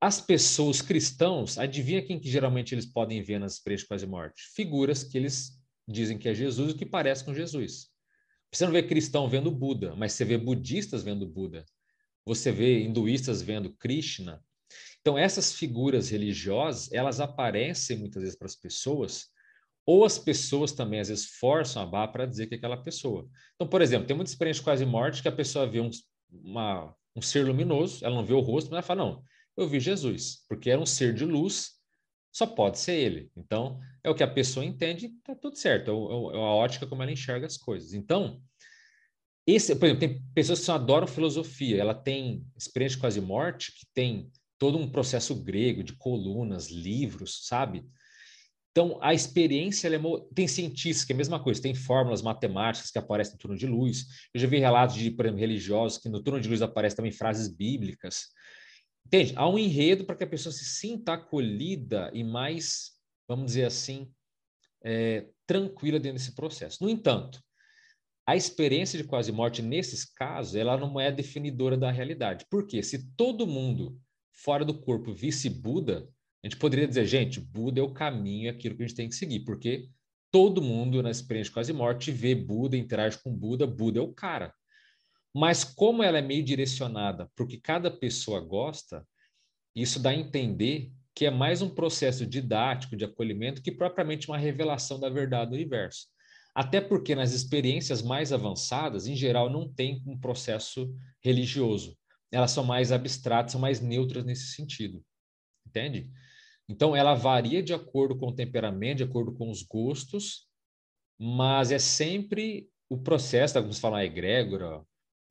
As 0.00 0.20
pessoas 0.20 0.80
cristãos, 0.82 1.58
adivinha 1.58 2.04
quem 2.04 2.18
que 2.18 2.30
geralmente 2.30 2.74
eles 2.74 2.86
podem 2.86 3.22
ver 3.22 3.38
nas 3.38 3.54
experiências 3.54 3.88
quase 3.88 4.06
morte? 4.06 4.42
Figuras 4.54 5.02
que 5.02 5.16
eles 5.16 5.58
dizem 5.88 6.18
que 6.18 6.28
é 6.28 6.34
Jesus 6.34 6.72
e 6.72 6.76
que 6.76 6.86
parece 6.86 7.24
com 7.24 7.34
Jesus. 7.34 7.88
Você 8.52 8.64
não 8.64 8.72
vê 8.72 8.82
cristão 8.82 9.28
vendo 9.28 9.50
Buda, 9.50 9.94
mas 9.96 10.12
você 10.12 10.24
vê 10.24 10.38
budistas 10.38 11.02
vendo 11.02 11.26
Buda. 11.26 11.64
Você 12.24 12.50
vê 12.50 12.82
hinduístas 12.82 13.42
vendo 13.42 13.72
Krishna. 13.74 14.42
Então, 15.00 15.16
essas 15.16 15.52
figuras 15.52 16.10
religiosas, 16.10 16.92
elas 16.92 17.20
aparecem 17.20 17.98
muitas 17.98 18.22
vezes 18.22 18.36
para 18.36 18.46
as 18.46 18.56
pessoas, 18.56 19.28
ou 19.86 20.04
as 20.04 20.18
pessoas 20.18 20.72
também 20.72 20.98
às 20.98 21.08
vezes 21.08 21.26
forçam 21.38 21.80
a 21.80 21.86
barra 21.86 22.08
para 22.08 22.26
dizer 22.26 22.48
que 22.48 22.54
é 22.54 22.58
aquela 22.58 22.76
pessoa. 22.76 23.28
Então, 23.54 23.68
por 23.68 23.80
exemplo, 23.80 24.06
tem 24.06 24.16
muita 24.16 24.30
experiência 24.30 24.60
de 24.60 24.64
quase 24.64 24.84
morte 24.84 25.22
que 25.22 25.28
a 25.28 25.32
pessoa 25.32 25.66
vê 25.66 25.80
um, 25.80 25.90
uma, 26.30 26.92
um 27.14 27.22
ser 27.22 27.46
luminoso, 27.46 28.04
ela 28.04 28.16
não 28.16 28.26
vê 28.26 28.34
o 28.34 28.40
rosto, 28.40 28.66
mas 28.66 28.78
ela 28.78 28.82
fala, 28.82 29.04
não, 29.04 29.22
eu 29.56 29.68
vi 29.68 29.78
Jesus, 29.78 30.44
porque 30.48 30.68
era 30.68 30.80
um 30.80 30.86
ser 30.86 31.14
de 31.14 31.24
luz, 31.24 31.76
só 32.32 32.46
pode 32.46 32.78
ser 32.78 32.94
ele. 32.94 33.30
Então, 33.36 33.78
é 34.02 34.10
o 34.10 34.14
que 34.14 34.24
a 34.24 34.28
pessoa 34.28 34.66
entende, 34.66 35.10
tá 35.24 35.34
tudo 35.36 35.56
certo, 35.56 35.90
é, 35.90 35.94
é, 35.94 36.40
é 36.40 36.42
a 36.42 36.54
ótica 36.54 36.86
como 36.86 37.02
ela 37.02 37.12
enxerga 37.12 37.46
as 37.46 37.56
coisas. 37.56 37.94
Então, 37.94 38.42
esse, 39.46 39.74
por 39.76 39.86
exemplo, 39.86 40.00
tem 40.00 40.22
pessoas 40.34 40.64
que 40.64 40.70
adoram 40.72 41.06
filosofia, 41.06 41.80
ela 41.80 41.94
tem 41.94 42.44
experiência 42.56 42.96
de 42.96 43.00
quase 43.00 43.20
morte, 43.20 43.70
que 43.70 43.86
tem 43.94 44.28
todo 44.58 44.76
um 44.76 44.90
processo 44.90 45.34
grego 45.34 45.84
de 45.84 45.92
colunas, 45.92 46.70
livros, 46.70 47.46
sabe? 47.46 47.86
Então, 48.76 48.98
a 49.00 49.14
experiência 49.14 49.88
é, 49.88 49.98
tem 50.34 50.46
cientistas 50.46 51.02
que 51.02 51.10
é 51.10 51.14
a 51.14 51.16
mesma 51.16 51.42
coisa, 51.42 51.62
tem 51.62 51.74
fórmulas 51.74 52.20
matemáticas 52.20 52.90
que 52.90 52.98
aparecem 52.98 53.32
no 53.32 53.38
turno 53.38 53.56
de 53.56 53.66
luz. 53.66 54.04
Eu 54.34 54.40
já 54.42 54.46
vi 54.46 54.58
relatos 54.58 54.96
de, 54.96 55.10
por 55.10 55.24
exemplo, 55.24 55.40
religiosos 55.40 55.96
que 55.96 56.10
no 56.10 56.22
turno 56.22 56.42
de 56.42 56.46
luz 56.46 56.60
aparecem 56.60 56.96
também 56.96 57.10
frases 57.10 57.48
bíblicas. 57.48 58.26
Entende? 59.06 59.32
Há 59.34 59.48
um 59.48 59.58
enredo 59.58 60.04
para 60.04 60.14
que 60.14 60.24
a 60.24 60.26
pessoa 60.26 60.52
se 60.52 60.66
sinta 60.66 61.14
acolhida 61.14 62.10
e 62.12 62.22
mais, 62.22 62.90
vamos 63.26 63.46
dizer 63.46 63.64
assim, 63.64 64.12
é, 64.84 65.26
tranquila 65.46 65.98
dentro 65.98 66.18
desse 66.18 66.34
processo. 66.34 66.84
No 66.84 66.90
entanto, 66.90 67.42
a 68.26 68.36
experiência 68.36 68.98
de 68.98 69.08
quase 69.08 69.32
morte, 69.32 69.62
nesses 69.62 70.04
casos, 70.04 70.54
ela 70.54 70.76
não 70.76 71.00
é 71.00 71.10
definidora 71.10 71.78
da 71.78 71.90
realidade. 71.90 72.44
Por 72.50 72.66
quê? 72.66 72.82
Se 72.82 73.10
todo 73.16 73.46
mundo 73.46 73.98
fora 74.34 74.66
do 74.66 74.78
corpo 74.78 75.14
visse 75.14 75.48
Buda, 75.48 76.06
a 76.46 76.48
gente 76.48 76.60
poderia 76.60 76.86
dizer, 76.86 77.04
gente, 77.06 77.40
Buda 77.40 77.80
é 77.80 77.82
o 77.82 77.92
caminho, 77.92 78.46
é 78.46 78.50
aquilo 78.50 78.76
que 78.76 78.84
a 78.84 78.86
gente 78.86 78.96
tem 78.96 79.08
que 79.08 79.16
seguir, 79.16 79.40
porque 79.40 79.88
todo 80.30 80.62
mundo 80.62 81.02
na 81.02 81.10
experiência 81.10 81.50
de 81.50 81.54
quase 81.54 81.72
morte 81.72 82.12
vê 82.12 82.36
Buda, 82.36 82.76
interage 82.76 83.18
com 83.20 83.34
Buda, 83.34 83.66
Buda 83.66 83.98
é 83.98 84.02
o 84.02 84.12
cara. 84.12 84.54
Mas 85.34 85.64
como 85.64 86.04
ela 86.04 86.18
é 86.18 86.22
meio 86.22 86.44
direcionada 86.44 87.28
porque 87.34 87.58
cada 87.58 87.90
pessoa 87.90 88.40
gosta, 88.40 89.04
isso 89.74 89.98
dá 89.98 90.10
a 90.10 90.14
entender 90.14 90.92
que 91.12 91.26
é 91.26 91.30
mais 91.30 91.62
um 91.62 91.68
processo 91.68 92.24
didático 92.24 92.96
de 92.96 93.04
acolhimento 93.04 93.60
que 93.60 93.72
propriamente 93.72 94.28
uma 94.28 94.38
revelação 94.38 95.00
da 95.00 95.08
verdade 95.08 95.50
do 95.50 95.54
universo. 95.54 96.06
Até 96.54 96.80
porque 96.80 97.14
nas 97.16 97.32
experiências 97.32 98.02
mais 98.02 98.32
avançadas, 98.32 99.08
em 99.08 99.16
geral, 99.16 99.50
não 99.50 99.68
tem 99.68 100.00
um 100.06 100.16
processo 100.16 100.94
religioso. 101.20 101.98
Elas 102.30 102.52
são 102.52 102.62
mais 102.62 102.92
abstratas, 102.92 103.50
são 103.50 103.60
mais 103.60 103.80
neutras 103.80 104.24
nesse 104.24 104.52
sentido. 104.52 105.04
Entende? 105.66 106.08
Então, 106.68 106.96
ela 106.96 107.14
varia 107.14 107.62
de 107.62 107.72
acordo 107.72 108.16
com 108.16 108.28
o 108.28 108.34
temperamento, 108.34 108.98
de 108.98 109.04
acordo 109.04 109.32
com 109.32 109.50
os 109.50 109.62
gostos, 109.62 110.46
mas 111.18 111.70
é 111.70 111.78
sempre 111.78 112.68
o 112.88 112.98
processo, 112.98 113.54
como 113.60 113.72
se 113.72 113.80
fala, 113.80 113.98
a 113.98 114.04
egrégora, 114.04 114.82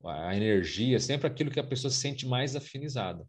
a 0.03 0.35
energia, 0.35 0.99
sempre 0.99 1.27
aquilo 1.27 1.51
que 1.51 1.59
a 1.59 1.63
pessoa 1.63 1.91
se 1.91 1.97
sente 1.97 2.25
mais 2.25 2.55
afinizada. 2.55 3.25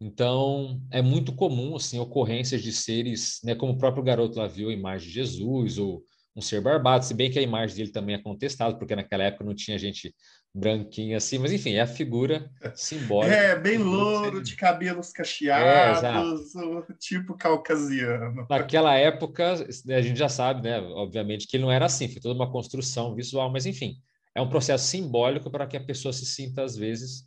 Então, 0.00 0.82
é 0.90 1.00
muito 1.00 1.34
comum, 1.34 1.76
assim, 1.76 1.98
ocorrências 1.98 2.62
de 2.62 2.72
seres, 2.72 3.40
né, 3.44 3.54
como 3.54 3.72
o 3.72 3.78
próprio 3.78 4.02
garoto 4.02 4.38
lá 4.38 4.48
viu 4.48 4.68
a 4.68 4.72
imagem 4.72 5.08
de 5.08 5.14
Jesus, 5.14 5.78
ou 5.78 6.04
um 6.34 6.40
ser 6.40 6.60
barbado, 6.60 7.04
se 7.04 7.12
bem 7.12 7.30
que 7.30 7.38
a 7.38 7.42
imagem 7.42 7.76
dele 7.76 7.92
também 7.92 8.14
é 8.14 8.22
contestada, 8.22 8.76
porque 8.76 8.96
naquela 8.96 9.24
época 9.24 9.44
não 9.44 9.54
tinha 9.54 9.78
gente 9.78 10.14
branquinha 10.54 11.16
assim, 11.16 11.38
mas 11.38 11.52
enfim, 11.52 11.72
é 11.72 11.80
a 11.80 11.86
figura 11.86 12.50
simbólica. 12.74 13.34
É, 13.34 13.58
bem 13.58 13.78
louro, 13.78 14.42
de 14.42 14.56
cabelos 14.56 15.10
cacheados, 15.10 16.54
é, 16.54 16.94
tipo 16.98 17.36
caucasiano. 17.36 18.46
Naquela 18.48 18.94
época, 18.94 19.52
a 19.52 20.00
gente 20.00 20.18
já 20.18 20.28
sabe, 20.28 20.62
né, 20.62 20.78
obviamente, 20.80 21.46
que 21.46 21.56
ele 21.56 21.64
não 21.64 21.72
era 21.72 21.86
assim, 21.86 22.08
foi 22.08 22.20
toda 22.20 22.34
uma 22.34 22.50
construção 22.50 23.14
visual, 23.14 23.50
mas 23.50 23.66
enfim, 23.66 23.96
é 24.34 24.40
um 24.40 24.48
processo 24.48 24.86
simbólico 24.86 25.50
para 25.50 25.66
que 25.66 25.76
a 25.76 25.84
pessoa 25.84 26.12
se 26.12 26.24
sinta, 26.24 26.62
às 26.62 26.76
vezes, 26.76 27.26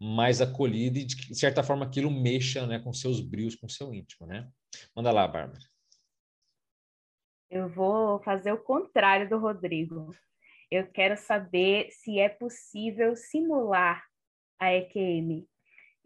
mais 0.00 0.40
acolhida 0.40 0.98
e, 0.98 1.04
de 1.04 1.34
certa 1.34 1.62
forma, 1.62 1.84
aquilo 1.84 2.10
mexa 2.10 2.66
né, 2.66 2.78
com 2.78 2.92
seus 2.92 3.20
brios, 3.20 3.54
com 3.54 3.68
seu 3.68 3.94
íntimo, 3.94 4.26
né? 4.26 4.48
Manda 4.94 5.12
lá, 5.12 5.26
Bárbara. 5.28 5.69
Eu 7.50 7.68
vou 7.68 8.20
fazer 8.22 8.52
o 8.52 8.62
contrário 8.62 9.28
do 9.28 9.36
Rodrigo. 9.36 10.10
Eu 10.70 10.86
quero 10.86 11.16
saber 11.16 11.90
se 11.90 12.20
é 12.20 12.28
possível 12.28 13.16
simular 13.16 14.04
a 14.56 14.72
EQM. 14.72 15.44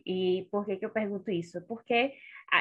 E 0.06 0.48
por 0.50 0.64
que, 0.64 0.76
que 0.76 0.86
eu 0.86 0.90
pergunto 0.90 1.30
isso? 1.30 1.60
Porque 1.66 2.14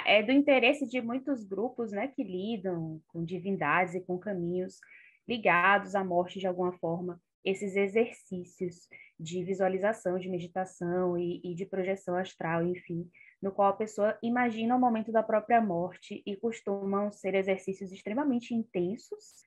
é 0.06 0.22
do 0.22 0.34
interesse 0.34 0.86
de 0.86 1.02
muitos 1.02 1.46
grupos 1.46 1.92
né, 1.92 2.10
que 2.10 2.24
lidam 2.24 3.02
com 3.08 3.24
divindades 3.24 3.96
e 3.96 4.02
com 4.02 4.18
caminhos 4.18 4.80
ligados 5.26 5.96
à 5.96 6.04
morte 6.04 6.40
de 6.40 6.48
alguma 6.48 6.74
forma 6.80 7.22
esses 7.44 7.76
exercícios 7.76 8.88
de 9.20 9.44
visualização, 9.44 10.18
de 10.18 10.30
meditação 10.30 11.18
e, 11.18 11.42
e, 11.44 11.54
de 11.54 11.66
projeção 11.66 12.16
astral, 12.16 12.66
enfim, 12.66 13.10
no 13.44 13.52
qual 13.52 13.70
a 13.70 13.76
pessoa 13.76 14.18
imagina 14.24 14.76
o 14.76 14.80
momento 14.80 15.12
da 15.12 15.22
própria 15.22 15.62
morte 15.62 16.24
e 16.26 16.36
costumam 16.36 17.12
ser 17.12 17.36
exercícios 17.36 17.92
extremamente 17.92 18.54
intensos 18.54 19.44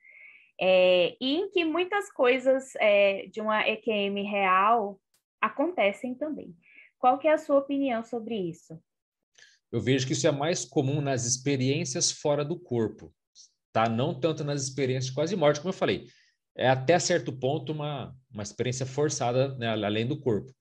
é, 0.61 1.17
e 1.21 1.37
em 1.37 1.51
que 1.51 1.65
muitas 1.65 2.13
coisas 2.13 2.75
é, 2.77 3.27
de 3.27 3.41
uma 3.41 3.67
EQM 3.67 4.23
real 4.23 5.01
acontecem 5.41 6.15
também. 6.15 6.55
Qual 6.99 7.19
que 7.19 7.27
é 7.27 7.33
a 7.33 7.39
sua 7.39 7.59
opinião 7.59 8.05
sobre 8.05 8.37
isso? 8.37 8.79
Eu 9.73 9.81
vejo 9.81 10.07
que 10.07 10.13
isso 10.13 10.27
é 10.27 10.31
mais 10.31 10.65
comum 10.65 11.01
nas 11.01 11.25
experiências 11.25 12.13
fora 12.13 12.45
do 12.45 12.59
corpo, 12.59 13.13
tá? 13.73 13.89
Não 13.89 14.19
tanto 14.19 14.45
nas 14.45 14.63
experiências 14.63 15.07
de 15.07 15.15
quase 15.15 15.35
morte, 15.35 15.61
como 15.61 15.71
eu 15.71 15.79
falei 15.79 16.07
é 16.57 16.69
até 16.69 16.99
certo 16.99 17.33
ponto 17.33 17.73
uma, 17.73 18.15
uma 18.33 18.43
experiência 18.43 18.87
forçada, 18.87 19.55
né, 19.57 19.69
além 19.69 20.07
do 20.07 20.19
corpo. 20.19 20.53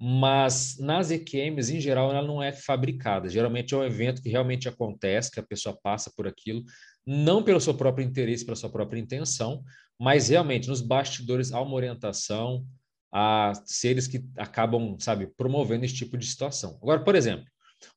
Mas 0.00 0.78
nas 0.78 1.10
EQMs, 1.10 1.74
em 1.74 1.80
geral, 1.80 2.10
ela 2.10 2.26
não 2.26 2.40
é 2.40 2.52
fabricada. 2.52 3.28
Geralmente 3.28 3.74
é 3.74 3.76
um 3.76 3.84
evento 3.84 4.22
que 4.22 4.28
realmente 4.28 4.68
acontece, 4.68 5.30
que 5.30 5.40
a 5.40 5.46
pessoa 5.46 5.76
passa 5.82 6.12
por 6.16 6.26
aquilo, 6.26 6.62
não 7.04 7.42
pelo 7.42 7.60
seu 7.60 7.74
próprio 7.74 8.06
interesse, 8.06 8.44
pela 8.44 8.56
sua 8.56 8.70
própria 8.70 9.00
intenção, 9.00 9.64
mas 9.98 10.28
realmente 10.28 10.68
nos 10.68 10.80
bastidores 10.80 11.52
há 11.52 11.60
uma 11.60 11.74
orientação 11.74 12.64
a 13.12 13.52
seres 13.64 14.06
que 14.06 14.24
acabam, 14.36 14.96
sabe, 15.00 15.26
promovendo 15.36 15.84
esse 15.84 15.94
tipo 15.94 16.16
de 16.16 16.26
situação. 16.26 16.78
Agora, 16.82 17.02
por 17.02 17.16
exemplo, 17.16 17.46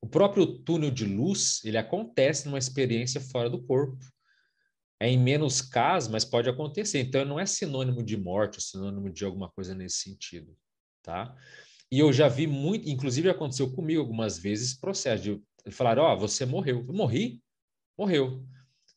o 0.01 0.07
próprio 0.07 0.59
túnel 0.59 0.89
de 0.89 1.05
luz, 1.05 1.61
ele 1.63 1.77
acontece 1.77 2.45
numa 2.45 2.57
experiência 2.57 3.19
fora 3.19 3.49
do 3.49 3.61
corpo, 3.61 3.97
é 4.99 5.09
em 5.09 5.17
menos 5.17 5.61
casos, 5.61 6.09
mas 6.09 6.23
pode 6.23 6.47
acontecer. 6.49 6.99
Então, 6.99 7.25
não 7.25 7.39
é 7.39 7.45
sinônimo 7.45 8.03
de 8.03 8.15
morte, 8.15 8.59
é 8.59 8.61
sinônimo 8.61 9.11
de 9.11 9.25
alguma 9.25 9.49
coisa 9.49 9.73
nesse 9.75 9.97
sentido, 9.97 10.55
tá? 11.01 11.35
E 11.91 11.99
eu 11.99 12.13
já 12.13 12.27
vi 12.27 12.47
muito, 12.47 12.89
inclusive 12.89 13.29
aconteceu 13.29 13.71
comigo 13.71 14.01
algumas 14.01 14.37
vezes, 14.37 14.73
processo 14.73 15.23
de 15.23 15.71
falar, 15.71 15.99
ó, 15.99 16.13
oh, 16.13 16.17
você 16.17 16.45
morreu. 16.45 16.85
Eu 16.87 16.93
morri? 16.93 17.41
Morreu. 17.97 18.45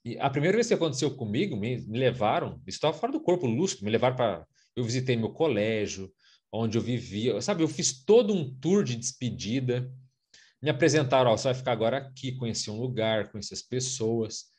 E 0.05 0.19
a 0.19 0.31
primeira 0.31 0.57
vez 0.57 0.69
que 0.69 0.75
aconteceu 0.75 1.15
comigo, 1.17 1.57
me, 1.57 1.79
me 1.79 1.99
levaram, 1.99 2.63
estava 2.67 2.97
fora 2.97 3.13
do 3.13 3.21
corpo 3.21 3.47
lúcido, 3.47 3.85
me 3.85 3.91
levaram 3.91 4.17
para... 4.17 4.47
Eu 4.77 4.85
visitei 4.85 5.17
meu 5.17 5.31
colégio, 5.31 6.13
onde 6.53 6.79
eu 6.79 6.83
vivia, 6.83 7.41
sabe? 7.41 7.63
Eu 7.63 7.69
fiz 7.69 8.05
todo 8.05 8.33
um 8.33 8.53
tour 8.59 8.85
de 8.85 8.97
despedida, 8.97 9.91
me 10.63 10.71
apresentaram, 10.71 11.31
ó, 11.31 11.37
você 11.37 11.49
vai 11.49 11.55
ficar 11.55 11.73
agora 11.73 11.99
aqui, 11.99 12.33
conhecer 12.33 12.71
um 12.71 12.81
lugar, 12.81 13.31
conhecer 13.31 13.55
as 13.55 13.63
pessoas 13.63 14.55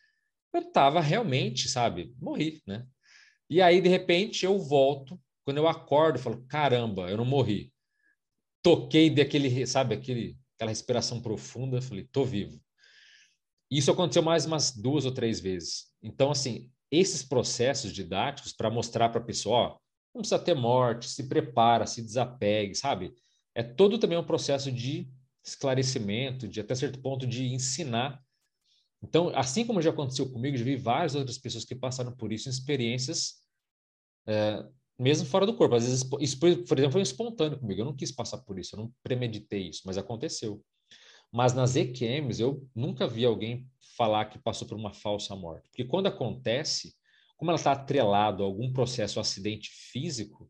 eu 0.56 0.62
estava 0.62 1.02
realmente, 1.02 1.68
sabe, 1.68 2.14
morri, 2.20 2.62
né? 2.66 2.86
E 3.50 3.62
aí, 3.62 3.82
de 3.82 3.90
repente, 3.90 4.46
eu 4.46 4.58
volto, 4.58 5.20
quando 5.44 5.58
eu 5.58 5.68
acordo, 5.68 6.18
eu 6.18 6.24
falo, 6.24 6.46
caramba, 6.48 7.10
eu 7.10 7.18
não 7.18 7.26
morri. 7.26 7.72
Toquei 8.66 9.12
daquele, 9.12 9.68
sabe, 9.68 9.94
aquele, 9.94 10.36
aquela 10.56 10.72
respiração 10.72 11.22
profunda, 11.22 11.80
falei, 11.80 12.08
tô 12.12 12.26
vivo. 12.26 12.60
Isso 13.70 13.92
aconteceu 13.92 14.24
mais 14.24 14.48
umas 14.48 14.76
duas 14.76 15.06
ou 15.06 15.12
três 15.12 15.40
vezes. 15.40 15.92
Então, 16.02 16.32
assim, 16.32 16.72
esses 16.90 17.22
processos 17.22 17.94
didáticos 17.94 18.52
para 18.52 18.72
mostrar 18.72 19.10
para 19.10 19.22
a 19.22 19.24
pessoa, 19.24 19.58
ó, 19.58 19.78
não 20.16 20.22
precisa 20.22 20.40
ter 20.40 20.56
morte, 20.56 21.08
se 21.08 21.28
prepara, 21.28 21.86
se 21.86 22.02
desapegue, 22.02 22.74
sabe? 22.74 23.14
É 23.54 23.62
todo 23.62 24.00
também 24.00 24.18
um 24.18 24.24
processo 24.26 24.72
de 24.72 25.08
esclarecimento, 25.46 26.48
de 26.48 26.60
até 26.60 26.74
certo 26.74 27.00
ponto 27.00 27.28
de 27.28 27.46
ensinar 27.46 28.26
então, 29.06 29.32
assim 29.36 29.66
como 29.66 29.82
já 29.82 29.92
aconteceu 29.92 30.32
comigo, 30.32 30.58
já 30.58 30.64
vi 30.64 30.76
várias 30.76 31.14
outras 31.14 31.38
pessoas 31.38 31.64
que 31.64 31.76
passaram 31.76 32.12
por 32.16 32.34
isso 32.34 32.50
experiências 32.50 33.36
é, 34.28 34.66
mesmo 34.98 35.28
fora 35.28 35.46
do 35.46 35.56
corpo. 35.56 35.76
Às 35.76 35.86
vezes, 35.86 36.10
isso, 36.22 36.40
por 36.40 36.78
exemplo, 36.78 36.94
foi 36.94 37.02
espontâneo 37.02 37.60
comigo. 37.60 37.82
Eu 37.82 37.86
não 37.86 37.96
quis 37.96 38.12
passar 38.12 38.40
por 38.40 38.58
isso, 38.58 38.76
eu 38.76 38.80
não 38.80 38.94
premeditei 39.04 39.70
isso, 39.70 39.82
mas 39.86 39.98
aconteceu. 39.98 40.64
Mas 41.32 41.54
nas 41.54 41.76
EQMs, 41.76 42.42
eu 42.42 42.66
nunca 42.74 43.08
vi 43.08 43.26
alguém 43.26 43.68
falar 43.98 44.26
que 44.26 44.40
passou 44.40 44.68
por 44.68 44.78
uma 44.78 44.94
falsa 44.94 45.36
morte. 45.36 45.68
Porque 45.70 45.84
quando 45.84 46.08
acontece, 46.08 46.96
como 47.36 47.52
ela 47.52 47.58
está 47.58 47.74
atrelado 47.74 48.44
a 48.44 48.46
algum 48.46 48.72
processo, 48.72 49.20
um 49.20 49.22
acidente 49.22 49.70
físico, 49.70 50.50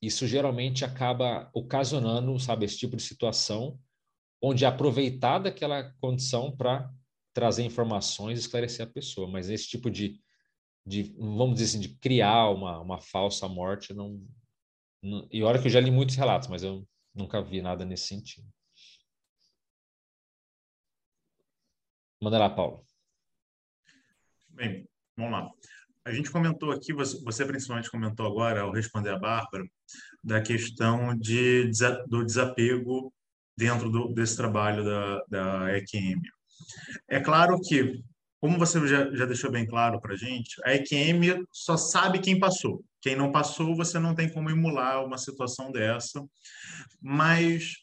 isso 0.00 0.26
geralmente 0.26 0.84
acaba 0.84 1.50
ocasionando, 1.52 2.38
sabe, 2.38 2.64
esse 2.64 2.78
tipo 2.78 2.96
de 2.96 3.02
situação, 3.02 3.78
onde 4.40 4.64
é 4.64 4.68
aproveitada 4.68 5.48
aquela 5.48 5.92
condição 6.00 6.54
para 6.54 6.88
trazer 7.32 7.64
informações 7.64 8.38
e 8.38 8.42
esclarecer 8.42 8.86
a 8.86 8.90
pessoa. 8.90 9.26
Mas 9.26 9.50
esse 9.50 9.66
tipo 9.66 9.90
de, 9.90 10.20
de 10.86 11.14
vamos 11.18 11.56
dizer 11.56 11.64
assim, 11.64 11.80
de 11.80 11.96
criar 11.98 12.50
uma, 12.50 12.80
uma 12.80 13.00
falsa 13.00 13.48
morte, 13.48 13.92
não, 13.92 14.24
não. 15.02 15.26
E 15.32 15.42
olha 15.42 15.60
que 15.60 15.66
eu 15.66 15.70
já 15.70 15.80
li 15.80 15.90
muitos 15.90 16.14
relatos, 16.14 16.48
mas 16.48 16.62
eu 16.62 16.86
nunca 17.14 17.42
vi 17.42 17.60
nada 17.60 17.84
nesse 17.84 18.06
sentido. 18.06 18.46
Manda 22.22 22.38
lá, 22.38 22.48
Paulo. 22.48 22.84
Bem, 24.48 24.88
vamos 25.16 25.32
lá. 25.32 25.50
A 26.04 26.12
gente 26.12 26.30
comentou 26.30 26.70
aqui, 26.70 26.92
você, 26.92 27.44
principalmente 27.44 27.90
comentou 27.90 28.26
agora, 28.26 28.60
ao 28.60 28.72
responder 28.72 29.10
a 29.10 29.18
Bárbara, 29.18 29.64
da 30.22 30.40
questão 30.40 31.16
de, 31.18 31.68
do 32.06 32.24
desapego 32.24 33.12
dentro 33.56 33.90
do, 33.90 34.12
desse 34.14 34.36
trabalho 34.36 34.84
da, 34.84 35.24
da 35.28 35.76
EQM. 35.76 36.22
É 37.08 37.20
claro 37.20 37.58
que, 37.60 38.02
como 38.40 38.58
você 38.58 38.86
já, 38.86 39.10
já 39.14 39.24
deixou 39.24 39.50
bem 39.50 39.66
claro 39.66 40.00
para 40.00 40.14
a 40.14 40.16
gente, 40.16 40.56
a 40.64 40.74
EQM 40.74 41.44
só 41.50 41.76
sabe 41.76 42.18
quem 42.18 42.38
passou. 42.38 42.84
Quem 43.00 43.16
não 43.16 43.32
passou, 43.32 43.76
você 43.76 43.98
não 43.98 44.14
tem 44.14 44.28
como 44.28 44.50
emular 44.50 45.04
uma 45.04 45.18
situação 45.18 45.70
dessa. 45.70 46.24
Mas 47.00 47.74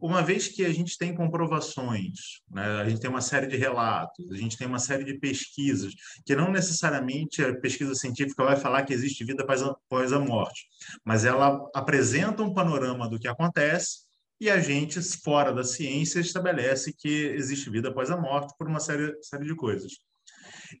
uma 0.00 0.22
vez 0.22 0.48
que 0.48 0.64
a 0.64 0.72
gente 0.72 0.96
tem 0.96 1.14
comprovações, 1.14 2.42
né, 2.50 2.64
a 2.80 2.88
gente 2.88 3.00
tem 3.00 3.10
uma 3.10 3.20
série 3.20 3.46
de 3.46 3.56
relatos, 3.56 4.30
a 4.30 4.36
gente 4.36 4.56
tem 4.56 4.66
uma 4.66 4.78
série 4.78 5.04
de 5.04 5.18
pesquisas, 5.18 5.92
que 6.24 6.34
não 6.34 6.50
necessariamente 6.50 7.42
a 7.42 7.58
pesquisa 7.58 7.94
científica 7.94 8.44
vai 8.44 8.56
falar 8.56 8.84
que 8.84 8.92
existe 8.92 9.24
vida 9.24 9.42
após 9.42 9.62
a, 9.62 9.70
após 9.70 10.12
a 10.12 10.18
morte, 10.18 10.66
mas 11.04 11.24
ela 11.24 11.68
apresenta 11.74 12.42
um 12.42 12.54
panorama 12.54 13.08
do 13.08 13.18
que 13.18 13.28
acontece 13.28 14.09
e 14.40 14.48
a 14.48 14.58
gente, 14.58 15.00
fora 15.22 15.52
da 15.52 15.62
ciência, 15.62 16.18
estabelece 16.18 16.94
que 16.96 17.26
existe 17.26 17.68
vida 17.68 17.90
após 17.90 18.10
a 18.10 18.16
morte 18.16 18.54
por 18.58 18.66
uma 18.66 18.80
série, 18.80 19.14
série 19.22 19.44
de 19.44 19.54
coisas. 19.54 19.92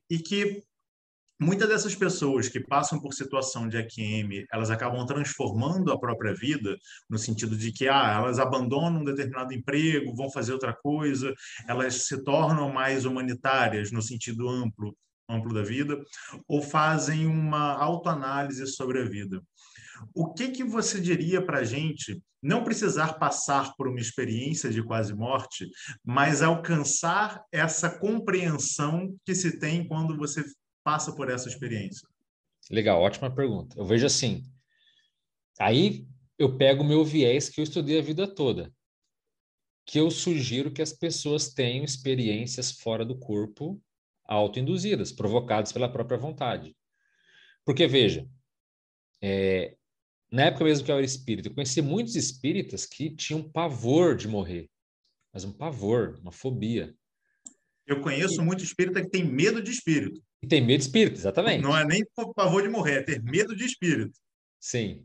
E 0.08 0.18
que 0.18 0.62
muitas 1.38 1.68
dessas 1.68 1.94
pessoas 1.94 2.48
que 2.48 2.58
passam 2.58 2.98
por 2.98 3.12
situação 3.12 3.68
de 3.68 3.76
EQM, 3.76 4.46
elas 4.50 4.70
acabam 4.70 5.04
transformando 5.06 5.92
a 5.92 5.98
própria 5.98 6.34
vida, 6.34 6.76
no 7.08 7.18
sentido 7.18 7.56
de 7.56 7.70
que 7.70 7.86
ah, 7.86 8.20
elas 8.20 8.38
abandonam 8.38 9.00
um 9.00 9.04
determinado 9.04 9.52
emprego, 9.52 10.14
vão 10.14 10.30
fazer 10.30 10.52
outra 10.52 10.74
coisa, 10.74 11.34
elas 11.68 12.06
se 12.06 12.22
tornam 12.24 12.72
mais 12.72 13.04
humanitárias 13.04 13.92
no 13.92 14.00
sentido 14.00 14.48
amplo, 14.48 14.96
amplo 15.28 15.52
da 15.52 15.62
vida, 15.62 16.02
ou 16.48 16.62
fazem 16.62 17.26
uma 17.26 17.74
autoanálise 17.74 18.66
sobre 18.66 19.00
a 19.00 19.04
vida. 19.04 19.42
O 20.14 20.32
que, 20.32 20.48
que 20.50 20.64
você 20.64 21.00
diria 21.00 21.44
para 21.44 21.58
a 21.58 21.64
gente 21.64 22.22
não 22.42 22.64
precisar 22.64 23.14
passar 23.14 23.74
por 23.76 23.86
uma 23.86 24.00
experiência 24.00 24.70
de 24.70 24.82
quase 24.82 25.14
morte, 25.14 25.68
mas 26.02 26.42
alcançar 26.42 27.44
essa 27.52 27.98
compreensão 27.98 29.14
que 29.24 29.34
se 29.34 29.58
tem 29.58 29.86
quando 29.86 30.16
você 30.16 30.42
passa 30.82 31.14
por 31.14 31.30
essa 31.30 31.48
experiência? 31.48 32.08
Legal, 32.70 33.00
ótima 33.00 33.34
pergunta. 33.34 33.78
Eu 33.78 33.84
vejo 33.84 34.06
assim, 34.06 34.42
aí 35.58 36.06
eu 36.38 36.56
pego 36.56 36.82
o 36.82 36.86
meu 36.86 37.04
viés 37.04 37.48
que 37.48 37.60
eu 37.60 37.64
estudei 37.64 37.98
a 37.98 38.02
vida 38.02 38.26
toda, 38.26 38.72
que 39.84 39.98
eu 39.98 40.10
sugiro 40.10 40.72
que 40.72 40.80
as 40.80 40.92
pessoas 40.92 41.52
tenham 41.52 41.84
experiências 41.84 42.72
fora 42.72 43.04
do 43.04 43.18
corpo 43.18 43.80
autoinduzidas, 44.24 45.10
provocadas 45.10 45.72
pela 45.72 45.90
própria 45.90 46.16
vontade. 46.16 46.76
Porque, 47.64 47.86
veja, 47.86 48.28
é, 49.20 49.76
na 50.30 50.44
época 50.44 50.64
mesmo 50.64 50.84
que 50.84 50.90
eu 50.90 50.96
era 50.96 51.04
espírita, 51.04 51.48
eu 51.48 51.54
conheci 51.54 51.82
muitos 51.82 52.14
espíritas 52.14 52.86
que 52.86 53.10
tinham 53.10 53.42
pavor 53.42 54.16
de 54.16 54.28
morrer, 54.28 54.70
mas 55.32 55.44
um 55.44 55.52
pavor, 55.52 56.18
uma 56.22 56.30
fobia. 56.30 56.94
Eu 57.86 58.00
conheço 58.00 58.40
e... 58.40 58.44
muito 58.44 58.62
espírita 58.62 59.02
que 59.02 59.10
tem 59.10 59.24
medo 59.24 59.60
de 59.60 59.70
espírito. 59.70 60.22
E 60.42 60.46
tem 60.46 60.60
medo 60.60 60.78
de 60.78 60.84
espírito, 60.84 61.16
exatamente. 61.16 61.62
Não 61.62 61.76
é 61.76 61.84
nem 61.84 62.04
pavor 62.34 62.62
de 62.62 62.68
morrer, 62.68 63.00
é 63.00 63.02
ter 63.02 63.22
medo 63.22 63.56
de 63.56 63.64
espírito. 63.64 64.18
Sim. 64.60 65.04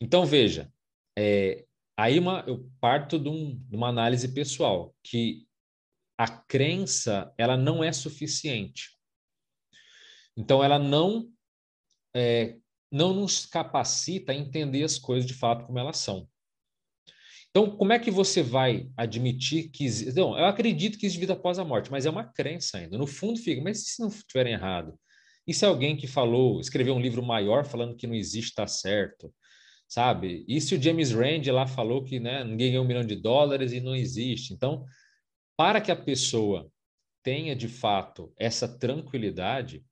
Então, 0.00 0.24
veja, 0.24 0.72
é, 1.18 1.64
aí 1.96 2.18
uma, 2.18 2.44
eu 2.46 2.70
parto 2.80 3.18
de, 3.18 3.28
um, 3.28 3.56
de 3.56 3.76
uma 3.76 3.88
análise 3.88 4.28
pessoal, 4.32 4.94
que 5.02 5.46
a 6.16 6.28
crença 6.28 7.34
ela 7.36 7.56
não 7.56 7.82
é 7.82 7.92
suficiente. 7.92 8.96
Então, 10.36 10.62
ela 10.62 10.78
não 10.78 11.30
é, 12.14 12.56
não 12.90 13.14
nos 13.14 13.46
capacita 13.46 14.32
a 14.32 14.34
entender 14.34 14.82
as 14.82 14.98
coisas 14.98 15.26
de 15.26 15.34
fato 15.34 15.66
como 15.66 15.78
elas 15.78 15.98
são. 15.98 16.28
Então, 17.50 17.76
como 17.76 17.92
é 17.92 17.98
que 17.98 18.10
você 18.10 18.42
vai 18.42 18.88
admitir 18.96 19.70
que? 19.70 19.88
Não, 20.14 20.38
eu 20.38 20.46
acredito 20.46 20.96
que 20.96 21.06
existe 21.06 21.20
vida 21.20 21.32
após 21.32 21.58
a 21.58 21.64
morte, 21.64 21.90
mas 21.90 22.06
é 22.06 22.10
uma 22.10 22.24
crença 22.24 22.78
ainda. 22.78 22.96
No 22.96 23.06
fundo 23.06 23.40
fica, 23.40 23.60
mas 23.60 23.80
e 23.80 23.90
se 23.90 24.00
não 24.00 24.08
estiver 24.08 24.46
errado? 24.46 24.98
E 25.46 25.52
se 25.52 25.64
alguém 25.64 25.96
que 25.96 26.06
falou, 26.06 26.60
escreveu 26.60 26.94
um 26.94 27.00
livro 27.00 27.22
maior 27.22 27.64
falando 27.64 27.96
que 27.96 28.06
não 28.06 28.14
existe, 28.14 28.50
está 28.50 28.68
certo? 28.68 29.34
Sabe? 29.88 30.44
E 30.46 30.60
se 30.60 30.76
o 30.76 30.80
James 30.80 31.10
Rand 31.10 31.42
lá 31.52 31.66
falou 31.66 32.04
que 32.04 32.20
né, 32.20 32.44
ninguém 32.44 32.70
ganha 32.70 32.82
um 32.82 32.86
milhão 32.86 33.04
de 33.04 33.16
dólares 33.16 33.72
e 33.72 33.80
não 33.80 33.96
existe? 33.96 34.52
Então, 34.54 34.84
para 35.56 35.80
que 35.80 35.90
a 35.90 35.96
pessoa 35.96 36.70
tenha 37.22 37.56
de 37.56 37.66
fato 37.66 38.32
essa 38.38 38.68
tranquilidade, 38.68 39.84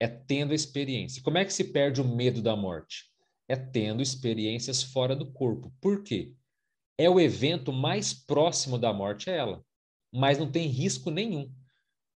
é 0.00 0.06
tendo 0.06 0.54
experiência. 0.54 1.22
Como 1.22 1.38
é 1.38 1.44
que 1.44 1.52
se 1.52 1.64
perde 1.64 2.00
o 2.00 2.08
medo 2.08 2.40
da 2.40 2.54
morte? 2.54 3.04
É 3.48 3.56
tendo 3.56 4.02
experiências 4.02 4.82
fora 4.82 5.16
do 5.16 5.30
corpo. 5.32 5.72
Por 5.80 6.02
quê? 6.02 6.32
É 6.96 7.08
o 7.08 7.20
evento 7.20 7.72
mais 7.72 8.12
próximo 8.12 8.78
da 8.78 8.92
morte 8.92 9.30
a 9.30 9.32
ela, 9.34 9.64
mas 10.12 10.38
não 10.38 10.50
tem 10.50 10.66
risco 10.66 11.10
nenhum. 11.10 11.52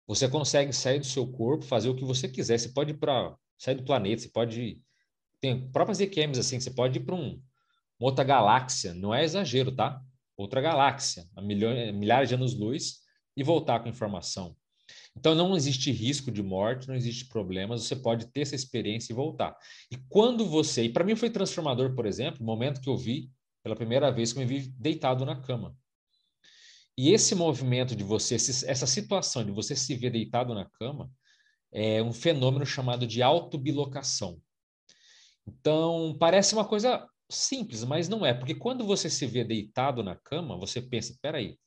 Você 0.07 0.27
consegue 0.27 0.73
sair 0.73 0.99
do 0.99 1.05
seu 1.05 1.25
corpo, 1.31 1.63
fazer 1.63 1.89
o 1.89 1.95
que 1.95 2.03
você 2.03 2.27
quiser. 2.27 2.57
Você 2.57 2.69
pode 2.69 2.91
ir 2.91 2.97
para 2.97 3.35
sair 3.57 3.75
do 3.75 3.83
planeta, 3.83 4.23
você 4.23 4.29
pode 4.29 4.61
ir, 4.61 4.81
tem 5.39 5.71
próprias 5.71 5.99
EQMs 5.99 6.39
assim, 6.39 6.59
você 6.59 6.71
pode 6.71 6.99
ir 6.99 7.03
para 7.03 7.15
um, 7.15 7.41
outra 7.99 8.23
galáxia, 8.23 8.93
não 8.93 9.13
é 9.13 9.23
exagero, 9.23 9.71
tá? 9.71 10.01
Outra 10.37 10.61
galáxia, 10.61 11.27
a 11.35 11.41
milhões, 11.41 11.93
milhares 11.93 12.29
de 12.29 12.35
anos-luz 12.35 12.99
e 13.35 13.43
voltar 13.43 13.79
com 13.79 13.89
informação. 13.89 14.55
Então 15.17 15.35
não 15.35 15.55
existe 15.55 15.91
risco 15.91 16.31
de 16.31 16.41
morte, 16.41 16.87
não 16.87 16.95
existe 16.95 17.25
problemas, 17.25 17.83
você 17.83 17.95
pode 17.95 18.27
ter 18.27 18.41
essa 18.41 18.55
experiência 18.55 19.11
e 19.11 19.15
voltar. 19.15 19.55
E 19.91 19.97
quando 20.09 20.45
você, 20.45 20.83
e 20.83 20.89
para 20.89 21.03
mim 21.03 21.15
foi 21.15 21.29
transformador, 21.29 21.93
por 21.93 22.05
exemplo, 22.05 22.41
o 22.41 22.45
momento 22.45 22.81
que 22.81 22.89
eu 22.89 22.97
vi 22.97 23.29
pela 23.63 23.75
primeira 23.75 24.11
vez 24.11 24.33
que 24.33 24.39
eu 24.39 24.47
me 24.47 24.47
vi 24.47 24.69
deitado 24.77 25.25
na 25.25 25.39
cama. 25.39 25.75
E 26.97 27.11
esse 27.11 27.35
movimento 27.35 27.95
de 27.95 28.03
você, 28.03 28.35
essa 28.35 28.87
situação 28.87 29.45
de 29.45 29.51
você 29.51 29.75
se 29.75 29.95
ver 29.95 30.11
deitado 30.11 30.53
na 30.53 30.65
cama, 30.65 31.11
é 31.71 32.01
um 32.03 32.11
fenômeno 32.11 32.65
chamado 32.65 33.07
de 33.07 33.21
autobilocação. 33.21 34.41
Então, 35.47 36.15
parece 36.19 36.53
uma 36.53 36.65
coisa 36.65 37.07
simples, 37.29 37.83
mas 37.83 38.09
não 38.09 38.25
é, 38.25 38.33
porque 38.33 38.53
quando 38.53 38.85
você 38.85 39.09
se 39.09 39.25
vê 39.25 39.43
deitado 39.43 40.03
na 40.03 40.15
cama, 40.15 40.57
você 40.57 40.81
pensa, 40.81 41.17
peraí, 41.21 41.57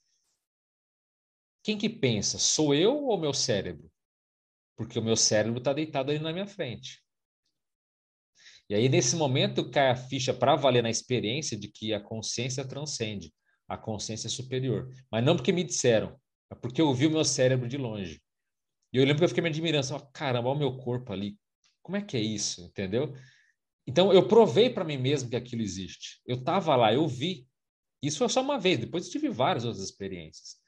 quem 1.64 1.78
que 1.78 1.88
pensa? 1.88 2.38
Sou 2.38 2.74
eu 2.74 2.94
ou 3.04 3.18
meu 3.18 3.32
cérebro? 3.32 3.90
Porque 4.76 4.98
o 4.98 5.02
meu 5.02 5.16
cérebro 5.16 5.58
está 5.58 5.72
deitado 5.72 6.10
ali 6.10 6.20
na 6.20 6.30
minha 6.30 6.46
frente. 6.46 7.02
E 8.68 8.74
aí, 8.74 8.86
nesse 8.86 9.16
momento, 9.16 9.70
cai 9.70 9.88
a 9.88 9.96
ficha 9.96 10.34
para 10.34 10.56
valer 10.56 10.82
na 10.82 10.90
experiência 10.90 11.58
de 11.58 11.68
que 11.68 11.94
a 11.94 12.00
consciência 12.00 12.68
transcende, 12.68 13.32
a 13.66 13.78
consciência 13.78 14.26
é 14.26 14.30
superior. 14.30 14.90
Mas 15.10 15.24
não 15.24 15.36
porque 15.36 15.52
me 15.52 15.64
disseram, 15.64 16.20
é 16.50 16.54
porque 16.54 16.82
eu 16.82 16.92
vi 16.92 17.06
o 17.06 17.10
meu 17.10 17.24
cérebro 17.24 17.66
de 17.66 17.78
longe. 17.78 18.22
E 18.92 18.98
eu 18.98 19.04
lembro 19.04 19.18
que 19.18 19.24
eu 19.24 19.28
fiquei 19.28 19.42
me 19.42 19.48
admirando, 19.48 19.80
assim, 19.80 20.06
caramba, 20.12 20.50
olha 20.50 20.56
o 20.56 20.58
meu 20.58 20.76
corpo 20.76 21.14
ali. 21.14 21.38
Como 21.82 21.96
é 21.96 22.02
que 22.02 22.16
é 22.16 22.20
isso? 22.20 22.62
Entendeu? 22.66 23.14
Então, 23.86 24.12
eu 24.12 24.28
provei 24.28 24.68
para 24.68 24.84
mim 24.84 24.98
mesmo 24.98 25.30
que 25.30 25.36
aquilo 25.36 25.62
existe. 25.62 26.20
Eu 26.26 26.36
estava 26.36 26.76
lá, 26.76 26.92
eu 26.92 27.08
vi. 27.08 27.48
Isso 28.02 28.18
foi 28.18 28.28
só 28.28 28.42
uma 28.42 28.58
vez, 28.58 28.78
depois 28.78 29.06
eu 29.06 29.12
tive 29.12 29.30
várias 29.30 29.64
outras 29.64 29.82
experiências 29.82 30.62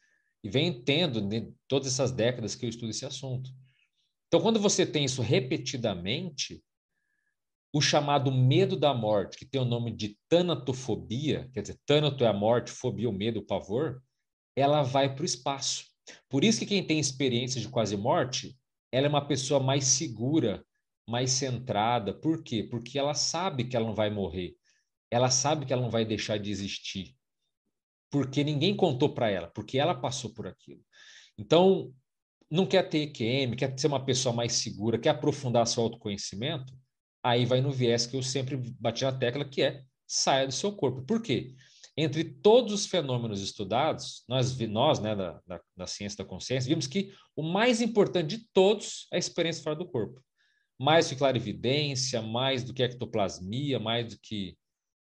e 0.47 0.51
vem 0.51 0.83
tendo 0.83 1.21
de 1.21 1.53
todas 1.69 1.89
essas 1.89 2.11
décadas 2.11 2.55
que 2.55 2.65
eu 2.65 2.71
estudo 2.71 2.91
esse 2.91 3.05
assunto. 3.05 3.51
Então, 4.29 4.41
quando 4.41 4.61
você 4.61 4.87
tem 4.87 5.05
isso 5.05 5.23
repetidamente, 5.23 6.63
o 7.73 7.81
chamado 7.81 8.33
medo 8.33 8.77
da 8.77 8.95
morte, 8.95 9.37
que 9.37 9.45
tem 9.45 9.61
o 9.61 9.65
nome 9.65 9.95
de 9.95 10.19
tanatofobia, 10.29 11.51
quer 11.53 11.63
dizer, 11.63 11.79
tanato 11.85 12.25
é 12.25 12.29
a 12.29 12.33
morte, 12.33 12.71
fobia, 12.71 13.09
o 13.09 13.13
medo, 13.13 13.41
o 13.41 13.47
pavor, 13.47 14.03
ela 14.57 14.83
vai 14.83 15.15
para 15.15 15.23
o 15.23 15.27
espaço. 15.27 15.85
Por 16.29 16.45
isso 16.45 16.61
que 16.61 16.67
quem 16.67 16.87
tem 16.87 16.99
experiência 16.99 17.61
de 17.61 17.69
quase 17.69 17.97
morte, 17.97 18.57
ela 18.91 19.07
é 19.07 19.11
uma 19.11 19.27
pessoa 19.27 19.61
mais 19.61 19.85
segura 19.85 20.65
mais 21.09 21.31
centrada. 21.31 22.13
Por 22.13 22.43
quê? 22.43 22.65
Porque 22.65 22.99
ela 22.99 23.15
sabe 23.15 23.65
que 23.65 23.77
ela 23.77 23.87
não 23.87 23.95
vai 23.95 24.11
morrer. 24.11 24.57
Ela 25.11 25.31
sabe 25.31 25.65
que 25.65 25.73
ela 25.73 25.83
não 25.83 25.91
vai 25.91 26.05
deixar 26.05 26.39
de 26.39 26.51
existir. 26.51 27.15
Porque 28.11 28.45
ninguém 28.45 28.77
contou 28.77 29.13
para 29.13 29.31
ela, 29.31 29.49
porque 29.49 29.79
ela 29.79 29.95
passou 29.95 30.33
por 30.33 30.47
aquilo. 30.47 30.81
Então, 31.39 31.93
não 32.51 32.67
quer 32.67 32.89
ter 32.89 32.99
EQM, 33.03 33.57
quer 33.57 33.79
ser 33.79 33.89
uma 33.89 34.05
pessoa 34.05 34.35
mais 34.35 34.53
segura, 34.53 34.99
quer 34.99 35.11
aprofundar 35.11 35.67
seu 35.67 35.83
autoconhecimento, 35.83 36.73
aí 37.23 37.45
vai 37.45 37.61
no 37.61 37.73
viés 37.73 38.07
que 38.07 38.17
eu 38.17 38.23
sempre 38.23 38.57
bati 38.79 39.05
na 39.05 39.13
tecla, 39.13 39.45
que 39.45 39.63
é 39.63 39.83
saia 40.07 40.47
do 40.47 40.53
seu 40.53 40.73
corpo. 40.73 41.03
Por 41.03 41.21
quê? 41.21 41.55
Entre 41.97 42.23
todos 42.23 42.73
os 42.73 42.87
fenômenos 42.87 43.43
estudados, 43.43 44.23
nós, 44.29 44.57
nós 44.69 45.01
né, 45.01 45.17
da, 45.17 45.41
da, 45.47 45.61
da 45.77 45.87
ciência 45.87 46.19
da 46.19 46.25
consciência, 46.25 46.69
vimos 46.69 46.87
que 46.87 47.13
o 47.35 47.43
mais 47.43 47.81
importante 47.81 48.37
de 48.37 48.47
todos 48.53 49.09
é 49.13 49.17
a 49.17 49.19
experiência 49.19 49.63
fora 49.63 49.77
do 49.77 49.89
corpo. 49.89 50.23
Mais 50.79 51.07
do 51.07 51.11
que 51.11 51.17
clarividência, 51.17 52.21
mais 52.21 52.63
do 52.63 52.75
que 52.75 52.83
ectoplasmia, 52.83 53.81
mais 53.81 54.13
do 54.13 54.21
que 54.21 54.57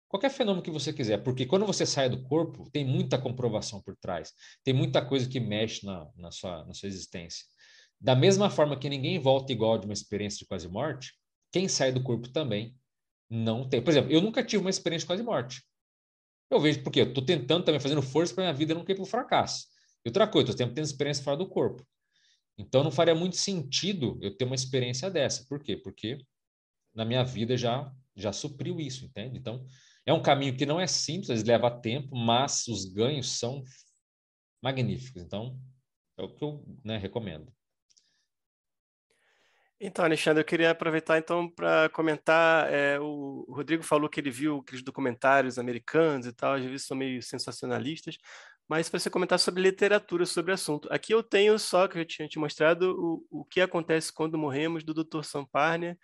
qualquer 0.09 0.31
fenômeno 0.31 0.63
que 0.63 0.71
você 0.71 0.91
quiser, 0.91 1.23
porque 1.23 1.45
quando 1.45 1.65
você 1.65 1.85
sai 1.85 2.09
do 2.09 2.21
corpo, 2.23 2.69
tem 2.71 2.83
muita 2.83 3.17
comprovação 3.17 3.81
por 3.81 3.95
trás, 3.95 4.33
tem 4.63 4.73
muita 4.73 5.05
coisa 5.05 5.29
que 5.29 5.39
mexe 5.39 5.85
na, 5.85 6.07
na, 6.17 6.31
sua, 6.31 6.65
na 6.65 6.73
sua 6.73 6.87
existência. 6.87 7.45
Da 8.01 8.15
mesma 8.15 8.49
forma 8.49 8.77
que 8.77 8.89
ninguém 8.89 9.19
volta 9.19 9.53
igual 9.53 9.77
de 9.77 9.85
uma 9.85 9.93
experiência 9.93 10.39
de 10.39 10.45
quase 10.45 10.67
morte, 10.67 11.13
quem 11.51 11.67
sai 11.67 11.91
do 11.91 12.01
corpo 12.01 12.27
também 12.29 12.75
não 13.29 13.69
tem. 13.69 13.81
Por 13.81 13.91
exemplo, 13.91 14.11
eu 14.11 14.19
nunca 14.19 14.43
tive 14.43 14.61
uma 14.61 14.69
experiência 14.69 15.03
de 15.03 15.07
quase 15.07 15.23
morte. 15.23 15.63
Eu 16.49 16.59
vejo 16.59 16.81
porque 16.81 17.01
eu 17.01 17.09
estou 17.09 17.23
tentando 17.23 17.63
também, 17.63 17.79
fazendo 17.79 18.01
força 18.01 18.33
para 18.33 18.45
minha 18.45 18.53
vida 18.53 18.73
não 18.73 18.83
cair 18.83 18.95
para 18.95 19.03
o 19.03 19.05
fracasso. 19.05 19.67
E 20.03 20.09
outra 20.09 20.27
coisa, 20.27 20.49
estou 20.49 20.67
tendo 20.67 20.79
experiência 20.79 21.23
fora 21.23 21.37
do 21.37 21.47
corpo. 21.47 21.85
Então 22.57 22.83
não 22.83 22.91
faria 22.91 23.13
muito 23.13 23.35
sentido 23.35 24.17
eu 24.21 24.35
ter 24.35 24.45
uma 24.45 24.55
experiência 24.55 25.09
dessa. 25.11 25.45
Por 25.47 25.61
quê? 25.61 25.77
Porque 25.77 26.17
na 26.95 27.05
minha 27.05 27.23
vida 27.23 27.55
já 27.55 27.93
já 28.15 28.33
supriu 28.33 28.79
isso, 28.79 29.05
entende? 29.05 29.37
Então 29.37 29.65
é 30.05 30.13
um 30.13 30.21
caminho 30.21 30.55
que 30.55 30.65
não 30.65 30.79
é 30.79 30.87
simples, 30.87 31.43
leva 31.43 31.69
tempo, 31.69 32.15
mas 32.15 32.67
os 32.67 32.85
ganhos 32.85 33.37
são 33.37 33.63
magníficos. 34.61 35.21
Então 35.21 35.59
é 36.17 36.23
o 36.23 36.33
que 36.33 36.43
eu 36.43 36.63
né, 36.83 36.97
recomendo. 36.97 37.51
Então, 39.81 40.03
Alexandre, 40.03 40.41
eu 40.41 40.45
queria 40.45 40.71
aproveitar 40.71 41.17
então 41.17 41.49
para 41.49 41.87
comentar. 41.89 42.71
É, 42.71 42.99
o 42.99 43.45
Rodrigo 43.49 43.81
falou 43.81 44.09
que 44.09 44.19
ele 44.19 44.29
viu 44.29 44.57
aqueles 44.57 44.83
documentários 44.83 45.57
americanos 45.57 46.27
e 46.27 46.33
tal, 46.33 46.55
às 46.55 46.65
vezes 46.65 46.85
são 46.85 46.97
meio 46.97 47.23
sensacionalistas, 47.23 48.17
mas 48.67 48.89
para 48.89 48.99
você 48.99 49.09
comentar 49.09 49.39
sobre 49.39 49.61
literatura 49.61 50.25
sobre 50.25 50.51
o 50.51 50.53
assunto. 50.53 50.91
Aqui 50.91 51.13
eu 51.13 51.23
tenho 51.23 51.57
só, 51.57 51.87
que 51.87 51.97
eu 51.97 52.05
tinha 52.05 52.27
te 52.27 52.37
mostrado, 52.37 52.91
o, 53.31 53.41
o 53.41 53.45
que 53.45 53.61
acontece 53.61 54.11
quando 54.13 54.37
morremos, 54.37 54.83
do 54.83 54.93
Dr. 54.93 55.23
Samparnia. 55.23 55.97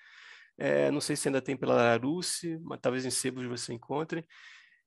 É, 0.58 0.90
não 0.92 1.02
sei 1.02 1.16
se 1.16 1.28
ainda 1.28 1.42
tem 1.42 1.58
pela 1.58 1.76
Larousse, 1.76 2.58
mas 2.62 2.80
talvez 2.82 3.06
em 3.06 3.10
sebos 3.10 3.46
você 3.46 3.74
encontre. 3.74 4.26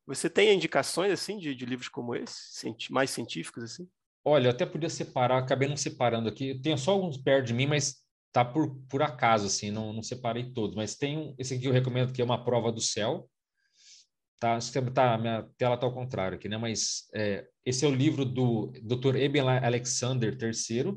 Você 0.07 0.31
tem 0.31 0.55
indicações 0.55 1.13
assim 1.13 1.39
de, 1.39 1.55
de 1.55 1.67
livros 1.67 1.89
como 1.89 2.15
esse, 2.15 2.65
mais 2.91 3.11
científicos 3.11 3.63
assim? 3.65 3.89
Olha, 4.25 4.47
eu 4.47 4.51
até 4.51 4.65
podia 4.65 4.89
separar, 4.89 5.39
acabei 5.39 5.69
não 5.69 5.77
separando 5.77 6.29
aqui. 6.29 6.51
Eu 6.51 6.63
tenho 6.63 6.79
só 6.79 6.93
alguns 6.93 7.17
perto 7.17 7.47
de 7.47 7.55
mim, 7.55 7.67
mas 7.67 7.97
tá 8.33 8.45
por, 8.45 8.75
por 8.89 9.03
acaso, 9.03 9.47
assim, 9.47 9.71
não, 9.71 9.93
não 9.93 10.03
separei 10.03 10.53
todos, 10.53 10.77
mas 10.77 10.95
tem 10.95 11.17
um, 11.17 11.35
esse 11.39 11.55
aqui 11.55 11.67
eu 11.67 11.73
recomendo 11.73 12.13
que 12.13 12.21
é 12.21 12.25
uma 12.25 12.45
prova 12.45 12.71
do 12.71 12.81
céu, 12.81 13.29
tá, 14.39 14.59
tá 14.95 15.19
minha 15.19 15.49
tela 15.57 15.77
tá 15.77 15.87
ao 15.87 15.95
contrário 15.95 16.37
aqui, 16.37 16.49
né, 16.49 16.57
mas 16.57 17.09
é, 17.15 17.47
esse 17.65 17.85
é 17.85 17.89
o 17.89 17.95
livro 17.95 18.25
do 18.25 18.73
Dr. 18.83 19.17
Eben 19.17 19.41
Alexander 19.41 20.37
III, 20.41 20.95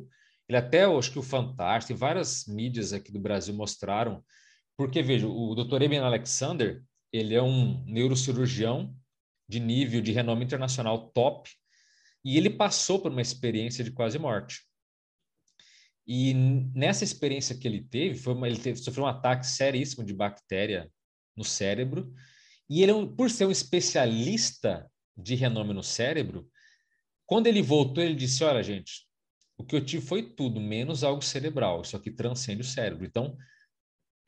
ele 0.47 0.57
até, 0.57 0.83
acho 0.83 1.11
que 1.11 1.19
o 1.19 1.23
Fantástico, 1.23 1.97
várias 1.97 2.45
mídias 2.45 2.91
aqui 2.91 3.11
do 3.11 3.19
Brasil 3.19 3.53
mostraram, 3.53 4.23
porque, 4.81 5.03
veja, 5.03 5.27
o 5.27 5.53
Dr. 5.53 5.83
Eben 5.83 5.99
Alexander, 5.99 6.83
ele 7.13 7.35
é 7.35 7.41
um 7.41 7.85
neurocirurgião 7.85 8.97
de 9.47 9.59
nível 9.59 10.01
de 10.01 10.11
renome 10.11 10.43
internacional 10.43 11.11
top, 11.11 11.51
e 12.25 12.35
ele 12.35 12.49
passou 12.49 12.99
por 12.99 13.11
uma 13.11 13.21
experiência 13.21 13.83
de 13.83 13.91
quase 13.91 14.17
morte. 14.17 14.61
E 16.07 16.33
nessa 16.73 17.03
experiência 17.03 17.55
que 17.55 17.67
ele 17.67 17.83
teve, 17.83 18.17
foi 18.17 18.33
uma, 18.33 18.47
ele 18.47 18.57
teve, 18.57 18.79
sofreu 18.79 19.03
um 19.03 19.07
ataque 19.07 19.45
seríssimo 19.45 20.03
de 20.03 20.15
bactéria 20.15 20.91
no 21.37 21.43
cérebro. 21.43 22.11
E 22.67 22.81
ele, 22.81 22.91
por 23.15 23.29
ser 23.29 23.45
um 23.45 23.51
especialista 23.51 24.89
de 25.15 25.35
renome 25.35 25.75
no 25.75 25.83
cérebro, 25.83 26.49
quando 27.27 27.45
ele 27.45 27.61
voltou, 27.61 28.03
ele 28.03 28.15
disse: 28.15 28.43
Olha, 28.43 28.63
gente, 28.63 29.05
o 29.59 29.63
que 29.63 29.75
eu 29.75 29.85
tive 29.85 30.03
foi 30.03 30.23
tudo, 30.23 30.59
menos 30.59 31.03
algo 31.03 31.21
cerebral. 31.21 31.83
Isso 31.83 31.95
aqui 31.95 32.09
transcende 32.09 32.61
o 32.61 32.65
cérebro. 32.65 33.05
Então, 33.05 33.37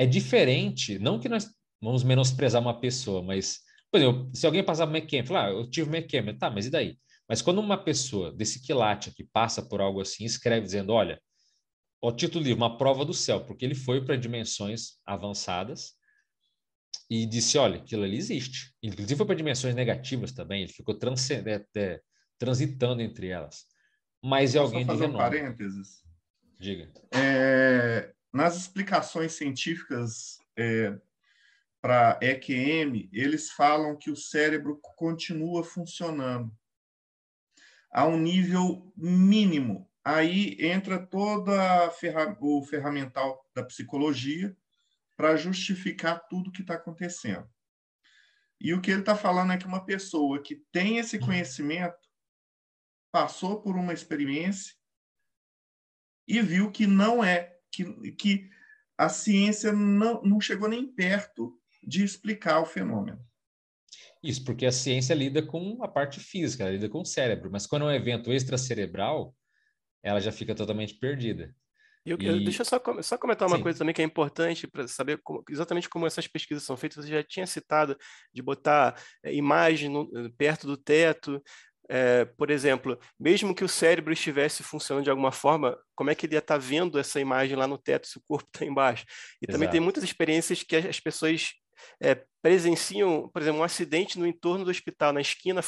é 0.03 0.05
diferente. 0.05 0.99
Não 0.99 1.19
que 1.19 1.29
nós 1.29 1.49
vamos 1.81 2.03
menosprezar 2.03 2.61
uma 2.61 2.79
pessoa, 2.79 3.21
mas, 3.21 3.59
por 3.91 3.99
exemplo, 3.99 4.31
se 4.33 4.45
alguém 4.45 4.63
passar 4.63 4.87
por 4.87 4.95
McKem, 4.95 5.25
falar, 5.25 5.47
ah, 5.47 5.51
eu 5.51 5.69
tive 5.69 5.89
McKem, 5.89 6.37
tá, 6.37 6.49
mas 6.49 6.65
e 6.65 6.69
daí? 6.69 6.97
Mas 7.27 7.41
quando 7.41 7.59
uma 7.59 7.77
pessoa 7.77 8.31
desse 8.31 8.61
quilate 8.61 9.09
aqui 9.09 9.23
passa 9.23 9.61
por 9.61 9.81
algo 9.81 10.01
assim, 10.01 10.25
escreve 10.25 10.65
dizendo: 10.65 10.91
Olha, 10.93 11.19
o 12.01 12.11
título 12.11 12.43
do 12.43 12.47
livro, 12.47 12.61
Uma 12.61 12.77
Prova 12.77 13.05
do 13.05 13.13
Céu, 13.13 13.45
porque 13.45 13.63
ele 13.63 13.75
foi 13.75 14.03
para 14.03 14.17
dimensões 14.17 14.97
avançadas 15.05 15.93
e 17.09 17.25
disse, 17.25 17.57
olha, 17.57 17.77
aquilo 17.77 18.03
ali 18.03 18.17
existe. 18.17 18.73
Inclusive 18.83 19.15
foi 19.15 19.25
para 19.25 19.35
dimensões 19.35 19.73
negativas 19.73 20.33
também, 20.33 20.63
ele 20.63 20.73
ficou 20.73 20.97
é, 20.97 21.65
é, 21.79 22.01
transitando 22.37 23.01
entre 23.01 23.29
elas. 23.29 23.65
Mas 24.21 24.53
é 24.53 24.59
alguém 24.59 24.85
fazer 24.85 25.07
de 25.07 25.11
renome. 25.13 25.15
Um 25.15 25.29
parênteses? 25.29 26.03
Diga. 26.59 26.91
É, 27.13 28.13
nas 28.33 28.57
explicações 28.57 29.33
científicas 29.33 30.39
é, 30.57 30.99
para 31.79 32.19
EQM, 32.21 33.09
eles 33.13 33.51
falam 33.51 33.95
que 33.95 34.09
o 34.09 34.15
cérebro 34.15 34.79
continua 34.95 35.63
funcionando 35.63 36.51
a 37.91 38.07
um 38.07 38.17
nível 38.17 38.91
mínimo 38.97 39.87
aí 40.03 40.57
entra 40.59 40.99
toda 40.99 41.89
ferra 41.91 42.35
o 42.41 42.63
ferramental 42.63 43.47
da 43.55 43.63
psicologia 43.63 44.55
para 45.15 45.37
justificar 45.37 46.27
tudo 46.27 46.51
que 46.51 46.61
está 46.61 46.73
acontecendo. 46.73 47.47
E 48.59 48.73
o 48.73 48.81
que 48.81 48.91
ele 48.91 49.01
está 49.01 49.15
falando 49.15 49.53
é 49.53 49.57
que 49.57 49.65
uma 49.65 49.85
pessoa 49.85 50.41
que 50.41 50.55
tem 50.71 50.97
esse 50.97 51.19
conhecimento 51.19 51.97
passou 53.11 53.61
por 53.61 53.75
uma 53.75 53.93
experiência 53.93 54.73
e 56.27 56.41
viu 56.41 56.71
que 56.71 56.87
não 56.87 57.23
é, 57.23 57.52
que, 57.73 58.11
que 58.13 58.49
a 58.97 59.09
ciência 59.09 59.73
não, 59.73 60.21
não 60.21 60.39
chegou 60.39 60.69
nem 60.69 60.85
perto 60.85 61.59
de 61.81 62.03
explicar 62.03 62.59
o 62.61 62.65
fenômeno. 62.65 63.19
Isso, 64.21 64.43
porque 64.45 64.65
a 64.65 64.71
ciência 64.71 65.13
lida 65.13 65.45
com 65.45 65.83
a 65.83 65.87
parte 65.87 66.19
física, 66.19 66.69
lida 66.69 66.87
com 66.87 67.01
o 67.01 67.05
cérebro, 67.05 67.51
mas 67.51 67.67
quando 67.67 67.83
é 67.83 67.85
um 67.87 67.95
evento 67.95 68.31
extracerebral, 68.31 69.35
ela 70.01 70.21
já 70.21 70.31
fica 70.31 70.55
totalmente 70.55 70.93
perdida. 70.95 71.53
Eu, 72.05 72.17
e... 72.19 72.43
deixa 72.43 72.61
eu 72.61 72.65
só, 72.65 72.81
só 73.01 73.17
comentar 73.17 73.47
uma 73.47 73.57
Sim. 73.57 73.63
coisa 73.63 73.79
também 73.79 73.93
que 73.93 74.01
é 74.01 74.05
importante 74.05 74.67
para 74.67 74.87
saber 74.87 75.19
como, 75.23 75.43
exatamente 75.49 75.89
como 75.89 76.05
essas 76.05 76.27
pesquisas 76.27 76.63
são 76.63 76.75
feitas. 76.75 77.05
Você 77.05 77.11
já 77.11 77.23
tinha 77.23 77.47
citado 77.47 77.97
de 78.33 78.41
botar 78.41 79.01
é, 79.23 79.33
imagem 79.33 79.89
no, 79.89 80.09
perto 80.33 80.67
do 80.67 80.75
teto. 80.75 81.41
É, 81.89 82.25
por 82.25 82.49
exemplo, 82.49 82.97
mesmo 83.19 83.53
que 83.53 83.63
o 83.63 83.69
cérebro 83.69 84.13
estivesse 84.13 84.63
funcionando 84.63 85.03
de 85.03 85.09
alguma 85.09 85.31
forma, 85.31 85.77
como 85.95 86.09
é 86.09 86.15
que 86.15 86.25
ele 86.25 86.35
ia 86.35 86.39
estar 86.39 86.55
tá 86.55 86.59
vendo 86.59 86.97
essa 86.97 87.19
imagem 87.19 87.57
lá 87.57 87.67
no 87.67 87.77
teto 87.77 88.07
se 88.07 88.17
o 88.17 88.23
corpo 88.25 88.49
está 88.53 88.65
embaixo? 88.65 89.05
E 89.41 89.45
Exato. 89.45 89.51
também 89.51 89.69
tem 89.69 89.79
muitas 89.79 90.03
experiências 90.03 90.63
que 90.63 90.75
as 90.75 90.99
pessoas 90.99 91.51
é, 92.01 92.23
presenciam, 92.41 93.29
por 93.29 93.41
exemplo, 93.41 93.59
um 93.59 93.63
acidente 93.63 94.17
no 94.17 94.25
entorno 94.25 94.63
do 94.63 94.71
hospital, 94.71 95.11
na 95.11 95.21
esquina, 95.21 95.61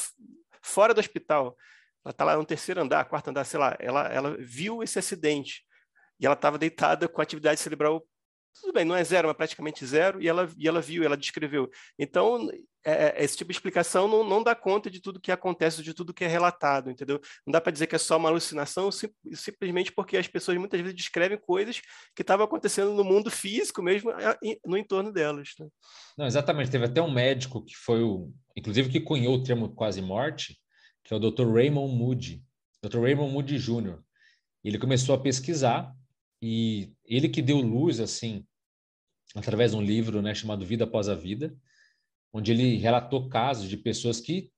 fora 0.61 0.93
do 0.93 0.99
hospital 0.99 1.55
ela 2.05 2.11
está 2.11 2.23
lá 2.23 2.37
no 2.37 2.45
terceiro 2.45 2.79
andar, 2.79 3.03
quarto 3.05 3.29
andar, 3.29 3.43
sei 3.45 3.59
lá, 3.59 3.75
ela, 3.79 4.07
ela 4.09 4.37
viu 4.39 4.83
esse 4.83 4.99
acidente 4.99 5.63
e 6.19 6.25
ela 6.25 6.35
estava 6.35 6.57
deitada 6.57 7.07
com 7.07 7.19
atividade 7.19 7.59
cerebral, 7.59 8.07
tudo 8.59 8.73
bem, 8.73 8.85
não 8.85 8.95
é 8.95 9.03
zero, 9.03 9.27
mas 9.27 9.37
praticamente 9.37 9.85
zero, 9.85 10.21
e 10.21 10.27
ela, 10.27 10.49
e 10.57 10.67
ela 10.67 10.81
viu, 10.81 11.03
ela 11.03 11.17
descreveu. 11.17 11.69
Então, 11.99 12.49
é, 12.85 13.19
é 13.19 13.23
esse 13.23 13.35
tipo 13.35 13.51
de 13.51 13.57
explicação 13.57 14.07
não, 14.07 14.23
não 14.23 14.43
dá 14.43 14.55
conta 14.55 14.89
de 14.89 15.01
tudo 15.01 15.19
que 15.19 15.31
acontece, 15.31 15.83
de 15.83 15.93
tudo 15.93 16.13
que 16.13 16.23
é 16.23 16.27
relatado, 16.27 16.89
entendeu? 16.89 17.19
Não 17.45 17.51
dá 17.51 17.59
para 17.59 17.71
dizer 17.71 17.87
que 17.87 17.95
é 17.95 17.99
só 17.99 18.17
uma 18.17 18.29
alucinação, 18.29 18.91
sim, 18.91 19.09
simplesmente 19.33 19.91
porque 19.91 20.15
as 20.15 20.27
pessoas 20.27 20.57
muitas 20.57 20.79
vezes 20.79 20.95
descrevem 20.95 21.37
coisas 21.37 21.81
que 22.15 22.21
estavam 22.21 22.45
acontecendo 22.45 22.93
no 22.93 23.03
mundo 23.03 23.29
físico 23.31 23.81
mesmo, 23.81 24.11
no 24.65 24.77
entorno 24.77 25.11
delas. 25.11 25.49
Né? 25.59 25.67
Não, 26.17 26.25
exatamente. 26.25 26.71
Teve 26.71 26.85
até 26.85 27.01
um 27.01 27.11
médico 27.11 27.63
que 27.63 27.75
foi 27.75 28.03
o, 28.03 28.31
inclusive, 28.55 28.89
que 28.89 29.01
cunhou 29.01 29.35
o 29.35 29.43
termo 29.43 29.69
quase 29.69 30.01
morte, 30.01 30.57
que 31.03 31.13
é 31.13 31.17
o 31.17 31.19
Dr. 31.19 31.51
Raymond 31.51 31.93
Moody, 31.93 32.43
Dr. 32.83 32.99
Raymond 32.99 33.33
Moody 33.33 33.57
Jr. 33.57 33.99
Ele 34.63 34.77
começou 34.77 35.13
a 35.15 35.19
pesquisar 35.19 35.93
e 36.47 36.93
ele 37.03 37.27
que 37.27 37.41
deu 37.41 37.57
luz 37.57 37.99
assim 37.99 38.45
através 39.35 39.71
de 39.71 39.77
um 39.77 39.81
livro, 39.81 40.21
né, 40.21 40.35
chamado 40.35 40.63
Vida 40.63 40.83
após 40.83 41.09
a 41.09 41.15
Vida, 41.15 41.57
onde 42.31 42.51
ele 42.51 42.77
relatou 42.77 43.27
casos 43.27 43.67
de 43.67 43.75
pessoas 43.75 44.21
que 44.21 44.51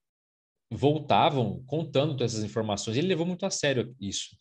voltavam 0.69 1.63
contando 1.65 2.17
todas 2.17 2.33
essas 2.33 2.43
informações. 2.43 2.97
Ele 2.97 3.07
levou 3.07 3.25
muito 3.25 3.45
a 3.45 3.49
sério 3.49 3.95
isso. 4.01 4.37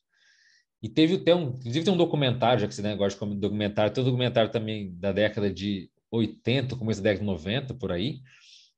E 0.83 0.89
teve 0.89 1.15
até 1.15 1.37
um, 1.37 1.51
inclusive 1.51 1.85
tem 1.85 1.95
um 1.95 1.97
documentário, 1.97 2.59
já 2.59 2.67
que 2.67 2.75
você 2.75 2.83
né, 2.83 2.97
gosta 2.97 3.25
de 3.25 3.37
documentário, 3.37 3.93
tem 3.93 4.03
um 4.03 4.07
documentário 4.07 4.51
também 4.51 4.93
da 4.97 5.13
década 5.13 5.49
de 5.49 5.89
80, 6.11 6.75
começo 6.75 7.01
da 7.01 7.11
década 7.11 7.21
de 7.21 7.27
90, 7.27 7.75
por 7.75 7.93
aí, 7.93 8.23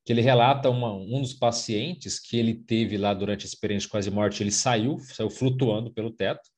que 0.04 0.12
ele 0.12 0.20
relata 0.20 0.68
uma, 0.68 0.92
um 0.92 1.22
dos 1.22 1.32
pacientes 1.32 2.20
que 2.20 2.36
ele 2.36 2.52
teve 2.52 2.98
lá 2.98 3.14
durante 3.14 3.46
a 3.46 3.48
experiência 3.48 3.86
de 3.86 3.92
quase 3.92 4.10
morte, 4.10 4.42
ele 4.42 4.52
saiu, 4.52 4.98
saiu 4.98 5.30
flutuando 5.30 5.90
pelo 5.90 6.10
teto. 6.10 6.50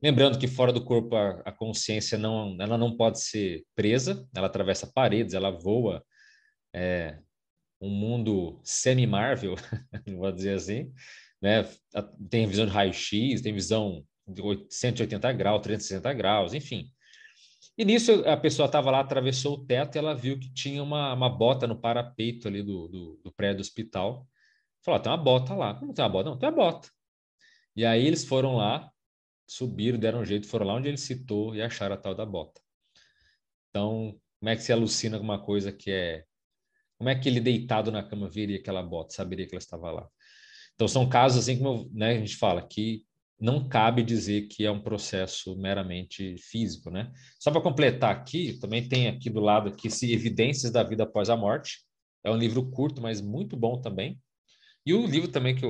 Lembrando 0.00 0.38
que 0.38 0.46
fora 0.46 0.72
do 0.72 0.84
corpo 0.84 1.16
a, 1.16 1.40
a 1.44 1.52
consciência 1.52 2.16
não, 2.16 2.56
ela 2.60 2.78
não 2.78 2.96
pode 2.96 3.20
ser 3.20 3.64
presa, 3.74 4.28
ela 4.34 4.46
atravessa 4.46 4.86
paredes, 4.86 5.34
ela 5.34 5.50
voa 5.50 6.04
é, 6.72 7.18
um 7.80 7.90
mundo 7.90 8.60
semi-Marvel, 8.62 9.56
vou 10.16 10.30
dizer 10.32 10.54
assim, 10.54 10.92
né? 11.42 11.68
Tem 12.30 12.46
visão 12.46 12.66
de 12.66 12.72
raio-x, 12.72 13.40
tem 13.40 13.52
visão 13.52 14.04
de 14.26 14.42
180 14.70 15.32
graus, 15.32 15.62
360 15.62 16.12
graus, 16.14 16.54
enfim. 16.54 16.90
E 17.76 17.84
nisso 17.84 18.24
a 18.26 18.36
pessoa 18.36 18.66
estava 18.66 18.90
lá, 18.90 19.00
atravessou 19.00 19.54
o 19.54 19.64
teto 19.64 19.96
e 19.96 19.98
ela 19.98 20.14
viu 20.14 20.38
que 20.38 20.52
tinha 20.52 20.82
uma, 20.82 21.14
uma 21.14 21.30
bota 21.30 21.66
no 21.66 21.80
parapeito 21.80 22.48
ali 22.48 22.62
do, 22.62 22.88
do, 22.88 23.20
do 23.24 23.32
prédio 23.32 23.58
do 23.58 23.60
hospital. 23.60 24.26
Falou: 24.84 25.00
tem 25.00 25.12
uma 25.12 25.18
bota 25.18 25.54
lá. 25.54 25.74
Como 25.74 25.94
tem 25.94 26.04
uma 26.04 26.08
bota? 26.08 26.30
Não, 26.30 26.38
tem 26.38 26.48
uma 26.48 26.56
bota. 26.56 26.88
E 27.76 27.84
aí 27.84 28.04
eles 28.04 28.24
foram 28.24 28.56
lá, 28.56 28.90
subiram, 29.48 29.98
deram 29.98 30.20
um 30.20 30.24
jeito, 30.24 30.46
foram 30.46 30.66
lá 30.66 30.74
onde 30.74 30.88
ele 30.88 30.98
citou 30.98 31.56
e 31.56 31.62
acharam 31.62 31.94
a 31.94 31.98
tal 31.98 32.14
da 32.14 32.26
bota. 32.26 32.60
Então, 33.70 34.14
como 34.38 34.50
é 34.50 34.56
que 34.56 34.62
se 34.62 34.72
alucina 34.72 35.18
com 35.18 35.24
uma 35.24 35.42
coisa 35.42 35.72
que 35.72 35.90
é. 35.90 36.24
Como 36.98 37.08
é 37.08 37.14
que 37.14 37.28
ele 37.28 37.40
deitado 37.40 37.90
na 37.90 38.02
cama 38.02 38.28
veria 38.28 38.58
aquela 38.58 38.82
bota, 38.82 39.14
saberia 39.14 39.46
que 39.46 39.54
ela 39.54 39.62
estava 39.62 39.90
lá? 39.90 40.08
Então, 40.74 40.86
são 40.86 41.08
casos 41.08 41.38
assim, 41.38 41.58
como 41.58 41.90
né, 41.92 42.10
a 42.10 42.18
gente 42.18 42.36
fala, 42.36 42.66
que 42.66 43.04
não 43.40 43.68
cabe 43.68 44.02
dizer 44.02 44.48
que 44.48 44.66
é 44.66 44.70
um 44.70 44.82
processo 44.82 45.56
meramente 45.56 46.36
físico, 46.38 46.90
né? 46.90 47.12
Só 47.38 47.50
para 47.50 47.60
completar 47.60 48.14
aqui, 48.14 48.58
também 48.58 48.88
tem 48.88 49.08
aqui 49.08 49.30
do 49.30 49.40
lado 49.40 49.68
aqui 49.68 49.88
se 49.88 50.12
Evidências 50.12 50.72
da 50.72 50.82
Vida 50.82 51.04
Após 51.04 51.30
a 51.30 51.36
Morte. 51.36 51.84
É 52.24 52.30
um 52.30 52.36
livro 52.36 52.68
curto, 52.70 53.00
mas 53.00 53.20
muito 53.20 53.56
bom 53.56 53.80
também. 53.80 54.20
E 54.84 54.92
o 54.92 55.06
livro 55.06 55.30
também 55.30 55.54
que 55.54 55.60
que 55.60 55.66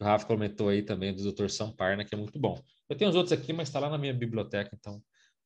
o 0.00 0.04
Rafa 0.04 0.26
comentou 0.26 0.68
aí 0.70 0.82
também, 0.82 1.14
do 1.14 1.30
Dr. 1.30 1.48
Samparna, 1.48 2.04
que 2.04 2.14
é 2.14 2.18
muito 2.18 2.38
bom. 2.38 2.58
Eu 2.88 2.96
tenho 2.96 3.10
os 3.10 3.16
outros 3.16 3.32
aqui, 3.32 3.52
mas 3.52 3.68
está 3.68 3.78
lá 3.78 3.90
na 3.90 3.98
minha 3.98 4.14
biblioteca, 4.14 4.70
então 4.72 4.94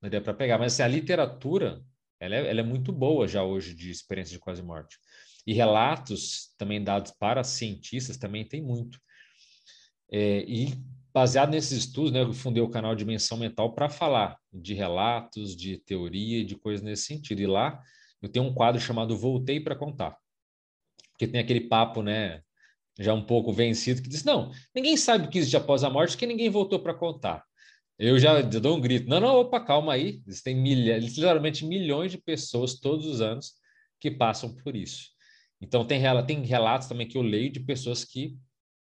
não 0.01 0.09
daria 0.09 0.21
para 0.21 0.33
pegar. 0.33 0.59
Mas 0.59 0.75
assim, 0.75 0.83
a 0.83 0.89
literatura, 0.89 1.83
ela 2.21 2.37
é, 2.37 2.51
ela 2.51 2.61
é 2.61 2.63
muito 2.63 2.93
boa 2.93 3.27
já 3.27 3.43
hoje 3.43 3.75
de 3.75 3.91
experiência 3.91 4.33
de 4.33 4.39
quase 4.39 4.63
morte. 4.63 4.97
E 5.47 5.53
relatos 5.53 6.55
também 6.57 6.83
dados 6.83 7.13
para 7.19 7.43
cientistas 7.43 8.17
também 8.17 8.47
tem 8.47 8.63
muito. 8.63 8.99
É, 10.11 10.45
e 10.47 10.73
baseado 11.13 11.51
nesses 11.51 11.73
estudos, 11.79 12.13
né, 12.13 12.23
eu 12.23 12.33
fundei 12.33 12.63
o 12.63 12.71
canal 12.71 12.95
Dimensão 12.95 13.37
Mental 13.37 13.75
para 13.75 13.89
falar 13.89 14.39
de 14.53 14.73
relatos, 14.73 15.57
de 15.57 15.79
teoria 15.79 16.39
e 16.39 16.45
de 16.45 16.55
coisas 16.55 16.83
nesse 16.83 17.07
sentido. 17.07 17.41
E 17.41 17.47
lá 17.47 17.83
eu 18.23 18.29
tenho 18.29 18.45
um 18.45 18.55
quadro 18.55 18.81
chamado 18.81 19.17
Voltei 19.17 19.59
para 19.59 19.75
Contar. 19.75 20.17
Porque 21.11 21.27
tem 21.27 21.41
aquele 21.41 21.63
papo, 21.63 22.03
né, 22.03 22.43
já 22.99 23.12
um 23.12 23.24
pouco 23.24 23.53
vencido, 23.53 24.03
que 24.03 24.09
diz: 24.09 24.24
não, 24.24 24.53
ninguém 24.74 24.97
sabe 24.97 25.26
o 25.26 25.30
que 25.30 25.38
existe 25.38 25.57
após 25.57 25.82
a 25.84 25.90
morte, 25.90 26.12
porque 26.12 26.26
ninguém 26.26 26.49
voltou 26.49 26.78
para 26.80 26.95
contar. 26.95 27.45
Eu 27.99 28.18
já 28.18 28.40
dou 28.42 28.76
um 28.76 28.80
grito: 28.80 29.09
não, 29.09 29.20
não, 29.20 29.36
opa, 29.36 29.61
calma 29.61 29.92
aí. 29.92 30.22
Existem 30.26 30.55
milhares, 30.57 31.16
literalmente 31.16 31.64
milhões 31.64 32.11
de 32.11 32.18
pessoas 32.18 32.78
todos 32.78 33.07
os 33.07 33.20
anos 33.20 33.55
que 34.01 34.11
passam 34.11 34.55
por 34.55 34.74
isso. 34.74 35.14
Então, 35.61 35.86
tem, 35.86 36.03
tem 36.26 36.42
relatos 36.42 36.88
também 36.88 37.09
que 37.09 37.16
eu 37.16 37.22
leio 37.22 37.51
de 37.51 37.61
pessoas 37.61 38.05
que 38.05 38.36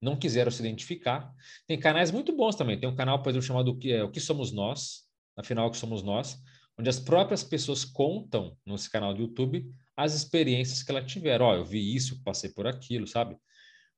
não 0.00 0.16
quiseram 0.16 0.50
se 0.50 0.61
identificar. 0.61 1.32
Tem 1.66 1.78
canais 1.78 2.11
muito 2.11 2.34
bons 2.36 2.54
também. 2.54 2.78
Tem 2.78 2.88
um 2.88 2.94
canal, 2.94 3.22
por 3.22 3.30
exemplo, 3.30 3.46
chamado 3.46 3.78
é, 3.84 4.02
O 4.04 4.11
Que 4.11 4.20
Somos 4.20 4.52
Nós, 4.52 5.04
afinal, 5.36 5.68
O 5.68 5.70
Que 5.70 5.78
Somos 5.78 6.02
Nós, 6.02 6.36
onde 6.78 6.88
as 6.88 7.00
próprias 7.00 7.42
pessoas 7.42 7.84
contam 7.84 8.57
nesse 8.66 8.90
canal 8.90 9.14
do 9.14 9.22
YouTube 9.22 9.66
as 9.96 10.14
experiências 10.14 10.82
que 10.82 10.90
elas 10.90 11.11
tiveram. 11.11 11.46
Ó, 11.46 11.52
oh, 11.52 11.57
eu 11.57 11.64
vi 11.64 11.94
isso, 11.94 12.22
passei 12.22 12.50
por 12.50 12.66
aquilo, 12.66 13.07
sabe? 13.07 13.36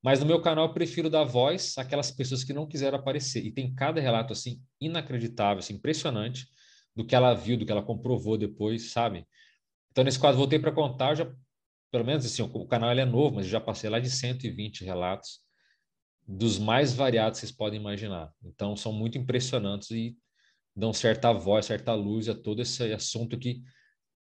Mas 0.03 0.21
no 0.21 0.27
meu 0.27 0.41
canal 0.41 0.67
eu 0.67 0.73
prefiro 0.73 1.11
dar 1.11 1.25
voz 1.25 1.77
àquelas 1.77 2.11
pessoas 2.11 2.45
que 2.45 2.53
não 2.53 2.67
quiseram 2.67 2.99
aparecer. 2.99 3.45
E 3.45 3.51
tem 3.51 3.75
cada 3.75 4.01
relato, 4.01 4.33
assim, 4.33 4.63
inacreditável, 4.81 5.59
assim, 5.59 5.75
impressionante, 5.75 6.47
do 6.95 7.05
que 7.05 7.15
ela 7.15 7.35
viu, 7.35 7.57
do 7.57 7.67
que 7.67 7.73
ela 7.73 7.83
comprovou 7.83 8.37
depois, 8.39 8.93
sabe? 8.93 9.27
Então, 9.91 10.05
nesse 10.05 10.19
quadro, 10.19 10.39
voltei 10.39 10.59
para 10.59 10.73
contar, 10.73 11.15
já, 11.15 11.33
pelo 11.91 12.05
menos 12.05 12.25
assim, 12.25 12.43
o, 12.43 12.47
o 12.47 12.67
canal 12.67 12.91
ele 12.91 13.01
é 13.01 13.05
novo, 13.05 13.37
mas 13.37 13.47
eu 13.47 13.53
já 13.53 13.61
passei 13.61 13.91
lá 13.91 13.99
de 13.99 14.11
120 14.11 14.85
relatos 14.85 15.41
dos 16.27 16.59
mais 16.59 16.93
variados 16.93 17.41
que 17.41 17.47
vocês 17.47 17.57
podem 17.57 17.81
imaginar. 17.81 18.33
Então, 18.45 18.77
são 18.77 18.93
muito 18.93 19.17
impressionantes 19.17 19.91
e 19.91 20.17
dão 20.77 20.93
certa 20.93 21.33
voz, 21.33 21.67
certa 21.67 21.95
luz 21.95 22.29
a 22.29 22.35
todo 22.35 22.63
esse 22.63 22.93
assunto 22.93 23.39
que 23.39 23.63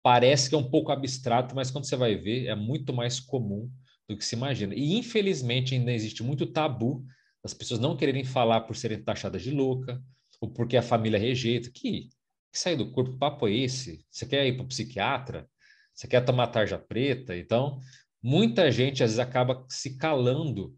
parece 0.02 0.48
que 0.48 0.56
é 0.56 0.58
um 0.58 0.70
pouco 0.70 0.92
abstrato, 0.92 1.56
mas 1.56 1.72
quando 1.72 1.86
você 1.86 1.96
vai 1.96 2.16
ver, 2.16 2.46
é 2.46 2.56
muito 2.56 2.94
mais 2.94 3.20
comum 3.20 3.70
do 4.08 4.18
que 4.18 4.26
se 4.26 4.36
imagina. 4.36 4.74
E, 4.74 4.96
infelizmente, 4.96 5.76
ainda 5.76 5.92
existe 5.92 6.24
muito 6.24 6.46
tabu 6.46 7.06
das 7.44 7.54
pessoas 7.54 7.80
não 7.80 7.96
quererem 7.96 8.24
falar 8.24 8.62
por 8.62 8.76
serem 8.76 9.02
taxadas 9.02 9.42
de 9.42 9.52
louca, 9.52 10.02
ou 10.42 10.50
porque 10.50 10.78
a 10.78 10.82
família 10.82 11.20
rejeita. 11.20 11.70
Que, 11.72 12.10
que 12.52 12.60
sair 12.60 12.76
do 12.76 12.92
corpo, 12.92 13.14
que 13.14 13.18
papo 13.18 13.48
é 13.48 13.54
esse? 13.54 14.06
Você 14.10 14.26
quer 14.26 14.46
ir 14.48 14.56
para 14.56 14.66
o 14.66 14.68
psiquiatra? 14.68 15.50
Você 15.94 16.08
quer 16.08 16.22
tomar 16.22 16.48
tarja 16.48 16.78
preta? 16.78 17.36
Então, 17.36 17.80
muita 18.22 18.72
gente, 18.72 19.04
às 19.04 19.12
vezes, 19.12 19.20
acaba 19.20 19.66
se 19.70 19.98
calando 19.98 20.78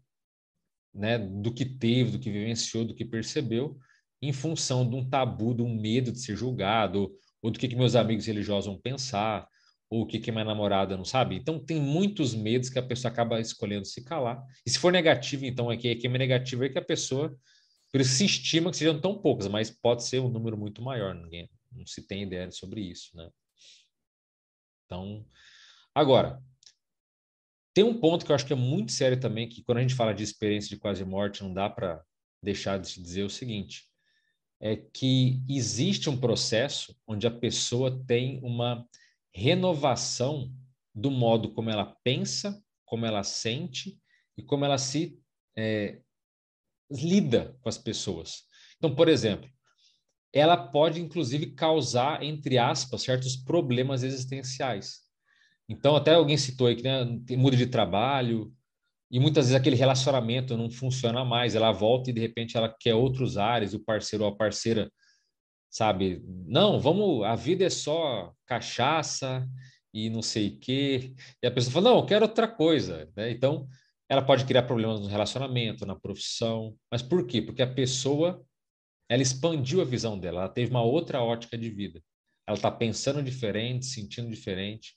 né, 0.94 1.18
do 1.18 1.52
que 1.52 1.64
teve, 1.64 2.12
do 2.12 2.18
que 2.18 2.30
vivenciou, 2.30 2.84
do 2.84 2.94
que 2.94 3.04
percebeu, 3.04 3.78
em 4.22 4.32
função 4.32 4.88
de 4.88 4.96
um 4.96 5.08
tabu, 5.08 5.54
de 5.54 5.62
um 5.62 5.74
medo 5.74 6.12
de 6.12 6.20
ser 6.20 6.36
julgado, 6.36 7.14
ou 7.42 7.50
do 7.50 7.58
que, 7.58 7.68
que 7.68 7.76
meus 7.76 7.94
amigos 7.94 8.26
religiosos 8.26 8.66
vão 8.66 8.80
pensar, 8.80 9.48
ou 9.90 10.02
o 10.02 10.06
que, 10.06 10.20
que 10.20 10.30
minha 10.30 10.44
namorada 10.44 10.96
não 10.96 11.04
sabe. 11.04 11.34
Então, 11.34 11.58
tem 11.58 11.80
muitos 11.80 12.32
medos 12.32 12.70
que 12.70 12.78
a 12.78 12.82
pessoa 12.82 13.10
acaba 13.10 13.40
escolhendo 13.40 13.84
se 13.84 14.04
calar. 14.04 14.40
E 14.64 14.70
se 14.70 14.78
for 14.78 14.92
negativo, 14.92 15.44
então, 15.44 15.70
é 15.70 15.76
que, 15.76 15.88
é 15.88 15.94
que 15.96 16.06
é 16.06 16.10
negativo 16.10 16.64
é 16.64 16.68
que 16.68 16.78
a 16.78 16.84
pessoa, 16.84 17.36
por 17.90 18.00
isso 18.00 18.12
se 18.14 18.24
estima 18.24 18.70
que 18.70 18.76
sejam 18.76 19.00
tão 19.00 19.20
poucas, 19.20 19.48
mas 19.48 19.68
pode 19.68 20.04
ser 20.04 20.20
um 20.20 20.30
número 20.30 20.56
muito 20.56 20.80
maior, 20.80 21.12
ninguém 21.12 21.50
não 21.72 21.84
se 21.84 22.06
tem 22.06 22.22
ideia 22.22 22.50
sobre 22.52 22.80
isso, 22.80 23.16
né? 23.16 23.28
Então, 24.86 25.26
agora, 25.92 26.40
tem 27.74 27.84
um 27.84 27.98
ponto 27.98 28.24
que 28.24 28.30
eu 28.30 28.34
acho 28.36 28.46
que 28.46 28.52
é 28.52 28.56
muito 28.56 28.92
sério 28.92 29.18
também, 29.18 29.48
que 29.48 29.62
quando 29.62 29.78
a 29.78 29.82
gente 29.82 29.94
fala 29.94 30.12
de 30.12 30.22
experiência 30.22 30.68
de 30.68 30.76
quase 30.76 31.04
morte, 31.04 31.42
não 31.42 31.52
dá 31.52 31.68
para 31.68 32.02
deixar 32.42 32.78
de 32.78 33.00
dizer 33.00 33.22
o 33.22 33.30
seguinte: 33.30 33.84
é 34.60 34.76
que 34.76 35.42
existe 35.48 36.10
um 36.10 36.18
processo 36.18 36.96
onde 37.06 37.26
a 37.26 37.30
pessoa 37.30 38.04
tem 38.04 38.40
uma 38.42 38.84
renovação 39.34 40.52
do 40.94 41.10
modo 41.10 41.52
como 41.52 41.70
ela 41.70 41.96
pensa, 42.02 42.62
como 42.84 43.06
ela 43.06 43.22
sente 43.22 43.98
e 44.36 44.42
como 44.42 44.64
ela 44.64 44.78
se 44.78 45.18
é, 45.56 46.00
lida 46.90 47.56
com 47.60 47.68
as 47.68 47.78
pessoas. 47.78 48.42
Então, 48.76 48.94
por 48.94 49.08
exemplo, 49.08 49.48
ela 50.32 50.56
pode 50.56 51.00
inclusive 51.00 51.54
causar, 51.54 52.22
entre 52.22 52.58
aspas, 52.58 53.02
certos 53.02 53.36
problemas 53.36 54.02
existenciais. 54.02 55.00
Então, 55.68 55.94
até 55.94 56.14
alguém 56.14 56.36
citou 56.36 56.66
aí 56.66 56.76
que 56.76 56.82
né, 56.82 57.04
muda 57.36 57.56
de 57.56 57.66
trabalho, 57.66 58.52
e 59.10 59.18
muitas 59.18 59.46
vezes 59.46 59.60
aquele 59.60 59.76
relacionamento 59.76 60.56
não 60.56 60.70
funciona 60.70 61.24
mais, 61.24 61.54
ela 61.54 61.72
volta 61.72 62.10
e 62.10 62.12
de 62.12 62.20
repente 62.20 62.56
ela 62.56 62.68
quer 62.68 62.94
outros 62.94 63.36
ares, 63.36 63.74
o 63.74 63.80
parceiro 63.80 64.24
ou 64.24 64.30
a 64.30 64.36
parceira, 64.36 64.90
sabe? 65.70 66.22
Não, 66.46 66.80
vamos, 66.80 67.24
a 67.24 67.36
vida 67.36 67.64
é 67.64 67.70
só 67.70 68.34
cachaça 68.44 69.48
e 69.94 70.10
não 70.10 70.20
sei 70.20 70.48
o 70.48 70.58
quê. 70.58 71.14
E 71.42 71.46
a 71.46 71.50
pessoa 71.50 71.72
fala, 71.72 71.90
não, 71.90 71.98
eu 72.00 72.06
quero 72.06 72.24
outra 72.24 72.48
coisa, 72.48 73.10
né? 73.16 73.30
Então, 73.30 73.68
ela 74.08 74.22
pode 74.22 74.44
criar 74.44 74.64
problemas 74.64 75.00
no 75.00 75.06
relacionamento, 75.06 75.86
na 75.86 75.94
profissão. 75.94 76.76
Mas 76.90 77.00
por 77.00 77.24
quê? 77.26 77.40
Porque 77.40 77.62
a 77.62 77.72
pessoa, 77.72 78.44
ela 79.08 79.22
expandiu 79.22 79.80
a 79.80 79.84
visão 79.84 80.18
dela, 80.18 80.40
ela 80.40 80.48
teve 80.48 80.70
uma 80.70 80.82
outra 80.82 81.22
ótica 81.22 81.56
de 81.56 81.70
vida. 81.70 82.02
Ela 82.46 82.56
está 82.56 82.70
pensando 82.70 83.22
diferente, 83.22 83.86
sentindo 83.86 84.28
diferente. 84.28 84.94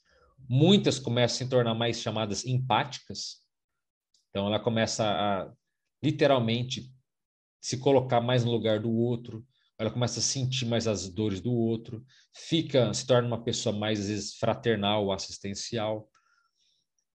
Muitas 0.50 0.98
começam 0.98 1.36
a 1.36 1.38
se 1.46 1.50
tornar 1.50 1.76
mais 1.76 2.02
chamadas 2.02 2.46
empáticas. 2.46 3.44
Então, 4.30 4.48
ela 4.48 4.60
começa 4.60 5.06
a 5.06 5.54
literalmente 6.04 6.92
se 7.62 7.78
colocar 7.78 8.20
mais 8.20 8.44
no 8.44 8.52
lugar 8.52 8.80
do 8.80 8.92
outro, 8.92 9.46
ela 9.84 9.92
começa 9.92 10.20
a 10.20 10.24
sentir 10.24 10.66
mais 10.66 10.88
as 10.88 11.08
dores 11.08 11.42
do 11.42 11.52
outro, 11.54 12.04
fica, 12.34 12.94
se 12.94 13.06
torna 13.06 13.28
uma 13.28 13.44
pessoa 13.44 13.76
mais 13.76 14.00
às 14.00 14.08
vezes 14.08 14.36
fraternal, 14.36 15.12
assistencial. 15.12 16.10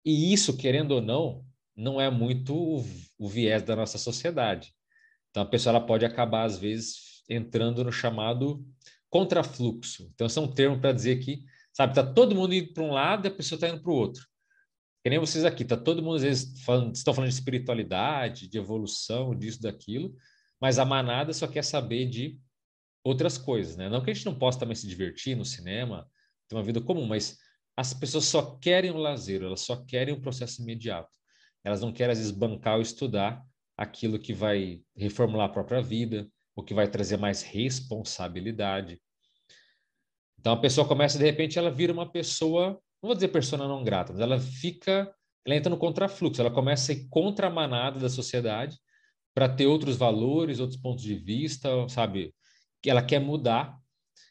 E 0.05 0.33
isso, 0.33 0.57
querendo 0.57 0.93
ou 0.93 1.01
não, 1.01 1.45
não 1.77 2.01
é 2.01 2.11
muito 2.11 2.55
o, 2.55 2.85
o 3.19 3.29
viés 3.29 3.63
da 3.63 3.77
nossa 3.77 3.99
sociedade. 3.99 4.75
Então 5.31 5.43
a 5.43 5.47
pessoa 5.47 5.77
ela 5.77 5.87
pode 5.87 6.05
acabar 6.05 6.45
às 6.45 6.59
vezes 6.59 7.23
entrando 7.29 7.85
no 7.85 7.93
chamado 7.93 8.65
contrafluxo. 9.11 10.11
Então 10.15 10.27
esse 10.27 10.39
é 10.39 10.43
um 10.43 10.53
termo 10.53 10.81
para 10.81 10.93
dizer 10.93 11.17
que 11.17 11.45
Sabe, 11.75 11.93
tá 11.93 12.07
todo 12.07 12.37
mundo 12.37 12.55
indo 12.55 12.73
para 12.73 12.85
um 12.85 12.93
lado 12.93 13.27
e 13.27 13.29
a 13.29 13.33
pessoa 13.33 13.57
está 13.57 13.69
indo 13.69 13.83
para 13.83 13.91
o 13.91 13.97
outro. 13.97 14.25
Que 15.03 15.11
nem 15.11 15.19
vocês 15.19 15.45
aqui, 15.45 15.65
tá 15.65 15.77
todo 15.77 16.03
mundo 16.03 16.17
às 16.17 16.23
vezes 16.23 16.63
falando, 16.63 16.95
estão 16.95 17.13
falando 17.13 17.29
de 17.29 17.35
espiritualidade, 17.35 18.49
de 18.49 18.57
evolução, 18.57 19.35
disso, 19.35 19.61
daquilo, 19.61 20.15
mas 20.61 20.79
a 20.79 20.85
manada 20.85 21.33
só 21.33 21.49
quer 21.49 21.65
saber 21.65 22.07
de 22.07 22.41
outras 23.05 23.37
coisas, 23.37 23.77
né? 23.77 23.89
Não 23.89 24.03
que 24.03 24.11
a 24.11 24.15
gente 24.15 24.25
não 24.25 24.37
possa 24.37 24.59
também 24.59 24.75
se 24.75 24.89
divertir 24.89 25.37
no 25.37 25.45
cinema, 25.45 26.09
ter 26.49 26.57
uma 26.57 26.63
vida 26.63 26.81
comum, 26.81 27.07
mas 27.07 27.37
as 27.77 27.93
pessoas 27.93 28.25
só 28.25 28.57
querem 28.57 28.91
o 28.91 28.97
lazer, 28.97 29.43
elas 29.43 29.61
só 29.61 29.77
querem 29.85 30.15
o 30.15 30.21
processo 30.21 30.63
imediato. 30.63 31.13
Elas 31.63 31.83
não 31.83 31.93
querem, 31.93 32.13
às 32.13 32.19
vezes, 32.19 32.33
bancar 32.33 32.77
ou 32.77 32.83
estudar 32.83 33.43
aquilo 33.77 34.19
que 34.19 34.33
vai 34.33 34.81
reformular 34.97 35.47
a 35.47 35.53
própria 35.53 35.83
vida, 35.83 36.29
o 36.57 36.63
que 36.63 36.73
vai 36.73 36.89
trazer 36.89 37.17
mais 37.17 37.43
responsabilidade. 37.43 39.01
Então, 40.39 40.53
a 40.53 40.61
pessoa 40.61 40.87
começa, 40.87 41.19
de 41.19 41.25
repente, 41.25 41.59
ela 41.59 41.71
vira 41.71 41.93
uma 41.93 42.11
pessoa, 42.11 42.81
não 43.03 43.09
vou 43.09 43.15
dizer 43.15 43.29
persona 43.29 43.67
não 43.67 43.83
grata, 43.83 44.13
mas 44.13 44.21
ela 44.21 44.39
fica, 44.39 45.13
ela 45.45 45.57
entra 45.57 45.71
no 45.71 45.79
contrafluxo, 45.79 46.41
ela 46.41 46.51
começa 46.51 46.93
a 46.93 46.95
ir 46.95 47.09
contra 47.09 47.49
a 47.49 47.51
manada 47.51 47.99
da 47.99 48.09
sociedade 48.09 48.79
para 49.35 49.49
ter 49.49 49.67
outros 49.67 49.97
valores, 49.97 50.61
outros 50.61 50.81
pontos 50.81 51.03
de 51.03 51.15
vista, 51.17 51.69
sabe? 51.89 52.33
Ela 52.91 53.03
quer 53.03 53.21
mudar 53.21 53.79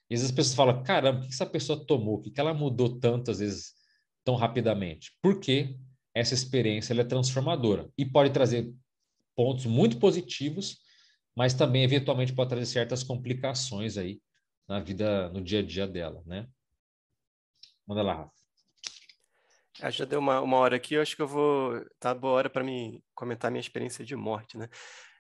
e 0.10 0.16
às 0.16 0.22
vezes 0.22 0.32
as 0.32 0.36
pessoas 0.36 0.56
falam, 0.56 0.84
caramba, 0.84 1.20
o 1.20 1.22
que 1.22 1.34
essa 1.34 1.46
pessoa 1.46 1.86
tomou? 1.86 2.20
O 2.20 2.22
que 2.22 2.40
ela 2.40 2.54
mudou 2.54 3.00
tanto, 3.00 3.32
às 3.32 3.40
vezes, 3.40 3.74
tão 4.24 4.36
rapidamente? 4.36 5.18
Porque 5.22 5.76
essa 6.14 6.34
experiência 6.34 6.94
é 6.94 7.04
transformadora 7.04 7.90
e 7.98 8.06
pode 8.06 8.32
trazer 8.32 8.72
pontos 9.36 9.66
muito 9.66 9.98
positivos, 9.98 10.78
mas 11.36 11.54
também, 11.56 11.84
eventualmente, 11.84 12.34
pode 12.34 12.50
trazer 12.50 12.68
certas 12.68 13.04
complicações 13.04 13.98
aí 13.98 14.22
na 14.68 14.80
vida, 14.80 15.30
no 15.30 15.42
dia 15.42 15.60
a 15.60 15.64
dia 15.64 15.88
dela, 15.88 16.22
né? 16.26 16.48
Manda 17.88 18.04
lá, 18.04 18.14
Rafa. 18.14 18.32
Ah, 19.82 19.90
já 19.90 20.06
deu 20.06 20.20
uma, 20.20 20.40
uma 20.42 20.58
hora 20.58 20.76
aqui, 20.76 20.94
eu 20.94 21.02
acho 21.02 21.16
que 21.16 21.22
eu 21.24 21.28
vou. 21.28 21.84
Tá 22.00 22.14
boa 22.14 22.34
hora 22.34 22.50
para 22.50 22.64
me 22.64 23.04
comentar 23.16 23.50
minha 23.50 23.60
experiência 23.60 24.06
de 24.06 24.16
morte, 24.16 24.56
né? 24.56 24.70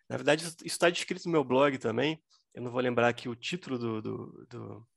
Na 0.07 0.17
verdade, 0.17 0.43
isso 0.43 0.57
está 0.63 0.89
descrito 0.91 1.25
no 1.25 1.31
meu 1.31 1.43
blog 1.43 1.79
também 1.79 2.21
eu 2.54 2.62
não 2.62 2.72
vou 2.72 2.82
lembrar 2.82 3.08
aqui 3.08 3.28
o 3.28 3.36
título 3.36 3.78
do, 3.78 4.01
do, 4.01 4.47
do, 4.49 4.88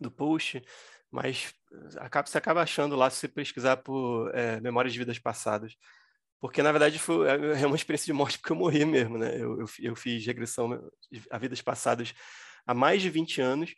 do 0.00 0.10
post, 0.10 0.62
mas 1.10 1.54
eh, 1.72 1.98
acaba, 1.98 2.26
você 2.26 2.38
acaba 2.38 2.62
achando 2.62 2.96
lá 2.96 3.10
se 3.10 3.18
você 3.20 3.28
pesquisar 3.28 3.78
por 3.78 4.30
é, 4.34 4.60
memórias 4.60 4.92
de 4.92 4.98
vidas 4.98 5.18
passadas. 5.18 5.76
Porque, 6.40 6.62
na 6.62 6.70
verdade, 6.70 6.98
foi, 6.98 7.28
é, 7.28 7.62
é 7.62 7.66
uma 7.66 7.76
experiência 7.76 8.06
de 8.06 8.12
morte 8.12 8.38
porque 8.38 8.52
eu 8.52 8.56
morri 8.56 8.84
mesmo, 8.84 9.18
né? 9.18 9.34
Eu, 9.36 9.60
eu, 9.60 9.66
eu 9.80 9.96
fiz 9.96 10.24
regressão 10.26 10.90
a 11.30 11.38
vidas 11.38 11.60
passadas 11.62 12.14
há 12.66 12.74
mais 12.74 13.02
de 13.02 13.10
20 13.10 13.40
anos. 13.40 13.74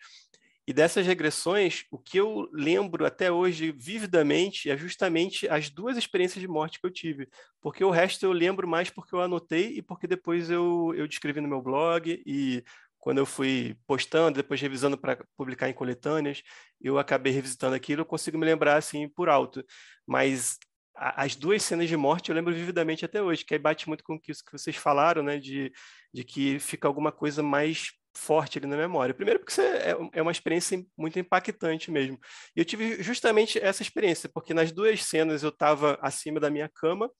E 0.66 0.72
dessas 0.74 1.06
regressões, 1.06 1.84
o 1.90 1.98
que 1.98 2.18
eu 2.18 2.46
lembro 2.52 3.06
até 3.06 3.32
hoje 3.32 3.72
vividamente 3.72 4.68
é 4.68 4.76
justamente 4.76 5.48
as 5.48 5.70
duas 5.70 5.96
experiências 5.96 6.42
de 6.42 6.46
morte 6.46 6.78
que 6.78 6.86
eu 6.86 6.90
tive. 6.90 7.26
Porque 7.58 7.82
o 7.82 7.90
resto 7.90 8.26
eu 8.26 8.32
lembro 8.32 8.68
mais 8.68 8.90
porque 8.90 9.14
eu 9.14 9.22
anotei 9.22 9.78
e 9.78 9.82
porque 9.82 10.06
depois 10.06 10.50
eu, 10.50 10.92
eu 10.94 11.08
descrevi 11.08 11.40
no 11.40 11.48
meu 11.48 11.62
blog 11.62 12.22
e 12.26 12.62
quando 13.08 13.16
eu 13.16 13.24
fui 13.24 13.74
postando, 13.86 14.36
depois 14.36 14.60
revisando 14.60 14.98
para 14.98 15.24
publicar 15.34 15.66
em 15.66 15.72
coletâneas, 15.72 16.42
eu 16.78 16.98
acabei 16.98 17.32
revisitando 17.32 17.74
aquilo, 17.74 18.02
eu 18.02 18.04
consigo 18.04 18.36
me 18.36 18.44
lembrar 18.44 18.76
assim 18.76 19.08
por 19.08 19.30
alto. 19.30 19.64
Mas 20.06 20.58
a, 20.94 21.24
as 21.24 21.34
duas 21.34 21.62
cenas 21.62 21.88
de 21.88 21.96
morte 21.96 22.28
eu 22.28 22.34
lembro 22.34 22.52
vividamente 22.52 23.06
até 23.06 23.22
hoje, 23.22 23.46
que 23.46 23.54
aí 23.54 23.58
bate 23.58 23.88
muito 23.88 24.04
com 24.04 24.20
isso 24.28 24.44
que 24.44 24.52
vocês 24.52 24.76
falaram, 24.76 25.22
né, 25.22 25.38
de, 25.38 25.72
de 26.12 26.22
que 26.22 26.58
fica 26.58 26.86
alguma 26.86 27.10
coisa 27.10 27.42
mais 27.42 27.92
forte 28.14 28.58
ali 28.58 28.66
na 28.66 28.76
memória. 28.76 29.14
Primeiro 29.14 29.40
porque 29.40 29.58
é, 29.58 29.96
é 30.12 30.20
uma 30.20 30.30
experiência 30.30 30.78
muito 30.94 31.18
impactante 31.18 31.90
mesmo. 31.90 32.18
E 32.54 32.60
eu 32.60 32.64
tive 32.66 33.02
justamente 33.02 33.58
essa 33.58 33.80
experiência, 33.80 34.28
porque 34.28 34.52
nas 34.52 34.70
duas 34.70 35.02
cenas 35.02 35.42
eu 35.42 35.48
estava 35.48 35.98
acima 36.02 36.38
da 36.38 36.50
minha 36.50 36.68
cama, 36.68 37.10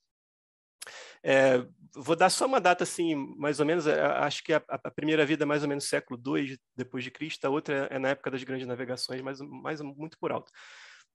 é, 1.23 1.65
vou 1.95 2.15
dar 2.15 2.29
só 2.29 2.45
uma 2.45 2.61
data 2.61 2.83
assim, 2.83 3.15
mais 3.37 3.59
ou 3.59 3.65
menos, 3.65 3.87
é, 3.87 4.01
acho 4.01 4.43
que 4.43 4.53
a, 4.53 4.61
a, 4.67 4.91
primeira 4.91 5.25
vida 5.25 5.43
é 5.43 5.45
mais 5.45 5.63
ou 5.63 5.69
menos 5.69 5.89
século 5.89 6.19
II 6.25 6.57
depois 6.75 7.03
de 7.03 7.11
Cristo, 7.11 7.45
a 7.45 7.49
outra 7.49 7.87
é, 7.91 7.95
é 7.95 7.99
na 7.99 8.09
época 8.09 8.31
das 8.31 8.43
grandes 8.43 8.67
navegações, 8.67 9.21
mas 9.21 9.39
mais 9.41 9.81
muito 9.81 10.17
por 10.19 10.31
alto. 10.31 10.51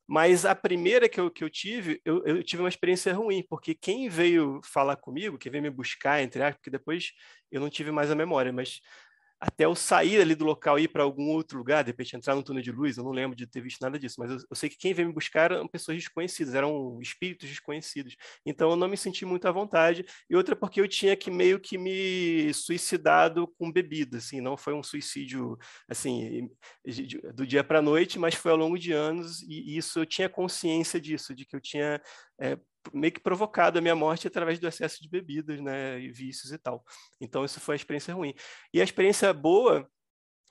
Mas 0.07 0.45
a 0.45 0.55
primeira 0.55 1.09
que 1.09 1.19
eu, 1.19 1.31
que 1.31 1.43
eu 1.43 1.49
tive, 1.49 2.01
eu, 2.05 2.23
eu, 2.27 2.43
tive 2.43 2.63
uma 2.63 2.69
experiência 2.69 3.15
ruim, 3.15 3.43
porque 3.49 3.75
quem 3.75 4.07
veio 4.09 4.61
falar 4.63 4.97
comigo, 4.97 5.39
quem 5.39 5.51
veio 5.51 5.63
me 5.63 5.71
buscar, 5.71 6.23
entre 6.23 6.43
aspas, 6.43 6.57
porque 6.57 6.71
depois 6.71 7.13
eu 7.51 7.59
não 7.59 7.71
tive 7.71 7.91
mais 7.91 8.11
a 8.11 8.15
memória, 8.15 8.53
mas 8.53 8.81
até 9.47 9.67
eu 9.67 9.75
sair 9.75 10.21
ali 10.21 10.35
do 10.35 10.45
local 10.45 10.79
e 10.79 10.85
ir 10.85 10.89
para 10.89 11.03
algum 11.03 11.29
outro 11.29 11.59
lugar, 11.59 11.85
de 11.85 11.91
repente 11.91 12.17
entrar 12.17 12.35
no 12.35 12.43
túnel 12.43 12.63
de 12.63 12.73
luz, 12.73 12.97
eu 12.97 13.05
não 13.05 13.11
lembro 13.11 13.37
de 13.37 13.47
ter 13.47 13.61
visto 13.61 13.81
nada 13.83 13.99
disso, 13.99 14.17
mas 14.19 14.31
eu, 14.31 14.39
eu, 14.51 14.57
sei 14.57 14.71
que 14.71 14.79
quem 14.79 14.95
veio 14.95 15.09
me 15.09 15.15
buscar 15.15 15.53
eram 15.53 15.69
pessoas 15.69 15.99
desconhecidas, 15.99 16.55
eram 16.55 16.99
espíritos 17.01 17.49
desconhecidos. 17.49 18.17
Então 18.47 18.71
eu 18.71 18.77
não 18.77 18.89
me 18.89 18.97
senti 18.97 19.27
muito 19.27 19.47
à 19.47 19.53
vontade. 19.53 20.05
E 20.31 20.35
outra 20.35 20.57
porque 20.57 20.81
eu 20.81 20.89
tinha 20.89 21.15
que 21.15 21.31
meio 21.31 21.61
que 21.61 21.77
me 21.77 22.53
suicidado 22.55 23.47
com 23.59 23.71
bebida, 23.71 24.17
assim, 24.17 24.41
não 24.41 24.57
foi 24.57 24.73
um 24.73 24.83
suicídio 24.83 25.59
assim 25.89 26.49
do 27.35 27.47
dia 27.47 27.63
para 27.63 27.81
a 27.81 27.83
noite, 27.83 28.19
mas 28.19 28.35
foi 28.35 28.51
ao 28.51 28.57
longo 28.57 28.79
de 28.79 28.93
anos 28.93 29.43
e 29.43 29.77
isso 29.77 29.99
eu 29.99 30.07
tinha 30.07 30.29
consciência 30.29 30.99
disso, 30.99 31.35
de 31.35 31.45
que 31.45 31.55
eu 31.55 31.61
tinha 31.61 32.01
é, 32.41 32.59
meio 32.93 33.13
que 33.13 33.21
provocado 33.21 33.79
a 33.79 33.83
minha 33.83 33.95
morte 33.95 34.27
através 34.27 34.59
do 34.59 34.69
excesso 34.69 35.03
de 35.03 35.09
bebidas, 35.09 35.61
né, 35.61 36.01
e 36.01 36.11
vícios 36.11 36.53
e 36.53 36.59
tal. 36.59 36.85
Então 37.21 37.45
isso 37.45 37.61
foi 37.61 37.75
a 37.75 37.77
experiência 37.77 38.15
ruim. 38.15 38.35
E 38.73 38.81
a 38.81 38.85
experiência 38.85 39.33
boa, 39.33 39.89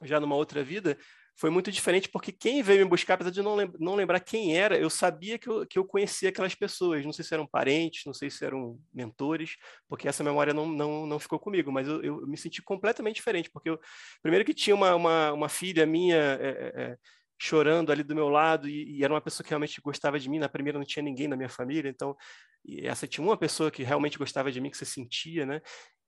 já 0.03 0.19
numa 0.19 0.35
outra 0.35 0.63
vida, 0.63 0.97
foi 1.35 1.49
muito 1.49 1.71
diferente 1.71 2.09
porque 2.09 2.31
quem 2.31 2.61
veio 2.61 2.83
me 2.83 2.89
buscar, 2.89 3.15
apesar 3.15 3.31
de 3.31 3.41
não, 3.41 3.57
não 3.79 3.95
lembrar 3.95 4.19
quem 4.19 4.55
era, 4.55 4.77
eu 4.77 4.89
sabia 4.89 5.39
que 5.39 5.49
eu, 5.49 5.65
que 5.65 5.79
eu 5.79 5.85
conhecia 5.85 6.29
aquelas 6.29 6.53
pessoas. 6.53 7.03
Não 7.03 7.11
sei 7.11 7.25
se 7.25 7.33
eram 7.33 7.47
parentes, 7.47 8.05
não 8.05 8.13
sei 8.13 8.29
se 8.29 8.45
eram 8.45 8.79
mentores, 8.93 9.55
porque 9.87 10.07
essa 10.07 10.23
memória 10.23 10.53
não, 10.53 10.67
não, 10.67 11.07
não 11.07 11.19
ficou 11.19 11.39
comigo, 11.39 11.71
mas 11.71 11.87
eu, 11.87 12.03
eu 12.03 12.27
me 12.27 12.37
senti 12.37 12.61
completamente 12.61 13.15
diferente, 13.15 13.49
porque 13.49 13.69
eu, 13.69 13.79
primeiro 14.21 14.45
que 14.45 14.53
tinha 14.53 14.75
uma, 14.75 14.95
uma, 14.95 15.33
uma 15.33 15.49
filha 15.49 15.85
minha 15.85 16.17
é, 16.17 16.71
é, 16.75 16.97
chorando 17.39 17.91
ali 17.91 18.03
do 18.03 18.15
meu 18.15 18.29
lado 18.29 18.69
e, 18.69 18.97
e, 18.97 19.03
era 19.03 19.13
uma 19.13 19.21
pessoa 19.21 19.43
que 19.43 19.49
realmente 19.49 19.81
gostava 19.81 20.19
de 20.19 20.29
mim. 20.29 20.39
Na 20.39 20.49
primeira 20.49 20.77
não 20.77 20.85
tinha 20.85 21.03
ninguém 21.03 21.27
na 21.27 21.35
minha 21.35 21.49
família, 21.49 21.89
então 21.89 22.15
essa 22.81 23.07
tinha 23.07 23.25
uma 23.25 23.37
pessoa 23.37 23.69
que 23.69 23.83
realmente 23.83 24.17
gostava 24.17 24.51
de 24.51 24.61
mim, 24.61 24.69
que 24.69 24.77
você 24.77 24.85
sentia, 24.85 25.45
né? 25.45 25.61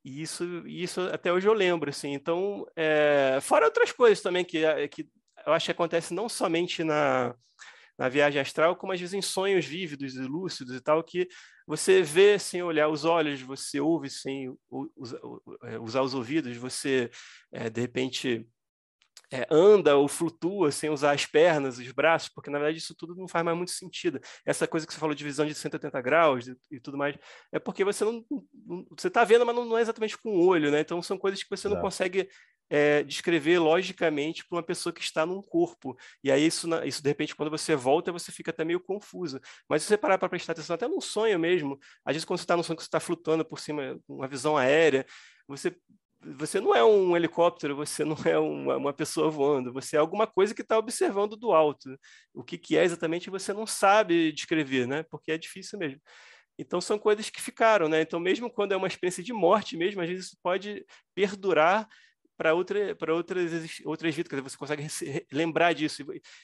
E 0.04 0.22
isso, 0.22 0.46
isso 0.68 1.02
até 1.02 1.34
hoje 1.34 1.48
eu 1.48 1.54
lembro, 1.54 1.90
assim. 1.90 2.14
Então, 2.14 2.66
é, 2.76 3.40
fora 3.42 3.66
outras 3.66 3.92
coisas 3.92 4.22
também 4.22 4.46
que, 4.46 4.64
eh, 4.64 4.88
que 4.88 5.10
eu 5.46 5.52
acho 5.54 5.66
que 5.66 5.72
acontece 5.72 6.14
não 6.14 6.30
somente 6.30 6.84
na, 6.84 7.36
na 7.98 8.08
viagem 8.08 8.40
astral, 8.40 8.76
como 8.76 8.94
às 8.94 9.00
vezes 9.00 9.14
em 9.14 9.22
sonhos 9.22 9.66
vívidos 9.66 10.16
e 10.16 10.22
lúcidos 10.22 10.76
e 10.76 10.82
tal, 10.82 11.04
que 11.04 11.28
você 11.66 12.04
vê 12.04 12.38
sem 12.38 12.62
olhar 12.62 12.88
os 12.88 13.04
olhos, 13.04 13.42
você 13.42 13.80
ouve 13.80 14.10
sem 14.10 14.48
eh, 15.64 15.80
usar 15.80 16.02
os 16.02 16.14
ouvidos, 16.14 16.56
você, 16.58 17.10
é, 17.52 17.70
de 17.70 17.82
repente, 17.82 18.48
é, 19.32 19.48
anda 19.50 19.96
ou 19.96 20.08
flutua 20.08 20.72
sem 20.72 20.90
usar 20.90 21.12
as 21.12 21.26
pernas, 21.26 21.78
os 21.78 21.92
braços, 21.92 22.30
porque 22.30 22.50
na 22.50 22.58
verdade 22.58 22.78
isso 22.78 22.96
tudo 22.96 23.16
não 23.16 23.28
faz 23.28 23.44
mais 23.44 23.58
muito 23.58 23.72
sentido. 23.72 24.20
Essa 24.46 24.68
coisa 24.68 24.86
que 24.86 24.94
você 24.94 25.00
falou 25.00 25.16
de 25.16 25.24
visão 25.24 25.46
de 25.46 25.56
180 25.56 26.02
graus 26.02 26.48
e, 26.48 26.58
e 26.72 26.80
tudo 26.80 26.98
mais, 26.98 27.16
é 27.52 27.60
porque 27.60 27.84
você 27.84 28.04
não, 28.04 28.24
não 28.54 28.86
você 28.98 29.08
está 29.08 29.24
vendo, 29.24 29.46
mas 29.46 29.56
não, 29.56 29.66
não, 29.66 29.78
é 29.78 29.82
exatamente 29.82 30.18
com 30.18 30.30
o 30.30 30.46
olho, 30.46 30.72
né? 30.72 30.80
Então 30.82 31.02
são 31.02 31.18
coisas 31.18 31.42
que 31.44 31.50
você 31.50 31.68
não 31.68 31.80
consegue 31.80 32.30
é, 32.70 33.04
descrever 33.04 33.60
logicamente 33.60 34.46
para 34.46 34.58
uma 34.58 34.64
pessoa 34.64 34.94
que 34.94 35.02
está 35.02 35.26
num 35.26 35.42
corpo. 35.42 35.96
E 36.24 36.32
aí 36.32 36.46
isso, 36.46 36.68
isso 36.84 37.02
de 37.02 37.10
repente 37.10 37.36
quando 37.36 37.50
você 37.50 37.76
volta 37.76 38.12
você 38.12 38.32
fica 38.32 38.52
até 38.52 38.64
meio 38.64 38.80
confuso. 38.80 39.40
Mas 39.70 39.84
se 39.84 39.88
você 39.90 39.98
parar 39.98 40.18
para 40.18 40.30
prestar 40.30 40.54
atenção 40.54 40.76
até 40.76 40.88
num 40.88 41.02
sonho 41.02 41.40
mesmo, 41.40 41.80
às 42.04 42.14
vezes 42.14 42.26
quando 42.26 42.40
você 42.40 42.44
está 42.44 42.58
num 42.58 42.64
sonho 42.64 42.78
que 42.78 42.84
você 42.84 42.88
está 42.88 43.00
flutuando 43.00 43.46
por 43.46 43.60
cima, 43.60 44.00
uma 44.08 44.28
visão 44.28 44.58
aérea, 44.58 45.06
você 45.48 45.76
você 46.38 46.60
não 46.60 46.74
é 46.74 46.84
um 46.84 47.16
helicóptero, 47.16 47.76
você 47.76 48.04
não 48.04 48.16
é 48.26 48.38
uma, 48.38 48.78
uma 48.78 48.94
pessoa 48.94 49.30
voando, 49.30 49.72
você 49.72 49.96
é 49.96 50.00
alguma 50.00 50.26
coisa 50.26 50.56
que 50.56 50.62
está 50.62 50.78
observando 50.78 51.36
do 51.36 51.52
alto. 51.52 51.98
O 52.34 52.44
que, 52.44 52.58
que 52.58 52.78
é 52.78 52.84
exatamente 52.84 53.30
você 53.30 53.54
não 53.54 53.68
sabe 53.68 54.32
descrever, 54.32 54.88
né? 54.88 55.04
Porque 55.04 55.32
é 55.32 55.38
difícil 55.38 55.78
mesmo. 55.78 56.02
Então 56.58 56.82
são 56.82 56.98
coisas 56.98 57.30
que 57.30 57.42
ficaram, 57.42 57.88
né? 57.88 58.02
Então 58.02 58.20
mesmo 58.20 58.50
quando 58.50 58.72
é 58.72 58.78
uma 58.78 58.88
experiência 58.88 59.24
de 59.24 59.34
morte 59.34 59.78
mesmo, 59.78 60.02
às 60.02 60.10
vezes 60.10 60.28
isso 60.28 60.38
pode 60.42 60.86
perdurar 61.14 61.88
para 62.38 62.54
outra, 62.54 62.96
outras 63.10 63.52
outras 63.86 64.16
vidas, 64.16 64.42
você 64.42 64.58
consegue 64.58 64.88
lembrar 65.32 65.74
disso. 65.74 66.04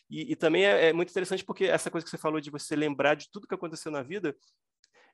E, 0.10 0.32
e 0.32 0.36
também 0.36 0.66
é, 0.66 0.90
é, 0.90 0.94
muito 0.94 1.10
interessante 1.10 1.44
porque 1.44 1.66
essa 1.66 1.90
coisa 1.90 2.06
que 2.06 2.12
você 2.12 2.18
falou 2.18 2.40
de 2.40 2.52
você 2.52 2.76
lembrar 2.76 3.16
de 3.16 3.30
tudo 3.32 3.48
que 3.48 3.56
aconteceu 3.56 3.92
na 3.92 4.02
vida, 4.02 4.36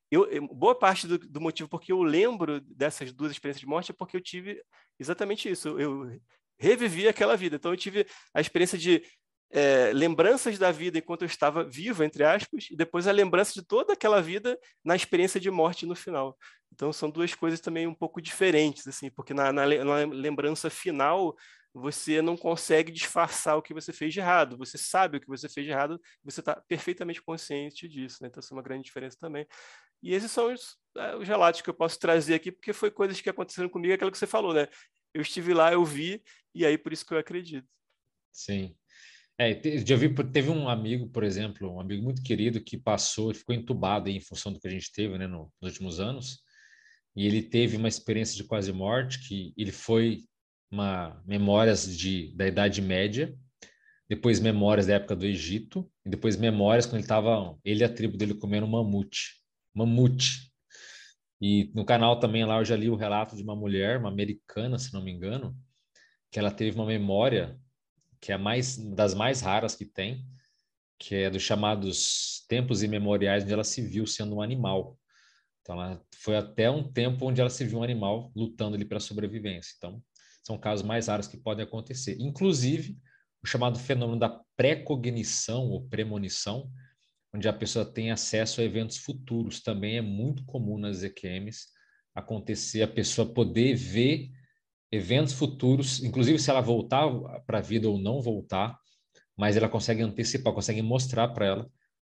eu, 0.10 0.48
boa 0.48 0.74
parte 0.74 1.08
do, 1.08 1.18
do, 1.18 1.42
motivo 1.42 1.70
porque 1.70 1.92
eu 1.92 2.02
lembro 2.02 2.62
dessas 2.62 3.12
duas 3.12 3.32
experiências 3.32 3.62
de 3.62 3.68
morte 3.68 3.92
é 3.92 3.96
porque 3.98 4.16
eu 4.16 4.22
tive 4.22 4.62
exatamente 5.00 5.50
isso. 5.50 5.80
Eu 5.80 6.20
revivi 6.58 7.08
aquela 7.08 7.36
vida. 7.36 7.56
Então, 7.56 7.72
eu 7.72 7.78
tive 7.78 8.06
a 8.34 8.42
experiência 8.42 8.78
de 8.78 9.04
é, 9.50 9.92
lembranças 9.94 10.58
da 10.58 10.72
vida 10.72 10.98
enquanto 10.98 11.22
eu 11.22 11.28
estava 11.28 11.64
vivo, 11.64 12.04
entre 12.04 12.24
aspas, 12.24 12.68
e 12.70 12.76
depois 12.76 13.08
a 13.08 13.12
lembrança 13.12 13.54
de 13.54 13.66
toda 13.66 13.94
aquela 13.94 14.22
vida 14.22 14.58
na 14.84 14.96
experiência 14.96 15.40
de 15.40 15.50
morte 15.50 15.86
no 15.86 15.96
final. 15.96 16.38
Então, 16.74 16.92
são 16.92 17.10
duas 17.10 17.34
coisas 17.34 17.60
também 17.60 17.88
um 17.88 17.94
pouco 17.94 18.22
diferentes, 18.22 18.88
assim, 18.88 19.10
porque 19.10 19.34
na, 19.34 19.54
na, 19.54 19.66
na 19.66 19.96
lembrança 20.06 20.70
final 20.70 21.36
você 21.74 22.22
não 22.22 22.36
consegue 22.36 22.92
disfarçar 22.92 23.56
o 23.56 23.62
que 23.62 23.74
você 23.74 23.94
fez 23.94 24.14
de 24.14 24.20
errado. 24.20 24.58
Você 24.58 24.78
sabe 24.78 25.18
o 25.18 25.22
que 25.22 25.28
você 25.28 25.48
fez 25.48 25.66
de 25.66 25.72
errado, 25.72 26.02
você 26.24 26.40
está 26.40 26.56
perfeitamente 26.68 27.22
consciente 27.22 27.88
disso. 27.88 28.18
Né? 28.22 28.30
Então, 28.30 28.42
isso 28.42 28.54
é 28.54 28.58
uma 28.58 28.64
grande 28.64 28.84
diferença 28.86 29.18
também. 29.20 29.46
E 30.02 30.14
esses 30.14 30.32
são 30.32 30.54
os, 30.54 30.78
é, 30.98 31.16
os 31.16 31.28
relatos 31.28 31.62
que 31.62 31.70
eu 31.70 31.74
posso 31.74 32.00
trazer 32.00 32.36
aqui, 32.36 32.52
porque 32.52 32.74
foi 32.74 32.92
coisas 32.92 33.20
que 33.20 33.30
aconteceram 33.30 33.70
comigo, 33.70 33.94
aquilo 33.94 34.12
que 34.12 34.18
você 34.18 34.28
falou, 34.28 34.54
né? 34.54 34.68
eu 35.18 35.22
estive 35.22 35.54
lá, 35.54 35.74
eu 35.74 35.84
vi, 35.84 36.22
e 36.54 36.66
aí 36.66 36.78
por 36.78 36.94
isso 36.94 37.06
que 37.06 37.14
eu 37.14 37.18
acredito. 37.18 37.68
Sim. 38.32 38.76
É, 39.40 39.60
já 39.86 39.96
vi, 39.96 40.14
teve 40.32 40.50
um 40.50 40.68
amigo, 40.68 41.10
por 41.10 41.24
exemplo, 41.24 41.72
um 41.72 41.80
amigo 41.80 42.04
muito 42.04 42.24
querido 42.24 42.64
que 42.64 42.78
passou, 42.78 43.34
ficou 43.34 43.54
entubado 43.54 44.10
aí, 44.10 44.16
em 44.16 44.22
função 44.22 44.52
do 44.52 44.60
que 44.60 44.68
a 44.68 44.72
gente 44.72 44.92
teve 44.92 45.18
né, 45.18 45.28
nos 45.28 45.50
últimos 45.62 46.00
anos, 46.00 46.40
e 47.16 47.26
ele 47.26 47.42
teve 47.42 47.78
uma 47.78 47.88
experiência 47.88 48.36
de 48.36 48.44
quase 48.44 48.72
morte, 48.72 49.28
que 49.28 49.54
ele 49.58 49.72
foi 49.72 50.24
uma 50.72 51.22
memórias 51.26 51.98
de, 51.98 52.36
da 52.36 52.48
Idade 52.48 52.82
Média, 52.82 53.36
depois 54.10 54.40
memórias 54.40 54.88
da 54.88 54.96
época 54.96 55.16
do 55.16 55.26
Egito, 55.26 55.90
e 56.06 56.10
depois 56.10 56.36
memórias 56.36 56.86
quando 56.86 56.96
ele 56.96 57.04
estava, 57.04 57.58
ele 57.64 57.82
e 57.82 57.84
a 57.84 57.90
tribo 57.94 58.18
dele 58.18 58.34
comendo 58.34 58.68
mamute. 58.68 59.42
Mamute. 59.78 60.52
E 61.40 61.72
no 61.76 61.86
canal 61.86 62.20
também 62.20 62.44
lá 62.44 62.58
eu 62.58 62.66
já 62.66 62.76
li 62.76 62.90
o 62.90 62.96
relato 62.96 63.36
de 63.36 63.44
uma 63.44 63.56
mulher, 63.56 64.00
uma 64.00 64.10
americana, 64.10 64.80
se 64.80 64.92
não 64.92 65.04
me 65.04 65.12
engano, 65.12 65.56
que 66.32 66.40
ela 66.40 66.50
teve 66.50 66.76
uma 66.76 66.86
memória 66.88 67.60
que 68.20 68.32
é 68.32 68.38
mais 68.38 68.76
das 68.76 69.14
mais 69.14 69.42
raras 69.42 69.76
que 69.76 69.86
tem, 69.86 70.26
que 70.98 71.14
é 71.14 71.30
dos 71.30 71.44
chamados 71.44 72.44
tempos 72.50 72.82
imemoriais 72.82 73.44
onde 73.44 73.54
ela 73.54 73.64
se 73.64 73.80
viu 73.82 74.08
sendo 74.08 74.38
um 74.38 74.42
animal. 74.42 74.98
Então 75.62 75.80
ela 75.80 76.02
foi 76.16 76.36
até 76.36 76.72
um 76.72 76.92
tempo 76.92 77.28
onde 77.28 77.40
ela 77.40 77.50
se 77.50 77.64
viu 77.64 77.78
um 77.78 77.84
animal 77.84 78.32
lutando 78.36 78.76
ali 78.76 78.84
para 78.84 79.00
sobrevivência. 79.00 79.76
Então 79.78 80.02
são 80.44 80.58
casos 80.58 80.84
mais 80.84 81.08
raros 81.08 81.28
que 81.28 81.38
podem 81.38 81.64
acontecer. 81.64 82.18
Inclusive 82.20 82.98
o 83.44 83.46
chamado 83.46 83.78
fenômeno 83.78 84.18
da 84.18 84.42
precognição 84.56 85.70
ou 85.70 85.88
premonição, 85.88 86.68
onde 87.38 87.48
a 87.48 87.54
pessoa 87.54 87.86
tem 87.86 88.10
acesso 88.12 88.60
a 88.60 88.64
eventos 88.64 88.98
futuros, 88.98 89.62
também 89.62 89.98
é 89.98 90.02
muito 90.02 90.44
comum 90.44 90.78
nas 90.78 91.04
EQMs 91.04 91.68
acontecer 92.16 92.82
a 92.82 92.88
pessoa 92.88 93.32
poder 93.32 93.76
ver 93.76 94.32
eventos 94.92 95.34
futuros, 95.34 96.04
inclusive 96.04 96.40
se 96.40 96.50
ela 96.50 96.62
voltar 96.62 97.08
para 97.46 97.60
a 97.60 97.62
vida 97.62 97.88
ou 97.88 98.00
não 98.00 98.20
voltar, 98.22 98.76
mas 99.38 99.56
ela 99.56 99.70
consegue 99.70 100.02
antecipar, 100.02 100.52
consegue 100.52 100.82
mostrar 100.82 101.28
para 101.28 101.46
ela 101.46 101.72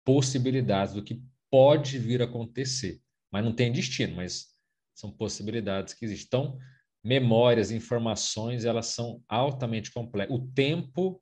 possibilidades 0.06 0.94
do 0.94 1.04
que 1.04 1.20
pode 1.50 1.98
vir 1.98 2.22
a 2.22 2.26
acontecer. 2.26 3.02
Mas 3.32 3.44
não 3.44 3.52
tem 3.52 3.72
destino, 3.72 4.18
mas 4.18 4.50
são 4.94 5.12
possibilidades 5.12 5.96
que 5.96 6.06
existem. 6.06 6.28
Então, 6.28 6.58
memórias, 7.04 7.72
informações, 7.72 8.66
elas 8.66 8.88
são 8.88 9.24
altamente 9.28 9.92
complexas. 9.92 10.38
O 10.38 10.48
tempo 10.50 11.20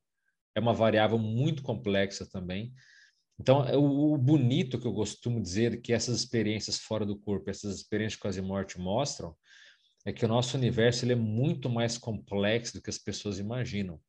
é 0.53 0.59
uma 0.59 0.73
variável 0.73 1.17
muito 1.17 1.63
complexa 1.63 2.29
também. 2.29 2.73
Então, 3.39 3.65
é 3.65 3.75
o 3.75 4.17
bonito 4.17 4.79
que 4.79 4.88
eu 4.88 4.93
costumo 4.93 5.41
dizer 5.41 5.81
que 5.81 5.91
essas 5.91 6.17
experiências 6.17 6.79
fora 6.79 7.05
do 7.05 7.17
corpo, 7.17 7.49
essas 7.49 7.75
experiências 7.75 8.13
de 8.13 8.21
quase 8.21 8.41
morte 8.41 8.79
mostram, 8.79 9.36
é 10.05 10.13
que 10.13 10.23
o 10.23 10.27
nosso 10.27 10.55
universo 10.55 11.03
ele 11.03 11.13
é 11.13 11.17
muito 11.17 11.69
mais 11.69 11.97
complexo 11.97 12.73
do 12.73 12.81
que 12.81 12.89
as 12.89 12.97
pessoas 12.97 13.39
imaginam. 13.39 13.99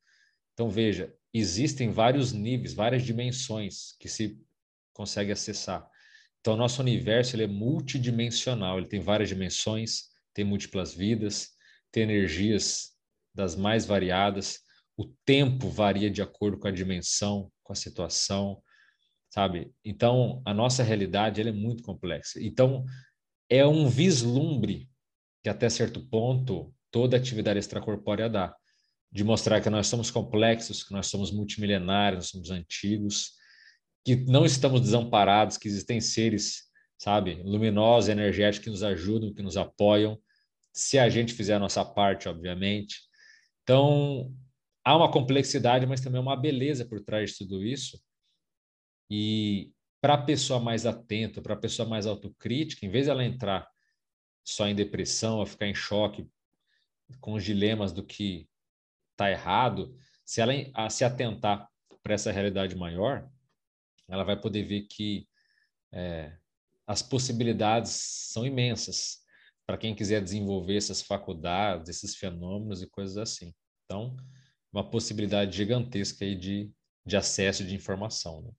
Então, 0.53 0.70
veja, 0.70 1.12
existem 1.35 1.91
vários 1.91 2.33
níveis, 2.33 2.72
várias 2.72 3.03
dimensões 3.03 3.97
que 3.99 4.09
se 4.09 4.41
consegue 4.93 5.33
acessar. 5.33 5.89
Então, 6.41 6.55
o 6.55 6.57
nosso 6.57 6.81
universo 6.81 7.35
ele 7.35 7.45
é 7.45 7.49
multidimensional, 7.49 8.79
ele 8.79 8.87
tem 8.87 9.01
várias 9.01 9.29
dimensões, 9.29 10.05
tem 10.33 10.45
múltiplas 10.45 10.95
vidas, 10.95 11.51
tem 11.91 12.05
energias 12.05 12.93
das 13.35 13.57
mais 13.57 13.85
variadas, 13.85 14.61
o 14.97 15.07
tempo 15.24 15.68
varia 15.68 16.11
de 16.11 16.22
acordo 16.22 16.59
com 16.59 16.68
a 16.68 16.70
dimensão, 16.70 17.51
com 17.62 17.72
a 17.72 17.77
situação, 17.77 18.62
sabe? 19.31 19.72
Então, 19.85 20.43
a 20.45 20.55
nossa 20.55 20.83
realidade 20.83 21.41
ela 21.41 21.51
é 21.51 21.53
muito 21.53 21.83
complexa. 21.83 22.43
Então, 22.43 22.85
é 23.49 23.66
um 23.66 23.89
vislumbre 23.89 24.89
que 25.43 25.49
até 25.49 25.68
certo 25.68 26.05
ponto 26.09 26.74
toda 26.91 27.16
atividade 27.16 27.59
extracorpórea 27.59 28.29
dá, 28.29 28.55
de 29.12 29.22
mostrar 29.22 29.61
que 29.61 29.70
nós 29.70 29.87
somos 29.87 30.11
complexos, 30.11 30.83
que 30.83 30.93
nós 30.93 31.07
somos 31.07 31.31
multimilenários, 31.31 32.18
nós 32.18 32.29
somos 32.31 32.51
antigos, 32.51 33.33
que 34.05 34.16
não 34.16 34.45
estamos 34.45 34.81
desamparados, 34.81 35.57
que 35.57 35.68
existem 35.68 36.01
seres, 36.01 36.64
sabe, 36.99 37.43
luminosos, 37.45 38.09
energéticos 38.09 38.64
que 38.64 38.70
nos 38.70 38.83
ajudam, 38.83 39.33
que 39.33 39.43
nos 39.43 39.57
apoiam, 39.57 40.18
se 40.72 40.99
a 40.99 41.09
gente 41.09 41.33
fizer 41.33 41.55
a 41.55 41.59
nossa 41.59 41.85
parte, 41.85 42.29
obviamente. 42.29 43.01
Então, 43.62 44.33
há 44.85 44.97
uma 44.97 45.11
complexidade, 45.11 45.87
mas 45.87 46.01
também 46.01 46.20
uma 46.20 46.37
beleza 46.37 46.85
por 46.85 47.01
trás 47.01 47.31
de 47.31 47.39
tudo 47.39 47.64
isso. 47.64 48.01
E 49.11 49.73
para 50.01 50.15
a 50.15 50.23
pessoa 50.23 50.61
mais 50.61 50.87
atenta, 50.87 51.41
para 51.41 51.55
a 51.55 51.59
pessoa 51.59 51.89
mais 51.89 52.07
autocrítica, 52.07 52.85
em 52.85 52.91
vez 52.91 53.07
de 53.07 53.11
ela 53.11 53.25
entrar 53.25 53.69
só 54.45 54.69
em 54.69 54.75
depressão, 54.75 55.41
a 55.41 55.47
ficar 55.47 55.67
em 55.67 55.75
choque 55.75 56.29
com 57.21 57.35
os 57.35 57.45
dilemas 57.45 57.93
do 57.93 58.05
que 58.05 58.49
está 59.13 59.31
errado, 59.31 59.97
se 60.25 60.41
ela 60.41 60.53
se 60.91 61.05
atentar 61.05 61.69
para 62.03 62.15
essa 62.15 62.31
realidade 62.31 62.77
maior, 62.77 63.29
ela 64.09 64.25
vai 64.25 64.41
poder 64.41 64.63
ver 64.63 64.83
que 64.83 65.29
é, 65.93 66.37
as 66.87 67.03
possibilidades 67.03 67.91
são 67.91 68.47
imensas 68.47 69.25
para 69.67 69.77
quem 69.77 69.95
quiser 69.95 70.23
desenvolver 70.23 70.77
essas 70.77 71.03
faculdades, 71.03 71.89
esses 71.89 72.15
fenômenos 72.15 72.83
e 72.83 72.87
coisas 72.87 73.17
assim. 73.17 73.53
Então, 73.85 74.17
uma 74.73 74.89
possibilidade 74.89 75.57
gigantesca 75.57 76.25
aí 76.25 76.37
de, 76.37 76.71
de 77.05 77.17
acesso 77.17 77.65
de 77.65 77.75
informação. 77.75 78.43
Né? 78.43 78.51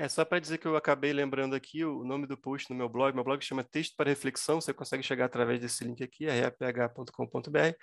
É 0.00 0.08
só 0.08 0.24
para 0.24 0.38
dizer 0.38 0.56
que 0.56 0.64
eu 0.64 0.76
acabei 0.76 1.12
lembrando 1.12 1.54
aqui 1.54 1.84
o 1.84 2.02
nome 2.04 2.26
do 2.26 2.34
post 2.34 2.70
no 2.70 2.74
meu 2.74 2.88
blog. 2.88 3.14
Meu 3.14 3.22
blog 3.22 3.44
chama 3.44 3.62
Texto 3.62 3.94
para 3.94 4.08
Reflexão. 4.08 4.58
Você 4.58 4.72
consegue 4.72 5.02
chegar 5.02 5.26
através 5.26 5.60
desse 5.60 5.84
link 5.84 6.02
aqui, 6.02 6.24
reph.com.br. 6.24 7.76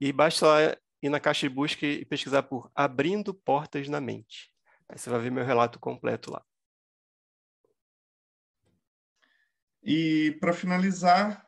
E 0.00 0.12
basta 0.12 0.76
ir 1.00 1.08
na 1.08 1.20
caixa 1.20 1.48
de 1.48 1.54
busca 1.54 1.86
e 1.86 2.04
pesquisar 2.04 2.42
por 2.42 2.68
Abrindo 2.74 3.32
Portas 3.32 3.88
na 3.88 4.00
Mente. 4.00 4.52
Aí 4.88 4.98
você 4.98 5.08
vai 5.08 5.20
ver 5.20 5.30
meu 5.30 5.44
relato 5.44 5.78
completo 5.78 6.32
lá. 6.32 6.44
E 9.84 10.36
para 10.40 10.52
finalizar, 10.52 11.46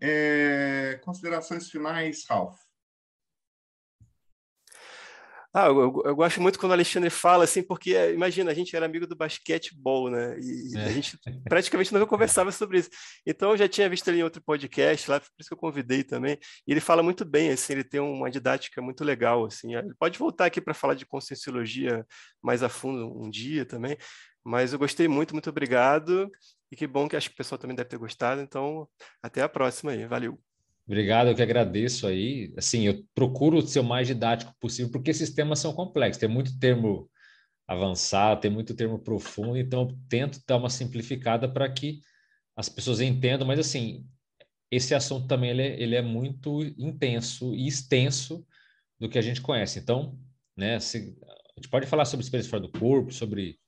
é... 0.00 1.00
considerações 1.02 1.68
finais, 1.68 2.24
Ralph. 2.30 2.65
Ah, 5.58 5.68
eu, 5.68 6.02
eu, 6.04 6.14
gosto 6.14 6.38
muito 6.38 6.58
quando 6.58 6.72
o 6.72 6.74
Alexandre 6.74 7.08
fala 7.08 7.44
assim, 7.44 7.62
porque 7.62 8.12
imagina, 8.12 8.50
a 8.50 8.54
gente 8.54 8.76
era 8.76 8.84
amigo 8.84 9.06
do 9.06 9.16
basquetebol, 9.16 10.10
né? 10.10 10.38
E 10.38 10.76
é. 10.76 10.84
a 10.84 10.92
gente 10.92 11.18
praticamente 11.48 11.94
não 11.94 12.06
conversava 12.06 12.52
sobre 12.52 12.80
isso. 12.80 12.90
Então 13.26 13.52
eu 13.52 13.56
já 13.56 13.66
tinha 13.66 13.88
visto 13.88 14.06
ele 14.08 14.18
em 14.18 14.22
outro 14.22 14.42
podcast 14.42 15.10
lá, 15.10 15.18
por 15.18 15.30
isso 15.40 15.48
que 15.48 15.54
eu 15.54 15.58
convidei 15.58 16.04
também. 16.04 16.38
E 16.68 16.72
ele 16.72 16.80
fala 16.80 17.02
muito 17.02 17.24
bem, 17.24 17.52
assim, 17.52 17.72
ele 17.72 17.84
tem 17.84 17.98
uma 17.98 18.30
didática 18.30 18.82
muito 18.82 19.02
legal, 19.02 19.46
assim. 19.46 19.74
Ele 19.74 19.94
pode 19.98 20.18
voltar 20.18 20.44
aqui 20.44 20.60
para 20.60 20.74
falar 20.74 20.92
de 20.92 21.06
conscienciologia 21.06 22.04
mais 22.42 22.62
a 22.62 22.68
fundo 22.68 23.18
um 23.18 23.30
dia 23.30 23.64
também. 23.64 23.96
Mas 24.44 24.74
eu 24.74 24.78
gostei 24.78 25.08
muito, 25.08 25.32
muito 25.32 25.48
obrigado. 25.48 26.30
E 26.70 26.76
que 26.76 26.86
bom 26.86 27.08
que 27.08 27.16
acho 27.16 27.30
que 27.30 27.34
o 27.34 27.38
pessoal 27.38 27.58
também 27.58 27.74
deve 27.74 27.88
ter 27.88 27.96
gostado. 27.96 28.42
Então, 28.42 28.86
até 29.22 29.40
a 29.40 29.48
próxima 29.48 29.92
aí. 29.92 30.04
Valeu. 30.04 30.38
Obrigado, 30.86 31.28
eu 31.28 31.34
que 31.34 31.42
agradeço 31.42 32.06
aí. 32.06 32.54
Assim, 32.56 32.86
eu 32.86 33.04
procuro 33.14 33.60
ser 33.66 33.80
o 33.80 33.84
mais 33.84 34.06
didático 34.06 34.54
possível, 34.60 34.90
porque 34.92 35.10
esses 35.10 35.30
temas 35.34 35.58
são 35.58 35.72
complexos, 35.72 36.20
tem 36.20 36.28
muito 36.28 36.58
termo 36.58 37.10
avançado, 37.66 38.40
tem 38.40 38.50
muito 38.50 38.74
termo 38.74 38.98
profundo, 38.98 39.58
então 39.58 39.82
eu 39.82 39.98
tento 40.08 40.40
dar 40.46 40.56
uma 40.56 40.70
simplificada 40.70 41.48
para 41.48 41.68
que 41.68 42.00
as 42.56 42.68
pessoas 42.68 43.00
entendam, 43.00 43.46
mas 43.46 43.58
assim, 43.58 44.06
esse 44.70 44.94
assunto 44.94 45.26
também 45.26 45.50
ele 45.50 45.62
é, 45.62 45.82
ele 45.82 45.96
é, 45.96 46.02
muito 46.02 46.62
intenso 46.78 47.54
e 47.54 47.66
extenso 47.66 48.46
do 48.98 49.08
que 49.08 49.18
a 49.18 49.22
gente 49.22 49.40
conhece. 49.40 49.80
Então, 49.80 50.16
né, 50.56 50.78
se, 50.78 51.18
a 51.22 51.60
gente 51.60 51.68
pode 51.68 51.86
falar 51.86 52.04
sobre 52.04 52.24
experiência 52.24 52.50
fora 52.50 52.62
do 52.62 52.70
corpo, 52.70 53.12
sobre 53.12 53.58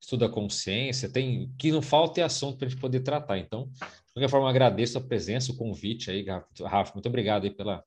estudo 0.00 0.20
da 0.26 0.32
consciência, 0.32 1.08
tem 1.08 1.52
que 1.58 1.72
não 1.72 1.82
falta 1.82 2.20
é 2.20 2.24
assunto 2.24 2.58
para 2.58 2.66
a 2.66 2.70
gente 2.70 2.80
poder 2.80 3.00
tratar. 3.00 3.38
Então, 3.38 3.70
qualquer 4.18 4.30
forma, 4.30 4.50
agradeço 4.50 4.98
a 4.98 5.00
presença, 5.00 5.52
o 5.52 5.56
convite 5.56 6.10
aí, 6.10 6.24
Rafa. 6.64 6.92
Muito 6.94 7.08
obrigado 7.08 7.44
aí 7.44 7.50
pela, 7.50 7.84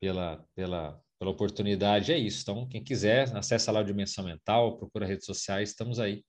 pela, 0.00 0.44
pela, 0.54 1.00
pela 1.18 1.30
oportunidade. 1.30 2.12
É 2.12 2.18
isso. 2.18 2.42
Então, 2.42 2.66
quem 2.68 2.82
quiser, 2.82 3.34
acessa 3.36 3.70
lá 3.70 3.80
o 3.80 3.84
Dimensão 3.84 4.24
Mental, 4.24 4.76
procura 4.78 5.06
redes 5.06 5.26
sociais, 5.26 5.70
estamos 5.70 6.00
aí 6.00 6.24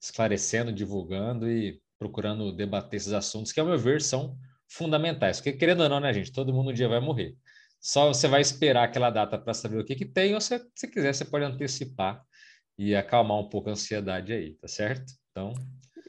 esclarecendo, 0.00 0.72
divulgando 0.72 1.50
e 1.50 1.80
procurando 1.98 2.52
debater 2.52 2.98
esses 2.98 3.12
assuntos 3.12 3.52
que, 3.52 3.58
ao 3.58 3.66
meu 3.66 3.78
ver, 3.78 4.02
são 4.02 4.36
fundamentais. 4.68 5.38
Porque, 5.38 5.54
querendo 5.54 5.82
ou 5.82 5.88
não, 5.88 6.00
né, 6.00 6.12
gente, 6.12 6.30
todo 6.32 6.52
mundo 6.52 6.70
um 6.70 6.74
dia 6.74 6.88
vai 6.88 7.00
morrer. 7.00 7.34
Só 7.80 8.08
você 8.08 8.28
vai 8.28 8.40
esperar 8.40 8.84
aquela 8.84 9.10
data 9.10 9.38
para 9.38 9.54
saber 9.54 9.78
o 9.78 9.84
que, 9.84 9.94
que 9.94 10.04
tem, 10.04 10.34
ou 10.34 10.40
se, 10.40 10.60
se 10.74 10.88
quiser, 10.88 11.14
você 11.14 11.24
pode 11.24 11.44
antecipar 11.44 12.22
e 12.78 12.94
acalmar 12.94 13.38
um 13.38 13.48
pouco 13.48 13.68
a 13.70 13.72
ansiedade 13.72 14.32
aí, 14.32 14.54
tá 14.54 14.68
certo? 14.68 15.12
Então, 15.30 15.54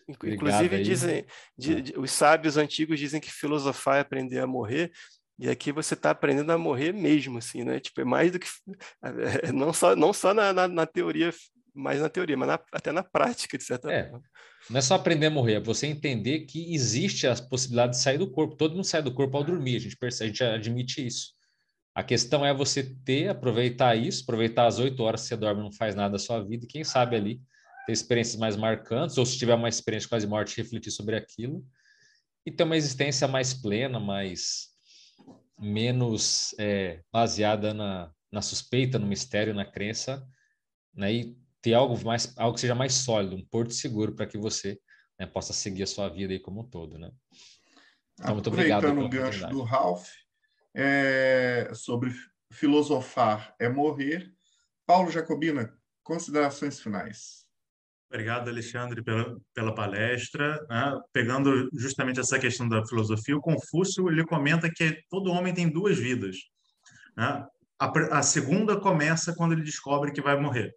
Inclusive, 0.08 0.84
dizem, 0.84 1.26
ah. 1.26 1.99
os 1.99 2.12
sábios 2.12 2.55
antigos 2.55 2.97
dizem 2.97 3.20
que 3.20 3.32
filosofar 3.32 3.97
é 3.97 3.99
aprender 3.99 4.39
a 4.39 4.47
morrer, 4.47 4.91
e 5.39 5.49
aqui 5.49 5.72
você 5.72 5.93
está 5.93 6.12
aprendendo 6.12 6.51
a 6.51 6.58
morrer 6.58 6.93
mesmo, 6.93 7.38
assim, 7.38 7.64
né? 7.64 7.80
Tipo, 7.80 8.01
é 8.01 8.05
mais 8.05 8.32
do 8.32 8.39
que. 8.39 8.47
É, 9.03 9.51
não 9.51 9.72
só, 9.72 9.95
não 9.95 10.12
só 10.12 10.34
na, 10.34 10.51
na, 10.51 10.68
na 10.68 10.86
teoria 10.86 11.32
mais 11.78 12.01
na 12.01 12.10
teoria, 12.10 12.36
mas 12.36 12.47
na, 12.47 12.60
até 12.72 12.91
na 12.91 13.03
prática, 13.03 13.58
de 13.58 13.64
certa 13.64 13.91
é, 13.91 14.10
forma. 14.10 14.26
Não 14.70 14.80
é 14.80 14.82
só 14.82 14.95
aprender 14.95 15.28
a 15.28 15.30
morrer, 15.30 15.53
é 15.53 15.60
você 15.60 15.86
entender 15.88 16.41
que 16.41 16.74
existe 16.74 17.28
a 17.28 17.36
possibilidade 17.36 17.93
de 17.93 18.01
sair 18.01 18.18
do 18.18 18.30
corpo. 18.30 18.55
Todo 18.55 18.74
mundo 18.74 18.84
sai 18.84 19.01
do 19.01 19.14
corpo 19.14 19.38
ao 19.38 19.43
dormir, 19.43 19.76
a 19.76 19.80
gente 19.80 19.95
percebe, 19.95 20.26
a 20.26 20.34
gente 20.34 20.43
admite 20.43 21.05
isso. 21.05 21.34
A 21.95 22.03
questão 22.03 22.45
é 22.45 22.53
você 22.53 22.84
ter, 23.05 23.30
aproveitar 23.30 23.95
isso, 23.95 24.24
aproveitar 24.24 24.66
as 24.66 24.80
oito 24.80 25.01
horas 25.03 25.22
que 25.22 25.28
você 25.28 25.38
dorme 25.38 25.62
não 25.62 25.72
faz 25.72 25.95
nada 25.95 26.14
da 26.14 26.20
sua 26.20 26.43
vida, 26.43 26.66
e 26.66 26.68
quem 26.68 26.84
sabe 26.84 27.16
ali 27.16 27.41
ter 27.88 27.94
experiências 27.94 28.36
mais 28.36 28.58
marcantes, 28.58 29.18
ou 29.18 29.26
se 29.26 29.38
tiver 29.38 29.56
uma 29.56 29.70
experiência 29.70 30.10
quase 30.10 30.28
morte, 30.28 30.58
refletir 30.58 30.92
sobre 30.92 31.16
aquilo, 31.16 31.66
e 32.46 32.52
ter 32.52 32.64
uma 32.64 32.76
existência 32.76 33.28
mais 33.30 33.54
plena, 33.54 33.98
mais 33.98 34.68
menos 35.58 36.54
é, 36.60 37.02
baseada 37.12 37.74
na, 37.74 38.12
na 38.30 38.42
suspeita, 38.42 39.00
no 39.00 39.08
mistério, 39.08 39.54
na 39.54 39.66
crença, 39.66 40.28
né? 40.94 41.14
E 41.14 41.38
ter 41.62 41.74
algo 41.74 41.98
mais, 42.06 42.38
algo 42.38 42.56
que 42.56 42.62
seja 42.62 42.76
mais 42.76 42.94
sólido, 42.94 43.38
um 43.38 43.46
porto 43.46 43.74
seguro 43.74 44.14
para 44.14 44.28
que 44.28 44.38
você 44.38 44.78
né, 45.18 45.26
possa 45.26 45.54
seguir 45.54 45.84
a 45.84 45.88
sua 45.88 46.10
vida 46.10 46.34
aí 46.34 46.40
como 46.40 46.62
um 46.62 46.70
todo, 46.70 47.00
né? 47.00 47.10
Então, 48.20 48.34
muito 48.34 48.50
obrigado. 48.50 48.86
Aproveitando 48.86 49.06
o 49.06 49.10
gancho 49.10 49.48
do 49.48 49.62
Ralph, 49.62 50.10
é, 50.76 51.72
sobre 51.74 52.14
filosofar 52.52 53.56
é 53.58 53.70
morrer. 53.70 54.30
Paulo 54.86 55.10
Jacobina, 55.10 55.74
considerações 56.04 56.80
finais. 56.80 57.47
Obrigado, 58.10 58.49
Alexandre, 58.49 59.03
pela, 59.03 59.38
pela 59.53 59.76
palestra. 59.76 60.66
Né? 60.70 60.99
Pegando 61.12 61.70
justamente 61.74 62.20
essa 62.20 62.39
questão 62.39 62.68
da 62.68 62.86
filosofia, 62.86 63.36
o 63.36 63.41
Confúcio 63.41 64.10
ele 64.10 64.26
comenta 64.26 64.72
que 64.74 65.01
todo 65.10 65.32
homem 65.32 65.53
tem 65.53 65.70
duas 65.70 65.97
vidas. 65.97 66.38
Né? 67.18 67.45
A, 67.80 68.18
a 68.20 68.24
segunda 68.24 68.80
começa 68.80 69.36
quando 69.36 69.51
ele 69.51 69.64
descobre 69.64 70.12
que 70.12 70.22
vai 70.22 70.39
morrer. 70.39 70.74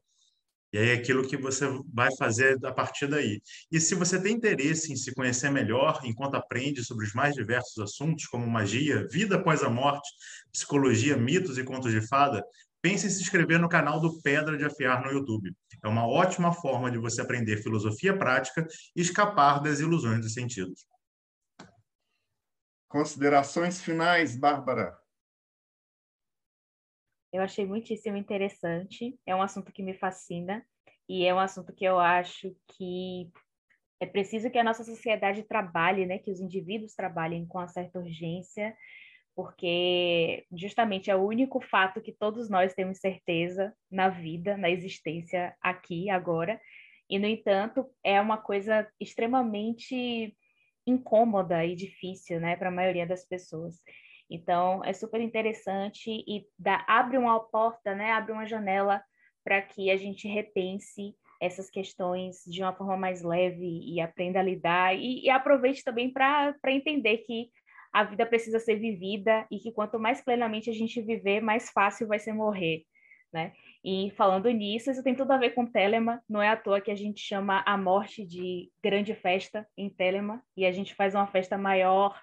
E 0.73 0.79
aí 0.79 0.89
é 0.91 0.93
aquilo 0.95 1.27
que 1.27 1.37
você 1.37 1.67
vai 1.93 2.09
fazer 2.17 2.57
a 2.65 2.73
partir 2.73 3.09
daí. 3.09 3.41
E 3.73 3.81
se 3.81 3.95
você 3.95 4.21
tem 4.23 4.35
interesse 4.35 4.93
em 4.93 4.97
se 4.97 5.13
conhecer 5.13 5.51
melhor, 5.51 6.01
enquanto 6.05 6.37
aprende 6.37 6.85
sobre 6.85 7.05
os 7.05 7.13
mais 7.13 7.35
diversos 7.35 7.77
assuntos, 7.79 8.27
como 8.27 8.47
magia, 8.47 9.07
vida 9.11 9.37
após 9.37 9.65
a 9.65 9.71
morte, 9.71 10.09
psicologia, 10.53 11.17
mitos 11.17 11.59
e 11.59 11.65
contos 11.65 11.91
de 11.91 12.07
fada, 12.07 12.45
pense 12.81 13.07
em 13.07 13.11
se 13.11 13.21
inscrever 13.21 13.59
no 13.59 13.69
canal 13.69 14.01
do 14.01 14.21
Pedra 14.23 14.57
de 14.57 14.65
Afiar 14.65 15.05
no 15.05 15.11
YouTube. 15.11 15.53
É 15.83 15.89
uma 15.89 16.07
ótima 16.07 16.53
forma 16.53 16.91
de 16.91 16.99
você 16.99 17.21
aprender 17.21 17.63
filosofia 17.63 18.17
prática 18.17 18.67
e 18.95 19.01
escapar 19.01 19.61
das 19.63 19.81
ilusões 19.81 20.21
dos 20.21 20.35
sentidos. 20.35 20.87
Considerações 22.89 23.81
finais, 23.81 24.37
Bárbara. 24.37 24.99
Eu 27.33 27.43
achei 27.43 27.65
muitíssimo 27.65 28.17
interessante. 28.17 29.19
É 29.25 29.35
um 29.35 29.43
assunto 29.43 29.73
que 29.73 29.83
me 29.83 29.95
fascina 29.95 30.67
e 31.09 31.25
é 31.25 31.33
um 31.33 31.39
assunto 31.39 31.73
que 31.73 31.85
eu 31.85 31.99
acho 31.99 32.55
que 32.77 33.31
é 34.01 34.07
preciso 34.07 34.51
que 34.51 34.59
a 34.59 34.65
nossa 34.65 34.83
sociedade 34.83 35.43
trabalhe, 35.43 36.07
né, 36.07 36.19
que 36.19 36.31
os 36.31 36.41
indivíduos 36.41 36.95
trabalhem 36.95 37.47
com 37.47 37.59
uma 37.59 37.69
certa 37.69 37.99
urgência, 37.99 38.75
porque 39.35 40.45
justamente 40.53 41.11
é 41.11 41.17
o 41.17 41.25
único 41.25 41.61
fato 41.61 42.01
que 42.01 42.13
todos 42.13 42.49
nós 42.51 42.75
temos 42.75 42.99
certeza 42.99 43.75
na 43.91 44.09
vida, 44.09 44.57
na 44.57 44.71
existência 44.71 45.55
aqui 45.61 46.11
agora. 46.11 46.61
E 47.09 47.19
no 47.19 47.27
entanto, 47.27 47.87
é 48.05 48.21
uma 48.21 48.39
coisa 48.39 48.89
extremamente 49.01 50.37
incômoda 50.87 51.65
e 51.65 51.75
difícil, 51.75 52.41
né, 52.41 52.57
para 52.57 52.69
a 52.69 52.73
maioria 52.73 53.07
das 53.07 53.25
pessoas. 53.25 53.81
Então, 54.29 54.85
é 54.85 54.93
super 54.93 55.21
interessante 55.21 56.11
e 56.11 56.47
dá, 56.59 56.85
abre 56.87 57.19
uma 57.19 57.39
porta, 57.41 57.95
né, 57.95 58.13
abre 58.13 58.33
uma 58.33 58.47
janela 58.47 59.03
para 59.43 59.61
que 59.61 59.91
a 59.91 59.97
gente 59.97 60.29
repense 60.29 61.15
essas 61.41 61.71
questões 61.71 62.45
de 62.47 62.63
uma 62.63 62.73
forma 62.73 62.97
mais 62.97 63.23
leve 63.23 63.81
e 63.83 64.01
aprenda 64.01 64.41
a 64.41 64.43
lidar 64.43 64.95
e, 64.95 65.25
e 65.25 65.31
aproveite 65.31 65.83
também 65.83 66.13
para 66.13 66.55
entender 66.67 67.19
que 67.19 67.51
a 67.93 68.05
vida 68.05 68.25
precisa 68.27 68.59
ser 68.59 68.77
vivida 68.77 69.47
e 69.51 69.59
que 69.59 69.73
quanto 69.73 69.99
mais 69.99 70.21
plenamente 70.23 70.71
a 70.71 70.73
gente 70.73 71.01
viver, 71.03 71.41
mais 71.41 71.71
fácil 71.71 72.07
vai 72.07 72.19
ser 72.19 72.33
morrer, 72.33 72.85
né? 73.33 73.53
E 73.85 74.13
falando 74.17 74.51
nisso, 74.51 74.91
isso 74.91 75.03
tem 75.03 75.15
tudo 75.15 75.33
a 75.33 75.39
ver 75.39 75.51
com 75.51 75.67
Telema, 75.67 76.23
não 76.29 76.43
é 76.43 76.49
à 76.49 76.57
toa 76.57 76.81
que 76.81 76.91
a 76.91 76.97
gente 76.97 77.21
chama 77.21 77.63
a 77.67 77.77
morte 77.77 78.25
de 78.27 78.71
grande 78.83 79.15
festa 79.15 79.67
em 79.77 79.89
Telema 79.89 80.43
e 80.57 80.67
a 80.67 80.73
gente 80.73 80.95
faz 80.95 81.15
uma 81.15 81.27
festa 81.27 81.57
maior 81.57 82.21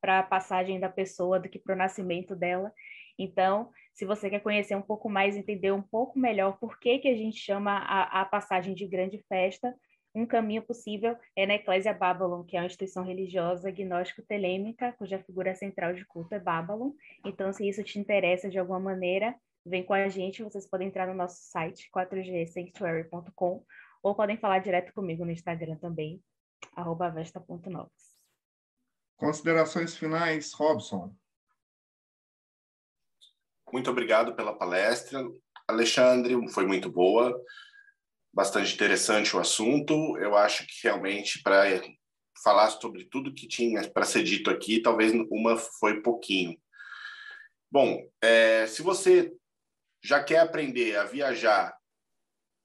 para 0.00 0.20
a 0.20 0.22
passagem 0.22 0.80
da 0.80 0.88
pessoa 0.88 1.38
do 1.38 1.48
que 1.48 1.58
para 1.58 1.74
o 1.74 1.78
nascimento 1.78 2.34
dela. 2.34 2.72
Então, 3.18 3.70
se 3.92 4.06
você 4.06 4.30
quer 4.30 4.40
conhecer 4.40 4.74
um 4.74 4.82
pouco 4.82 5.10
mais, 5.10 5.36
entender 5.36 5.72
um 5.72 5.82
pouco 5.82 6.18
melhor 6.18 6.58
por 6.58 6.78
que, 6.78 7.00
que 7.00 7.08
a 7.08 7.14
gente 7.14 7.38
chama 7.38 7.72
a, 7.72 8.22
a 8.22 8.24
passagem 8.24 8.74
de 8.74 8.86
grande 8.86 9.18
festa, 9.28 9.74
um 10.14 10.26
caminho 10.26 10.62
possível 10.62 11.16
é 11.36 11.46
na 11.46 11.54
Eclésia 11.54 11.94
Babylon, 11.94 12.42
que 12.44 12.56
é 12.56 12.60
uma 12.60 12.66
instituição 12.66 13.04
religiosa 13.04 13.68
agnóstico-telêmica, 13.68 14.92
cuja 14.94 15.22
figura 15.22 15.54
central 15.54 15.94
de 15.94 16.04
culto 16.04 16.34
é 16.34 16.40
Babylon. 16.40 16.92
Então, 17.24 17.52
se 17.52 17.68
isso 17.68 17.82
te 17.84 17.98
interessa 17.98 18.48
de 18.48 18.58
alguma 18.58 18.80
maneira, 18.80 19.34
vem 19.64 19.84
com 19.84 19.94
a 19.94 20.08
gente. 20.08 20.42
Vocês 20.42 20.68
podem 20.68 20.88
entrar 20.88 21.06
no 21.06 21.14
nosso 21.14 21.42
site, 21.42 21.88
4gsanctuary.com, 21.94 23.64
ou 24.02 24.14
podem 24.14 24.36
falar 24.36 24.58
direto 24.58 24.92
comigo 24.92 25.24
no 25.24 25.30
Instagram 25.30 25.76
também, 25.76 26.22
vesta.novos. 27.14 28.10
Considerações 29.16 29.96
finais, 29.96 30.52
Robson. 30.52 31.14
Muito 33.72 33.90
obrigado 33.90 34.34
pela 34.34 34.56
palestra. 34.56 35.22
Alexandre, 35.68 36.48
foi 36.48 36.66
muito 36.66 36.90
boa, 36.90 37.38
bastante 38.32 38.74
interessante 38.74 39.36
o 39.36 39.40
assunto. 39.40 40.16
Eu 40.18 40.36
acho 40.36 40.66
que 40.66 40.74
realmente 40.84 41.42
para 41.42 41.64
falar 42.42 42.70
sobre 42.70 43.04
tudo 43.04 43.34
que 43.34 43.46
tinha 43.46 43.88
para 43.90 44.04
ser 44.04 44.22
dito 44.22 44.50
aqui, 44.50 44.80
talvez 44.80 45.12
uma 45.30 45.56
foi 45.56 46.00
pouquinho. 46.00 46.58
Bom, 47.70 48.02
é, 48.20 48.66
se 48.66 48.82
você 48.82 49.32
já 50.02 50.22
quer 50.22 50.38
aprender 50.38 50.96
a 50.96 51.04
viajar 51.04 51.76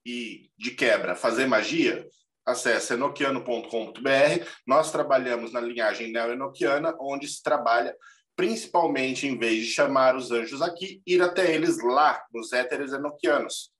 e, 0.05 0.49
de 0.57 0.71
quebra, 0.71 1.15
fazer 1.15 1.47
magia, 1.47 2.07
acesse 2.45 2.93
enoquiano.com.br. 2.93 4.47
Nós 4.65 4.91
trabalhamos 4.91 5.51
na 5.51 5.59
linhagem 5.59 6.11
neo-enoquiana, 6.11 6.95
onde 6.99 7.27
se 7.27 7.41
trabalha 7.43 7.95
principalmente, 8.35 9.25
em 9.25 9.37
vez 9.37 9.65
de 9.65 9.71
chamar 9.71 10.15
os 10.15 10.29
anjos 10.31 10.61
aqui, 10.61 11.01
ir 11.07 11.21
até 11.21 11.53
eles 11.53 11.81
lá, 11.81 12.21
nos 12.33 12.51
éteres 12.51 12.91
enoquianos. 12.91 13.71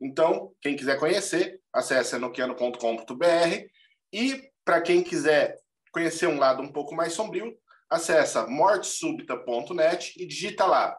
Então, 0.00 0.54
quem 0.60 0.76
quiser 0.76 0.98
conhecer, 0.98 1.60
acesse 1.72 2.16
enoquiano.com.br 2.16 3.66
e 4.12 4.50
para 4.64 4.80
quem 4.80 5.02
quiser 5.02 5.58
conhecer 5.92 6.26
um 6.26 6.38
lado 6.38 6.62
um 6.62 6.70
pouco 6.70 6.94
mais 6.94 7.12
sombrio, 7.12 7.56
acessa 7.90 8.46
mortesubita.net 8.46 10.14
e 10.20 10.26
digita 10.26 10.66
lá 10.66 10.98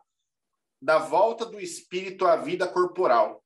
da 0.81 0.97
volta 0.97 1.45
do 1.45 1.59
espírito 1.59 2.25
à 2.25 2.35
vida 2.35 2.67
corporal 2.67 3.43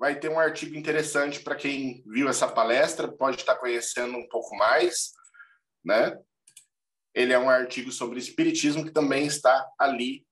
vai 0.00 0.18
ter 0.18 0.30
um 0.30 0.38
artigo 0.38 0.74
interessante 0.74 1.40
para 1.40 1.54
quem 1.54 2.02
viu 2.06 2.26
essa 2.26 2.48
palestra, 2.48 3.06
pode 3.06 3.36
estar 3.36 3.56
conhecendo 3.56 4.16
um 4.16 4.26
pouco 4.30 4.56
mais, 4.56 5.12
né? 5.84 6.18
Ele 7.14 7.34
é 7.34 7.38
um 7.38 7.50
artigo 7.50 7.92
sobre 7.92 8.18
espiritismo 8.18 8.82
que 8.82 8.92
também 8.92 9.26
está 9.26 9.70
ali 9.78 10.26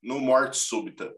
no 0.00 0.20
Morte 0.20 0.58
Súbita. 0.58 1.12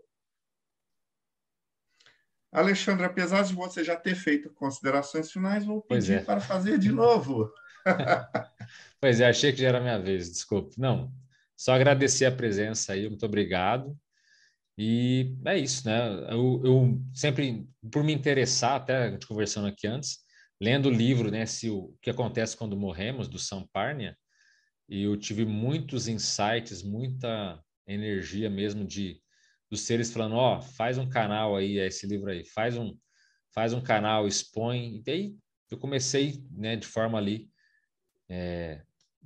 Alexandre, 2.53 3.05
apesar 3.05 3.43
de 3.43 3.55
você 3.55 3.85
já 3.85 3.97
ter 3.97 4.15
feito 4.15 4.51
considerações 4.51 5.31
finais, 5.31 5.65
vou 5.65 5.83
pedir 5.83 6.15
é. 6.15 6.21
para 6.21 6.41
fazer 6.41 6.79
de 6.79 6.91
novo. 6.91 7.53
pois 9.01 9.21
é, 9.21 9.29
achei 9.29 9.53
que 9.53 9.61
já 9.61 9.69
era 9.69 9.81
minha 9.81 9.99
vez, 9.99 10.31
desculpe. 10.31 10.79
Não, 10.79 11.13
só 11.57 11.75
agradecer 11.75 12.27
a 12.27 12.33
presença 12.33 12.93
aí, 12.93 13.09
muito 13.09 13.25
obrigado. 13.25 13.97
E 14.77 15.37
é 15.45 15.59
isso, 15.59 15.87
né? 15.87 16.09
Eu, 16.31 16.63
eu, 16.65 17.01
sempre, 17.13 17.69
por 17.93 18.03
me 18.03 18.13
interessar, 18.13 18.77
até 18.77 18.97
a 18.97 19.11
gente 19.11 19.27
conversando 19.27 19.69
aqui 19.69 19.87
antes, 19.87 20.19
lendo 20.61 20.89
o 20.89 20.93
livro, 20.93 21.31
né, 21.31 21.47
se 21.47 21.71
o, 21.71 21.79
o 21.79 21.99
que 22.01 22.11
acontece 22.11 22.57
quando 22.57 22.77
morremos, 22.77 23.29
do 23.29 23.39
Samparnia, 23.39 24.17
e 24.89 25.03
eu 25.03 25.17
tive 25.17 25.45
muitos 25.45 26.09
insights, 26.09 26.83
muita 26.83 27.63
energia 27.87 28.51
mesmo 28.51 28.85
de 28.85 29.21
dos 29.71 29.83
seres 29.83 30.13
falando, 30.13 30.35
ó, 30.35 30.59
oh, 30.59 30.63
faz 30.63 30.99
um 30.99 31.09
canal 31.09 31.57
aí, 31.57 31.79
é 31.79 31.87
esse 31.87 32.07
livro 32.07 32.31
aí, 32.31 32.45
faz 32.45 32.77
um 32.77 32.97
faz 33.53 33.73
um 33.73 33.81
canal, 33.81 34.27
expõe. 34.27 34.97
E 34.97 35.03
daí 35.03 35.37
eu 35.71 35.79
comecei, 35.79 36.43
né, 36.51 36.77
de 36.77 36.87
forma 36.87 37.19
ali 37.19 37.51
é, 38.29 38.83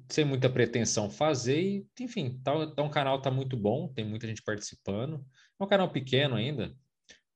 sem 0.08 0.24
muita 0.24 0.50
pretensão 0.50 1.10
fazer 1.10 1.60
e, 1.60 1.86
enfim, 2.00 2.40
tá, 2.42 2.66
tá 2.74 2.82
um 2.82 2.90
canal 2.90 3.20
tá 3.20 3.30
muito 3.30 3.56
bom, 3.56 3.88
tem 3.92 4.04
muita 4.04 4.26
gente 4.26 4.42
participando. 4.42 5.24
É 5.58 5.64
um 5.64 5.68
canal 5.68 5.90
pequeno 5.90 6.36
ainda, 6.36 6.74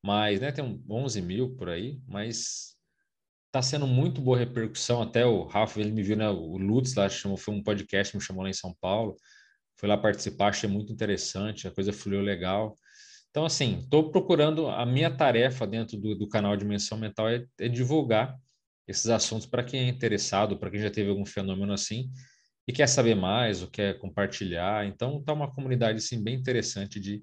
mas 0.02 0.40
né, 0.40 0.52
tem 0.52 0.82
11 0.88 1.22
mil 1.22 1.56
por 1.56 1.68
aí, 1.68 2.00
mas 2.06 2.76
está 3.46 3.62
sendo 3.62 3.86
muito 3.86 4.20
boa 4.20 4.38
repercussão. 4.38 5.02
Até 5.02 5.24
o 5.26 5.44
Rafa, 5.44 5.80
ele 5.80 5.90
me 5.92 6.02
viu, 6.02 6.16
né? 6.16 6.28
O 6.28 6.56
Lutz 6.58 6.94
lá 6.94 7.08
chamou, 7.08 7.36
foi 7.36 7.54
um 7.54 7.62
podcast, 7.62 8.14
me 8.16 8.22
chamou 8.22 8.42
lá 8.42 8.50
em 8.50 8.54
São 8.54 8.74
Paulo. 8.80 9.16
Fui 9.76 9.88
lá 9.88 9.96
participar, 9.96 10.48
achei 10.48 10.68
muito 10.68 10.92
interessante, 10.92 11.68
a 11.68 11.70
coisa 11.70 11.92
fluiu 11.92 12.20
legal. 12.20 12.76
Então, 13.30 13.44
assim, 13.44 13.78
estou 13.78 14.10
procurando, 14.10 14.68
a 14.68 14.84
minha 14.86 15.10
tarefa 15.10 15.66
dentro 15.66 15.96
do, 15.98 16.14
do 16.14 16.28
canal 16.28 16.56
Dimensão 16.56 16.98
Mental 16.98 17.28
é, 17.28 17.44
é 17.58 17.68
divulgar 17.68 18.36
esses 18.86 19.06
assuntos 19.08 19.46
para 19.46 19.62
quem 19.62 19.80
é 19.80 19.88
interessado, 19.88 20.58
para 20.58 20.70
quem 20.70 20.80
já 20.80 20.90
teve 20.90 21.10
algum 21.10 21.26
fenômeno 21.26 21.72
assim 21.72 22.10
e 22.66 22.72
quer 22.72 22.86
saber 22.86 23.14
mais, 23.14 23.62
ou 23.62 23.68
quer 23.68 23.98
compartilhar. 23.98 24.86
Então, 24.86 25.18
está 25.18 25.32
uma 25.32 25.50
comunidade 25.50 25.98
assim, 25.98 26.22
bem 26.22 26.34
interessante 26.34 27.00
de 27.00 27.22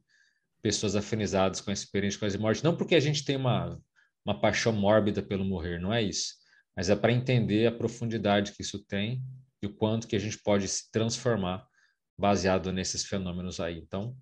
pessoas 0.62 0.96
afinizadas 0.96 1.62
com 1.62 1.70
a 1.70 1.74
experiência 1.74 2.18
de 2.18 2.20
quase 2.20 2.38
morte. 2.40 2.64
Não 2.64 2.76
porque 2.76 2.96
a 2.96 3.00
gente 3.00 3.24
tem 3.24 3.36
uma, 3.36 3.80
uma 4.26 4.42
paixão 4.42 4.74
mórbida 4.74 5.22
pelo 5.22 5.46
morrer, 5.46 5.80
não 5.80 5.94
é 5.94 6.02
isso. 6.02 6.34
Mas 6.76 6.90
é 6.90 6.96
para 6.96 7.12
entender 7.12 7.68
a 7.68 7.72
profundidade 7.72 8.54
que 8.54 8.64
isso 8.64 8.84
tem 8.86 9.22
e 9.62 9.68
o 9.68 9.76
quanto 9.76 10.08
que 10.08 10.16
a 10.16 10.20
gente 10.20 10.40
pode 10.40 10.68
se 10.68 10.92
transformar 10.92 11.64
baseado 12.18 12.74
nesses 12.74 13.06
fenômenos 13.06 13.60
aí. 13.60 13.78
Então, 13.78 14.18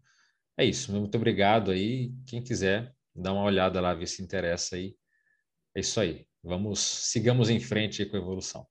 é 0.57 0.65
isso. 0.65 0.91
Muito 0.91 1.15
obrigado 1.15 1.71
aí. 1.71 2.11
Quem 2.25 2.43
quiser, 2.43 2.93
dá 3.15 3.31
uma 3.33 3.43
olhada 3.43 3.79
lá, 3.81 3.93
ver 3.93 4.07
se 4.07 4.21
interessa 4.21 4.75
aí. 4.75 4.95
É 5.75 5.79
isso 5.79 5.99
aí. 5.99 6.27
Vamos, 6.43 6.79
sigamos 6.79 7.49
em 7.49 7.59
frente 7.59 8.05
com 8.05 8.15
a 8.15 8.19
evolução. 8.19 8.67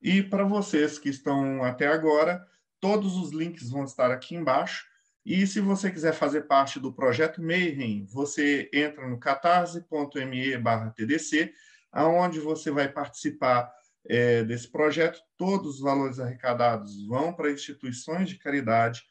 E 0.00 0.22
para 0.22 0.44
vocês 0.44 0.96
que 0.98 1.08
estão 1.08 1.64
até 1.64 1.86
agora, 1.86 2.44
todos 2.80 3.16
os 3.16 3.32
links 3.32 3.70
vão 3.70 3.84
estar 3.84 4.10
aqui 4.10 4.34
embaixo. 4.34 4.84
E 5.24 5.46
se 5.46 5.60
você 5.60 5.90
quiser 5.90 6.12
fazer 6.14 6.42
parte 6.42 6.78
do 6.80 6.92
projeto 6.92 7.42
Mayhem, 7.42 8.04
você 8.06 8.70
entra 8.72 9.06
no 9.06 9.18
catarse.me/tdc, 9.18 11.52
aonde 11.92 12.40
você 12.40 12.70
vai 12.70 12.90
participar 12.90 13.70
é, 14.08 14.42
desse 14.44 14.70
projeto. 14.70 15.20
Todos 15.36 15.74
os 15.74 15.80
valores 15.80 16.18
arrecadados 16.18 17.06
vão 17.06 17.34
para 17.34 17.52
instituições 17.52 18.28
de 18.28 18.38
caridade 18.38 19.02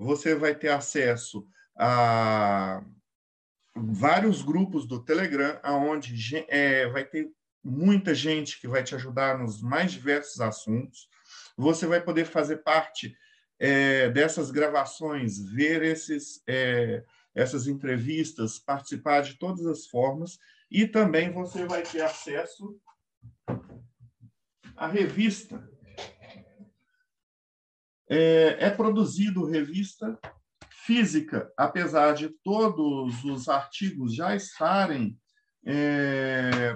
você 0.00 0.34
vai 0.34 0.54
ter 0.54 0.70
acesso 0.70 1.46
a 1.76 2.82
vários 3.76 4.42
grupos 4.42 4.86
do 4.86 5.04
Telegram, 5.04 5.60
aonde 5.62 6.44
é, 6.48 6.88
vai 6.88 7.04
ter 7.04 7.30
muita 7.62 8.14
gente 8.14 8.58
que 8.58 8.66
vai 8.66 8.82
te 8.82 8.94
ajudar 8.94 9.38
nos 9.38 9.60
mais 9.60 9.92
diversos 9.92 10.40
assuntos. 10.40 11.06
Você 11.54 11.86
vai 11.86 12.00
poder 12.00 12.24
fazer 12.24 12.58
parte 12.58 13.14
é, 13.58 14.08
dessas 14.08 14.50
gravações, 14.50 15.38
ver 15.38 15.82
esses, 15.82 16.42
é, 16.46 17.04
essas 17.34 17.66
entrevistas, 17.66 18.58
participar 18.58 19.20
de 19.20 19.34
todas 19.34 19.66
as 19.66 19.86
formas, 19.86 20.38
e 20.70 20.86
também 20.86 21.30
você 21.30 21.66
vai 21.66 21.82
ter 21.82 22.00
acesso 22.00 22.80
à 24.74 24.86
revista 24.86 25.62
é, 28.10 28.66
é 28.66 28.70
produzido 28.70 29.46
revista 29.46 30.18
física, 30.84 31.52
apesar 31.56 32.14
de 32.14 32.28
todos 32.42 33.22
os 33.24 33.48
artigos 33.48 34.14
já 34.14 34.34
estarem 34.34 35.16
é, 35.64 36.74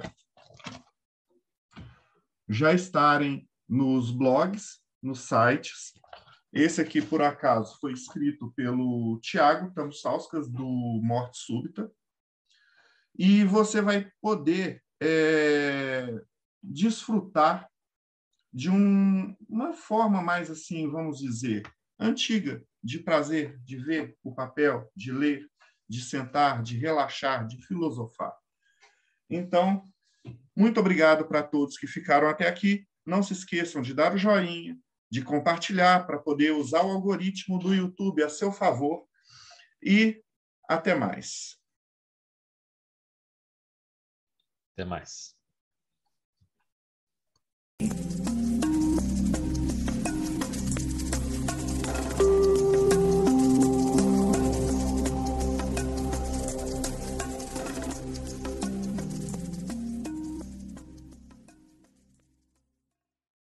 já 2.49 2.73
estarem 2.73 3.49
nos 3.69 4.11
blogs, 4.11 4.81
nos 5.03 5.21
sites. 5.21 5.95
Esse 6.53 6.81
aqui, 6.81 7.03
por 7.03 7.21
acaso, 7.23 7.79
foi 7.81 7.93
escrito 7.93 8.53
pelo 8.55 9.19
Tiago 9.21 9.73
Tamsauskas, 9.75 10.49
do 10.49 11.01
Morte 11.03 11.39
Súbita. 11.39 11.91
E 13.19 13.43
você 13.45 13.81
vai 13.81 14.09
poder 14.21 14.85
é, 15.03 16.21
desfrutar 16.63 17.69
de 18.55 18.71
um, 18.71 19.37
uma 19.49 19.75
forma 19.75 20.23
mais 20.23 20.49
assim, 20.49 20.89
vamos 20.89 21.19
dizer, 21.19 21.65
antiga 21.99 22.65
de 22.81 23.01
prazer, 23.01 23.59
de 23.65 23.77
ver 23.77 24.17
o 24.23 24.33
papel, 24.33 24.89
de 24.95 25.11
ler, 25.11 25.51
de 25.89 26.01
sentar, 26.01 26.63
de 26.63 26.79
relaxar, 26.79 27.49
de 27.49 27.61
filosofar. 27.67 28.33
Então, 29.29 29.91
muito 30.55 30.79
obrigado 30.79 31.27
para 31.27 31.43
todos 31.43 31.77
que 31.77 31.89
ficaram 31.89 32.29
até 32.29 32.47
aqui. 32.47 32.87
Não 33.05 33.25
se 33.25 33.33
esqueçam 33.33 33.83
de 33.83 33.93
dar 33.93 34.15
o 34.15 34.19
joinha, 34.19 34.79
de 35.11 35.23
compartilhar 35.23 36.07
para 36.07 36.19
poder 36.19 36.53
usar 36.53 36.83
o 36.83 36.91
algoritmo 36.91 37.59
do 37.59 37.75
YouTube 37.75 38.23
a 38.23 38.29
seu 38.29 38.53
favor. 38.53 39.05
E 39.83 40.23
até 40.69 40.95
mais. 40.95 41.59
Até 44.73 44.85
mais. 44.85 45.35